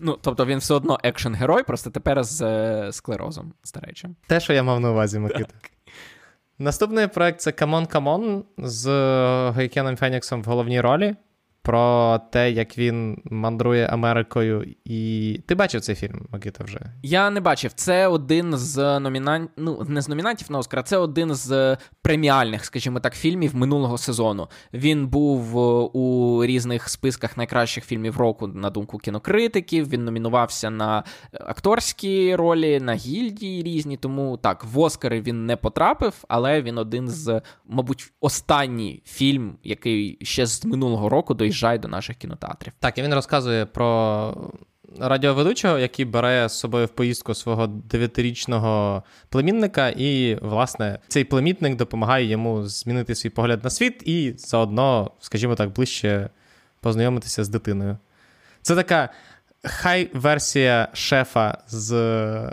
Ну, 0.00 0.18
тобто 0.22 0.46
він 0.46 0.58
все 0.58 0.74
одно 0.74 0.98
екшен-герой, 1.04 1.62
просто 1.62 1.90
тепер 1.90 2.24
з 2.24 2.42
е, 2.42 2.92
склерозом 2.92 3.52
старечим. 3.62 4.16
Те, 4.26 4.40
що 4.40 4.52
я 4.52 4.62
мав 4.62 4.80
на 4.80 4.90
увазі, 4.90 5.18
Микита. 5.18 5.54
Наступний 6.58 7.06
проект 7.06 7.40
це 7.40 7.52
C'mon 7.52 7.86
C'mon 7.86 8.44
з 8.58 8.88
Хоакіном 9.50 9.96
Феніксом 9.96 10.42
в 10.42 10.44
головній 10.44 10.80
ролі 10.80 11.14
про 11.64 12.20
те, 12.30 12.50
як 12.50 12.78
він 12.78 13.22
мандрує 13.24 13.86
Америкою. 13.86 14.74
І 14.84 15.40
ти 15.46 15.54
бачив 15.54 15.80
цей 15.80 15.94
фільм, 15.94 16.26
Микита, 16.30 16.64
вже? 16.64 16.80
Я 17.02 17.30
не 17.30 17.40
бачив. 17.40 17.72
Це 17.72 18.06
один 18.06 18.56
з 18.56 19.00
номінантів, 19.00 19.50
ну 19.56 19.86
не 19.88 20.00
з 20.00 20.08
номінантів 20.08 20.52
на 20.52 20.58
Оскар, 20.58 20.82
це 20.82 20.96
один 20.96 21.34
з 21.34 21.76
преміальних, 22.02 22.64
скажімо 22.64 23.00
так, 23.00 23.14
фільмів 23.14 23.56
минулого 23.56 23.98
сезону. 23.98 24.48
Він 24.72 25.06
був 25.06 25.58
е, 25.58 25.90
у 25.92 26.44
різних 26.44 26.88
списках 26.88 27.36
найкращих 27.36 27.84
фільмів 27.84 28.16
року 28.16 28.46
на 28.46 28.70
думку 28.70 28.98
кінокритиків. 28.98 29.88
Він 29.88 30.04
номінувався 30.04 30.70
на 30.70 31.04
акторські 31.32 32.36
ролі, 32.36 32.80
на 32.80 32.94
гільдії 32.94 33.62
різні. 33.62 33.96
Тому 33.96 34.36
так, 34.36 34.64
в 34.64 34.78
Оскари 34.78 35.20
він 35.20 35.46
не 35.46 35.56
потрапив, 35.56 36.24
але 36.28 36.62
він 36.62 36.78
один 36.78 37.08
з, 37.08 37.42
мабуть, 37.66 38.12
останній 38.20 39.02
фільм, 39.04 39.58
який 39.62 40.18
ще 40.22 40.46
з 40.46 40.64
минулого 40.64 41.08
року 41.08 41.34
доїжджав 41.34 41.53
приїжджають 41.54 41.82
до 41.82 41.88
наших 41.88 42.16
кінотеатрів. 42.16 42.72
Так, 42.80 42.98
і 42.98 43.02
він 43.02 43.14
розказує 43.14 43.66
про 43.66 44.34
радіоведучого, 44.98 45.78
який 45.78 46.04
бере 46.04 46.48
з 46.48 46.52
собою 46.52 46.86
в 46.86 46.88
поїздку 46.88 47.34
свого 47.34 47.66
дев'ятирічного 47.66 49.02
племінника, 49.28 49.88
і, 49.88 50.38
власне, 50.42 50.98
цей 51.08 51.24
племінник 51.24 51.76
допомагає 51.76 52.26
йому 52.26 52.64
змінити 52.66 53.14
свій 53.14 53.30
погляд 53.30 53.64
на 53.64 53.70
світ 53.70 54.02
і 54.04 54.34
заодно, 54.38 55.10
скажімо 55.20 55.54
так, 55.54 55.70
ближче 55.72 56.28
познайомитися 56.80 57.44
з 57.44 57.48
дитиною. 57.48 57.98
Це 58.62 58.74
така. 58.76 59.08
Хай-версія 59.66 60.88
шефа 60.92 61.58
з 61.68 61.90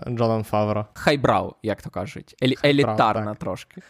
Джоном 0.09 0.43
Фавро. 0.43 0.85
Хайбрау, 0.93 1.55
як 1.63 1.81
то 1.81 1.89
кажуть. 1.89 2.35
Елі- 2.41 2.67
елітарна 2.67 3.35
трошки. 3.35 3.81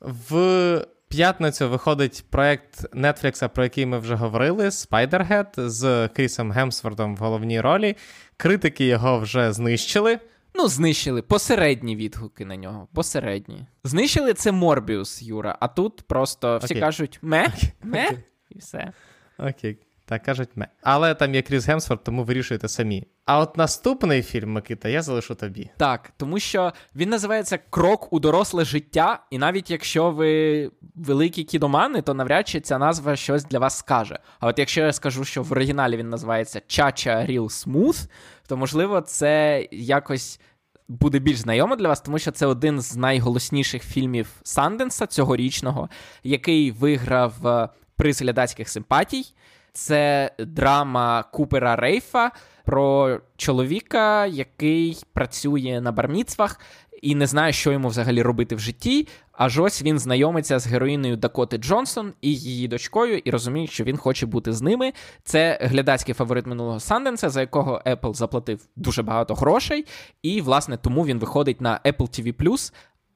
В 0.00 0.86
п'ятницю 1.08 1.68
виходить 1.68 2.24
проект 2.30 2.94
Netflix, 2.94 3.48
про 3.48 3.64
який 3.64 3.86
ми 3.86 3.98
вже 3.98 4.14
говорили: 4.14 4.68
Spider-Head 4.68 5.68
з 5.68 6.08
Крісом 6.08 6.52
Гемсвордом 6.52 7.16
в 7.16 7.18
головній 7.18 7.60
ролі. 7.60 7.96
Критики 8.36 8.86
його 8.86 9.18
вже 9.18 9.52
знищили. 9.52 10.18
Ну, 10.54 10.68
знищили 10.68 11.22
посередні 11.22 11.96
відгуки 11.96 12.44
на 12.44 12.56
нього. 12.56 12.88
Посередні. 12.94 13.66
Знищили 13.84 14.34
це 14.34 14.52
Морбіус, 14.52 15.22
Юра, 15.22 15.56
а 15.60 15.68
тут 15.68 16.02
просто 16.02 16.58
всі 16.58 16.74
okay. 16.74 16.80
кажуть 16.80 17.18
ме, 17.22 17.46
okay. 17.46 17.72
ме, 17.82 18.10
і 18.50 18.58
все. 18.58 18.92
Окей. 19.38 19.78
Так 20.04 20.22
кажуть 20.22 20.48
ме. 20.54 20.68
Але 20.82 21.14
там 21.14 21.34
є 21.34 21.42
Кріс 21.42 21.68
Гемсфорд, 21.68 22.04
тому 22.04 22.24
вирішуєте 22.24 22.68
самі. 22.68 23.06
А 23.28 23.38
от 23.38 23.56
наступний 23.56 24.22
фільм, 24.22 24.52
Микита, 24.52 24.88
я 24.88 25.02
залишу 25.02 25.34
тобі. 25.34 25.70
Так, 25.76 26.12
тому 26.16 26.38
що 26.38 26.72
він 26.96 27.08
називається 27.08 27.58
Крок 27.70 28.12
у 28.12 28.20
доросле 28.20 28.64
життя, 28.64 29.22
і 29.30 29.38
навіть 29.38 29.70
якщо 29.70 30.10
ви 30.10 30.70
великі 30.94 31.44
кідомани, 31.44 32.02
то 32.02 32.14
навряд 32.14 32.48
чи 32.48 32.60
ця 32.60 32.78
назва 32.78 33.16
щось 33.16 33.44
для 33.44 33.58
вас 33.58 33.78
скаже. 33.78 34.18
А 34.40 34.46
от 34.46 34.58
якщо 34.58 34.80
я 34.80 34.92
скажу, 34.92 35.24
що 35.24 35.42
в 35.42 35.52
оригіналі 35.52 35.96
він 35.96 36.08
називається 36.08 36.62
Чача 36.66 37.26
Real 37.26 37.66
Smooth, 37.66 38.08
то 38.46 38.56
можливо 38.56 39.00
це 39.00 39.66
якось. 39.72 40.40
Буде 40.88 41.18
більш 41.18 41.38
знайомо 41.38 41.76
для 41.76 41.88
вас, 41.88 42.00
тому 42.00 42.18
що 42.18 42.30
це 42.30 42.46
один 42.46 42.80
з 42.80 42.96
найголосніших 42.96 43.82
фільмів 43.82 44.28
Санденса 44.42 45.06
цьогорічного, 45.06 45.88
який 46.24 46.70
виграв 46.70 47.46
е, 47.46 47.68
приз 47.96 48.22
глядацьких 48.22 48.68
симпатій. 48.68 49.24
Це 49.72 50.30
драма 50.38 51.22
Купера 51.22 51.76
Рейфа 51.76 52.30
про 52.64 53.20
чоловіка, 53.36 54.26
який 54.26 54.98
працює 55.12 55.80
на 55.82 55.92
барміцвах 55.92 56.60
і 57.02 57.14
не 57.14 57.26
знає, 57.26 57.52
що 57.52 57.72
йому 57.72 57.88
взагалі 57.88 58.22
робити 58.22 58.54
в 58.54 58.58
житті. 58.58 59.08
Аж 59.32 59.58
ось 59.58 59.82
він 59.82 59.98
знайомиться 59.98 60.58
з 60.58 60.66
героїною 60.66 61.16
Дакоти 61.16 61.56
Джонсон 61.58 62.12
і 62.20 62.34
її 62.34 62.68
дочкою, 62.68 63.18
і 63.18 63.30
розуміє, 63.30 63.66
що 63.66 63.84
він 63.84 63.96
хоче 63.96 64.26
бути 64.26 64.52
з 64.52 64.62
ними. 64.62 64.92
Це 65.24 65.58
глядацький 65.62 66.14
фаворит 66.14 66.46
минулого 66.46 66.80
Санденса, 66.80 67.30
за 67.30 67.40
якого 67.40 67.82
Apple 67.86 68.14
заплатив 68.14 68.60
дуже 68.76 69.02
багато 69.02 69.34
грошей, 69.34 69.86
і 70.22 70.40
власне 70.40 70.76
тому 70.76 71.06
він 71.06 71.18
виходить 71.18 71.60
на 71.60 71.80
Apple 71.84 72.32
TV+, 72.32 72.72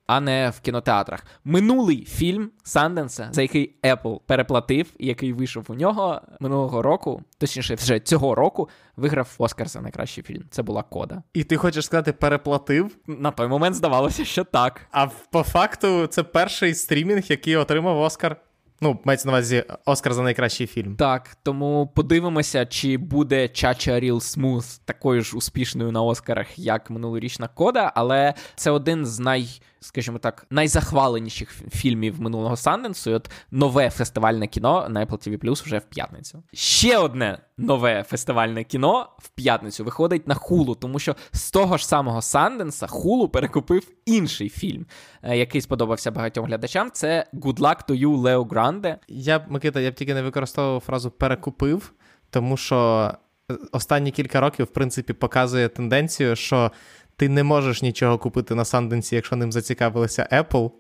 а 0.07 0.21
не 0.21 0.53
в 0.57 0.61
кінотеатрах. 0.61 1.27
Минулий 1.45 2.05
фільм 2.05 2.51
Санденса, 2.63 3.29
за 3.33 3.43
який 3.43 3.75
Apple 3.83 4.21
переплатив, 4.27 4.87
і 4.99 5.07
який 5.07 5.33
вийшов 5.33 5.65
у 5.69 5.75
нього 5.75 6.21
минулого 6.41 6.83
року, 6.83 7.23
точніше, 7.39 7.75
вже 7.75 8.01
цього 8.01 8.35
року, 8.35 8.69
виграв 8.97 9.35
Оскар 9.39 9.69
за 9.69 9.81
найкращий 9.81 10.25
фільм. 10.25 10.45
Це 10.51 10.63
була 10.63 10.83
кода. 10.83 11.23
І 11.35 11.45
ти 11.45 11.57
хочеш 11.57 11.85
сказати, 11.85 12.13
переплатив? 12.13 12.97
На 13.07 13.31
той 13.31 13.49
момент 13.49 13.77
здавалося, 13.77 14.25
що 14.25 14.45
так. 14.45 14.81
А 14.91 15.07
по 15.07 15.43
факту 15.43 16.07
це 16.07 16.23
перший 16.23 16.75
стрімінг, 16.75 17.23
який 17.29 17.57
отримав 17.57 18.01
Оскар. 18.01 18.37
Ну, 18.81 18.99
мається 19.05 19.29
на 19.29 19.33
увазі 19.33 19.65
Оскар 19.85 20.15
за 20.15 20.23
найкращий 20.23 20.67
фільм. 20.67 20.97
Так, 20.97 21.37
тому 21.43 21.93
подивимося, 21.95 22.67
чи 22.67 22.97
буде 22.97 23.49
Чача 23.49 24.01
Ріл 24.01 24.17
Смуth 24.17 24.81
такою 24.85 25.23
ж 25.23 25.37
успішною 25.37 25.93
на 25.93 26.03
Оскарах, 26.03 26.59
як 26.59 26.91
минулорічна 26.91 27.49
кода, 27.49 27.93
але 27.95 28.35
це 28.57 28.71
один 28.71 29.07
з 29.07 29.19
най 29.19 29.61
скажімо 29.83 30.19
так, 30.19 30.47
найзахваленіших 30.51 31.51
фільмів 31.71 32.21
минулого 32.21 32.57
Санденсу. 32.57 33.11
І 33.11 33.15
От 33.15 33.31
нове 33.51 33.91
фестивальне 33.91 34.47
кіно 34.47 34.87
на 34.89 35.07
Apple 35.07 35.29
TV 35.29 35.39
Plus 35.39 35.65
вже 35.65 35.79
в 35.79 35.85
п'ятницю. 35.85 36.43
Ще 36.53 36.99
одне 36.99 37.39
нове 37.59 38.03
фестивальне 38.03 38.65
кіно 38.65 39.09
в 39.19 39.29
п'ятницю 39.29 39.85
виходить 39.85 40.29
на 40.29 40.35
хулу, 40.35 40.75
тому 40.75 40.99
що 40.99 41.17
з 41.33 41.51
того 41.51 41.77
ж 41.77 41.89
самого 41.89 42.23
Санденса 42.23 42.87
хулу 42.87 43.29
перекупив 43.29 43.83
інший 44.07 44.49
фільм, 44.49 44.87
е, 45.23 45.37
який 45.37 45.61
сподобався 45.61 46.11
багатьом 46.11 46.47
глядачам. 46.47 46.91
Це 46.93 47.27
«Good 47.35 47.59
luck 47.59 47.89
to 47.89 48.07
you, 48.07 48.17
Лео 48.17 48.45
Гранде. 48.45 48.99
Я 49.09 49.47
Микита, 49.49 49.81
я 49.81 49.91
б 49.91 49.95
тільки 49.95 50.15
не 50.15 50.23
використовував 50.23 50.81
фразу 50.81 51.11
перекупив, 51.11 51.93
тому 52.31 52.57
що 52.57 53.11
е, 53.51 53.55
останні 53.73 54.11
кілька 54.11 54.41
років, 54.41 54.67
в 54.67 54.73
принципі, 54.73 55.13
показує 55.13 55.69
тенденцію, 55.69 56.37
що 56.37 56.73
ти 57.23 57.29
не 57.29 57.43
можеш 57.43 57.83
нічого 57.83 58.19
купити 58.19 58.55
на 58.55 58.65
Санденсі, 58.65 59.15
якщо 59.15 59.37
ним 59.37 59.53
зацікавилися 59.53 60.29
Apple. 60.33 60.71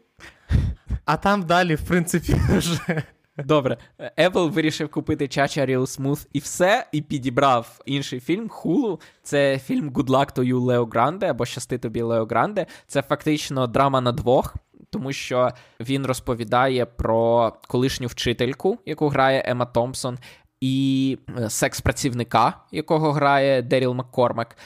А 1.04 1.16
там 1.16 1.42
далі, 1.42 1.74
в 1.74 1.82
принципі, 1.82 2.36
вже. 2.56 3.02
Добре, 3.38 3.76
Apple 4.18 4.50
вирішив 4.50 4.88
купити 4.88 5.28
Чача 5.28 5.66
Real 5.66 6.00
Smooth 6.00 6.26
і 6.32 6.38
все, 6.38 6.86
і 6.92 7.02
підібрав 7.02 7.80
інший 7.86 8.20
фільм 8.20 8.48
Хулу. 8.48 9.00
Це 9.22 9.58
фільм 9.58 9.90
Good 9.90 10.06
Luck 10.06 10.36
to 10.36 10.52
You, 10.52 10.60
Лео 10.60 10.84
Гранде 10.84 11.30
або 11.30 11.46
Щасти 11.46 11.78
тобі 11.78 12.02
Лео 12.02 12.24
Гранде. 12.24 12.66
Це 12.86 13.02
фактично 13.02 13.66
драма 13.66 14.00
на 14.00 14.12
двох, 14.12 14.54
тому 14.90 15.12
що 15.12 15.50
він 15.80 16.06
розповідає 16.06 16.86
про 16.86 17.52
колишню 17.68 18.06
вчительку, 18.06 18.78
яку 18.86 19.08
грає 19.08 19.44
Емма 19.46 19.64
Томпсон, 19.64 20.18
і 20.62 21.18
е, 21.38 21.50
секс-працівника, 21.50 22.52
якого 22.72 23.12
грає 23.12 23.62
Деріл 23.62 23.94
Маккормак. 23.94 24.56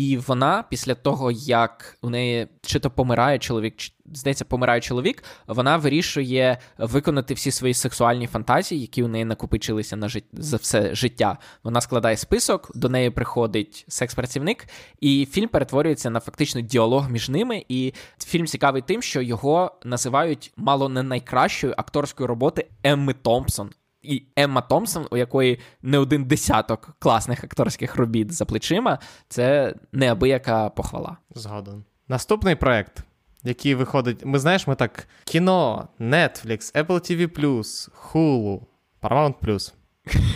І 0.00 0.16
вона, 0.16 0.64
після 0.70 0.94
того, 0.94 1.30
як 1.30 1.98
у 2.02 2.10
неї 2.10 2.48
чи 2.62 2.78
то 2.78 2.90
помирає 2.90 3.38
чоловік, 3.38 3.76
чи 3.76 3.92
здається, 4.12 4.44
помирає 4.44 4.80
чоловік, 4.80 5.24
вона 5.46 5.76
вирішує 5.76 6.58
виконати 6.78 7.34
всі 7.34 7.50
свої 7.50 7.74
сексуальні 7.74 8.26
фантазії, 8.26 8.80
які 8.80 9.02
у 9.02 9.08
неї 9.08 9.24
накопичилися 9.24 9.96
на 9.96 10.08
жит... 10.08 10.24
за 10.32 10.56
все 10.56 10.94
життя. 10.94 11.38
Вона 11.64 11.80
складає 11.80 12.16
список, 12.16 12.70
до 12.74 12.88
неї 12.88 13.10
приходить 13.10 13.84
секс-працівник, 13.88 14.68
і 15.00 15.28
фільм 15.30 15.48
перетворюється 15.48 16.10
на 16.10 16.20
фактично 16.20 16.60
діалог 16.60 17.10
між 17.10 17.28
ними. 17.28 17.64
І 17.68 17.92
фільм 18.24 18.46
цікавий 18.46 18.82
тим, 18.82 19.02
що 19.02 19.22
його 19.22 19.78
називають 19.84 20.52
мало 20.56 20.88
не 20.88 21.02
найкращою 21.02 21.74
акторською 21.76 22.26
роботи 22.26 22.66
Емми 22.82 23.14
Томпсон 23.14 23.70
і 24.02 24.22
Емма 24.36 24.60
Томпсон, 24.60 25.06
у 25.10 25.16
якої 25.16 25.60
не 25.82 25.98
один 25.98 26.24
десяток 26.24 26.96
класних 26.98 27.44
акторських 27.44 27.96
робіт 27.96 28.32
за 28.32 28.44
плечима, 28.44 28.98
це 29.28 29.74
неабияка 29.92 30.68
похвала. 30.68 31.16
Згоден. 31.34 31.84
Наступний 32.08 32.54
проект, 32.54 33.04
який 33.42 33.74
виходить. 33.74 34.24
Ми 34.24 34.38
знаєш, 34.38 34.66
ми 34.66 34.74
так: 34.74 35.08
кіно, 35.24 35.88
Netflix, 36.00 36.74
Apple 36.74 36.86
TV, 36.86 37.28
Hulu, 38.12 38.60
Paramount 39.02 39.34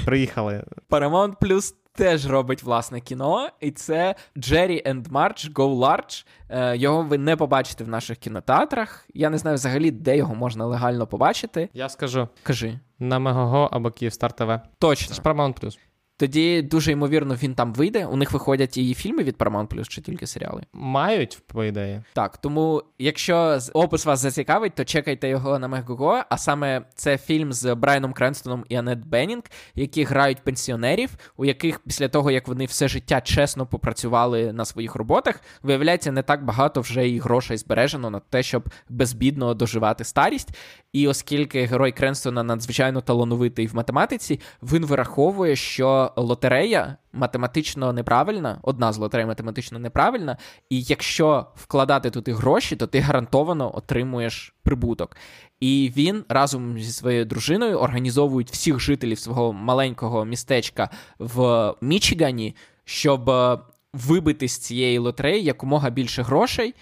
Приїхали. 0.05 0.65
Paramount 0.91 1.37
Plus 1.37 1.75
теж 1.95 2.27
робить 2.27 2.63
власне 2.63 3.01
кіно, 3.01 3.49
і 3.61 3.71
це 3.71 4.15
Jerry 4.39 4.83
and 4.87 5.09
Marge 5.09 5.53
Go 5.53 5.79
Large. 5.79 6.27
Е, 6.49 6.77
його 6.77 7.03
ви 7.03 7.19
не 7.19 7.37
побачите 7.37 7.85
в 7.85 7.89
наших 7.89 8.19
кінотеатрах. 8.19 9.07
Я 9.15 9.31
не 9.31 9.39
знаю 9.39 9.55
взагалі, 9.55 9.91
де 9.91 10.17
його 10.17 10.35
можна 10.35 10.67
легально 10.67 11.07
побачити. 11.07 11.69
Я 11.73 11.89
скажу. 11.89 12.29
Кажи. 12.43 12.79
На 12.99 13.19
Мегого 13.19 13.69
або 13.73 13.91
Київстар 13.91 14.33
ТВ. 14.33 14.61
Точно. 14.79 15.09
Це 15.09 15.15
ж 15.15 15.21
Paramount 15.23 15.77
тоді 16.17 16.63
дуже 16.63 16.93
ймовірно 16.93 17.35
він 17.35 17.55
там 17.55 17.75
вийде. 17.75 18.07
У 18.07 18.17
них 18.17 18.33
виходять 18.33 18.77
і 18.77 18.95
фільми 18.95 19.23
від 19.23 19.37
Paramount 19.37 19.69
Plus, 19.69 19.89
чи 19.89 20.01
тільки 20.01 20.27
серіали. 20.27 20.63
Мають, 20.73 21.43
по 21.47 21.65
ідеї. 21.65 22.03
Так, 22.13 22.37
тому 22.37 22.83
якщо 22.99 23.59
опис 23.73 24.07
вас 24.07 24.21
зацікавить, 24.21 24.75
то 24.75 24.85
чекайте 24.85 25.29
його 25.29 25.59
на 25.59 25.69
Мегого. 25.69 26.23
А 26.29 26.39
саме 26.39 26.83
це 26.95 27.19
фільм 27.19 27.53
з 27.53 27.75
Брайаном 27.75 28.13
Кренстоном 28.13 28.65
і 28.69 28.77
Аннет 28.77 29.07
Беннінг, 29.07 29.43
які 29.75 30.05
грають 30.05 30.45
пенсіонерів, 30.45 31.11
у 31.37 31.45
яких 31.45 31.79
після 31.79 32.09
того, 32.09 32.31
як 32.31 32.49
вони 32.49 32.65
все 32.65 32.89
життя 32.89 33.21
чесно 33.21 33.67
попрацювали 33.67 34.53
на 34.53 34.65
своїх 34.65 34.95
роботах, 34.95 35.41
виявляється, 35.63 36.13
не 36.13 36.23
так 36.23 36.45
багато 36.45 36.81
вже 36.81 37.09
і 37.09 37.19
грошей 37.19 37.57
збережено 37.57 38.11
на 38.11 38.21
те, 38.21 38.43
щоб 38.43 38.69
безбідно 38.89 39.55
доживати 39.55 40.05
старість. 40.05 40.49
І 40.93 41.09
оскільки 41.09 41.65
герой 41.65 41.93
Кренстона 41.93 42.43
надзвичайно 42.43 43.01
талановитий 43.01 43.67
в 43.67 43.75
математиці, 43.75 44.41
він 44.63 44.87
вираховує, 44.87 45.57
що 45.57 46.04
лотерея 46.17 46.97
математично 47.13 47.93
неправильна, 47.93 48.59
одна 48.63 48.93
з 48.93 48.99
лотерей 48.99 49.27
математично 49.27 49.79
неправильна, 49.79 50.37
і 50.71 50.83
якщо 50.83 51.47
вкладати 51.57 52.11
туди 52.11 52.33
гроші, 52.33 52.77
то 52.77 52.87
ти 52.87 53.01
гарантовано 53.01 53.77
отримуєш 53.77 54.55
прибуток. 54.63 55.17
І 55.61 55.93
він 55.97 56.25
разом 56.29 56.79
зі 56.79 56.93
своєю 56.93 57.25
дружиною 57.25 57.79
організовують 57.79 58.51
всіх 58.51 58.81
жителів 58.81 59.19
свого 59.19 59.53
маленького 59.53 60.25
містечка 60.25 60.91
в 61.19 61.73
Мічигані, 61.81 62.57
щоб 62.85 63.31
е, 63.31 63.59
вибити 63.93 64.49
з 64.49 64.59
цієї 64.59 64.99
лотереї 64.99 65.45
якомога 65.45 65.91
більше 65.91 66.23
грошей 66.23 66.75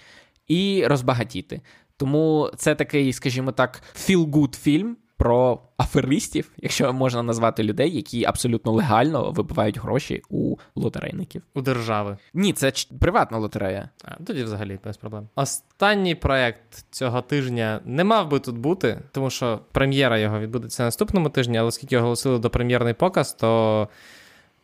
і 0.47 0.83
розбагатіти. 0.87 1.61
Тому 1.97 2.51
це 2.57 2.75
такий, 2.75 3.13
скажімо 3.13 3.51
так, 3.51 3.83
feel-good 3.95 4.55
фільм 4.55 4.97
про 5.17 5.61
аферистів, 5.77 6.51
якщо 6.57 6.93
можна 6.93 7.23
назвати 7.23 7.63
людей, 7.63 7.95
які 7.95 8.25
абсолютно 8.25 8.71
легально 8.71 9.31
вибивають 9.31 9.79
гроші 9.79 10.21
у 10.29 10.55
лотерейників. 10.75 11.43
У 11.53 11.61
держави. 11.61 12.17
Ні, 12.33 12.53
це 12.53 12.71
приватна 12.99 13.37
лотерея. 13.37 13.89
А, 14.03 14.23
Тоді 14.23 14.43
взагалі 14.43 14.79
без 14.83 14.97
проблем. 14.97 15.27
Останній 15.35 16.15
проект 16.15 16.85
цього 16.91 17.21
тижня 17.21 17.79
не 17.85 18.03
мав 18.03 18.29
би 18.29 18.39
тут 18.39 18.57
бути, 18.57 18.99
тому 19.11 19.29
що 19.29 19.59
прем'єра 19.71 20.17
його 20.17 20.39
відбудеться 20.39 20.83
наступному 20.83 21.29
тижні, 21.29 21.57
але 21.57 21.67
оскільки 21.67 21.97
оголосили 21.97 22.39
до 22.39 22.49
прем'єрний 22.49 22.93
показ, 22.93 23.33
то. 23.33 23.87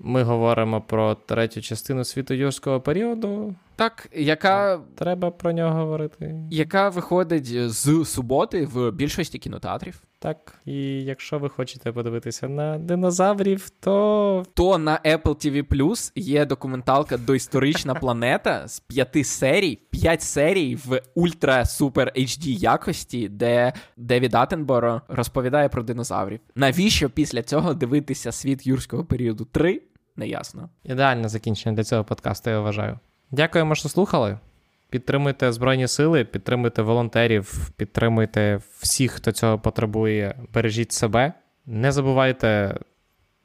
Ми 0.01 0.23
говоримо 0.23 0.81
про 0.81 1.15
третю 1.15 1.61
частину 1.61 2.03
світу 2.03 2.33
юрського 2.33 2.81
періоду. 2.81 3.55
Так, 3.79 4.09
яка 4.13 4.81
треба 4.95 5.31
про 5.31 5.51
нього 5.51 5.79
говорити. 5.79 6.35
Яка 6.51 6.89
виходить 6.89 7.69
з 7.71 8.05
суботи 8.05 8.65
в 8.65 8.91
більшості 8.91 9.39
кінотеатрів. 9.39 10.01
Так, 10.21 10.53
і 10.65 11.03
якщо 11.03 11.39
ви 11.39 11.49
хочете 11.49 11.91
подивитися 11.91 12.47
на 12.49 12.77
динозаврів, 12.77 13.69
то 13.69 14.45
То 14.53 14.77
на 14.77 14.99
Apple 15.05 15.23
TV 15.23 15.63
Plus 15.63 16.11
є 16.15 16.45
документалка 16.45 17.17
Доісторична 17.17 17.93
планета 17.93 18.67
з 18.67 18.79
п'яти 18.79 19.23
серій, 19.23 19.75
п'ять 19.89 20.21
серій 20.21 20.75
в 20.75 21.01
ультра 21.15 21.65
супер 21.65 22.11
HD 22.15 22.47
якості, 22.47 23.29
де 23.29 23.73
Девід 23.97 24.35
Аттенборо 24.35 25.01
розповідає 25.07 25.69
про 25.69 25.83
динозаврів. 25.83 26.39
Навіщо 26.55 27.09
після 27.09 27.43
цього 27.43 27.73
дивитися 27.73 28.31
світ 28.31 28.67
юрського 28.67 29.05
періоду 29.05 29.45
3? 29.45 29.81
Неясно. 30.15 30.69
Ідеальне 30.83 31.29
закінчення 31.29 31.75
для 31.75 31.83
цього 31.83 32.03
подкасту, 32.03 32.49
я 32.49 32.59
вважаю. 32.59 32.99
Дякуємо, 33.31 33.75
що 33.75 33.89
слухали. 33.89 34.37
Підтримуйте 34.89 35.51
Збройні 35.51 35.87
Сили, 35.87 36.23
підтримуйте 36.23 36.81
волонтерів, 36.81 37.69
підтримуйте 37.77 38.59
всіх, 38.79 39.11
хто 39.11 39.31
цього 39.31 39.59
потребує. 39.59 40.35
Бережіть 40.53 40.91
себе. 40.91 41.33
Не 41.65 41.91
забувайте 41.91 42.77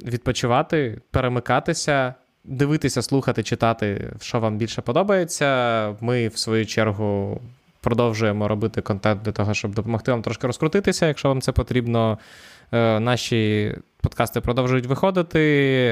відпочивати, 0.05 1.01
перемикатися, 1.11 2.15
дивитися, 2.45 3.03
слухати, 3.03 3.43
читати, 3.43 4.13
що 4.21 4.41
вам 4.41 4.57
більше 4.57 4.83
подобається. 4.83 5.97
Ми, 6.01 6.29
в 6.29 6.39
свою 6.39 6.67
чергу, 6.67 7.41
продовжуємо 7.81 8.49
робити 8.49 8.81
контент 8.81 9.23
для 9.23 9.33
того, 9.33 9.55
щоб 9.55 9.75
допомогти 9.75 10.11
вам 10.11 10.23
трошки 10.23 10.47
розкрутитися, 10.47 11.07
якщо 11.07 11.29
вам 11.29 11.41
це 11.41 11.53
потрібно. 11.53 12.19
Е, 12.75 13.01
наші 13.01 13.75
подкасти 14.01 14.41
продовжують 14.41 14.87
виходити. 14.87 15.39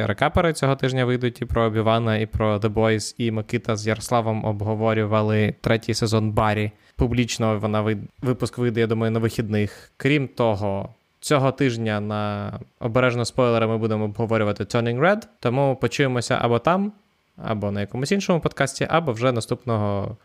Рекапери 0.07 0.53
цього 0.53 0.77
тижня 0.77 1.05
вийдуть 1.05 1.43
і 1.43 1.45
про 1.45 1.63
Обівана, 1.63 2.17
і 2.17 2.27
про 2.27 2.59
The 2.59 2.73
Boys, 2.73 3.15
і 3.19 3.31
Микита 3.31 3.77
з 3.77 3.87
Ярославом 3.87 4.45
обговорювали 4.45 5.55
третій 5.61 5.95
сезон 5.95 6.31
Барі. 6.31 6.73
Публічно 6.97 7.59
вона 7.59 7.97
випуск 8.23 8.59
вийде, 8.59 8.81
я 8.81 8.87
думаю, 8.87 9.13
на 9.13 9.19
вихідних. 9.19 9.93
Крім 9.97 10.29
того, 10.29 10.89
цього 11.21 11.53
тижня 11.53 12.01
на 12.01 12.53
обережно 12.81 13.25
спойлери 13.25 13.67
ми 13.67 13.79
будемо 13.79 14.05
обговорювати 14.05 14.65
Turning 14.65 15.01
Red, 15.01 15.23
тому 15.41 15.77
почуємося 15.77 16.39
або 16.41 16.59
там, 16.59 16.93
або 17.37 17.71
на 17.71 17.81
якомусь 17.81 18.13
іншому 18.13 18.41
подкасті, 18.41 18.87
або 18.91 19.13
вже 19.13 19.33
наступного 19.33 20.17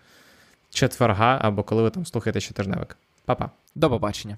четверга 0.69 1.39
або 1.41 1.63
коли 1.63 1.83
ви 1.83 1.89
там 1.89 2.05
слухаєте 2.05 2.39
щотижневик. 2.39 2.97
Па-па. 3.25 3.49
До 3.75 3.89
побачення. 3.89 4.37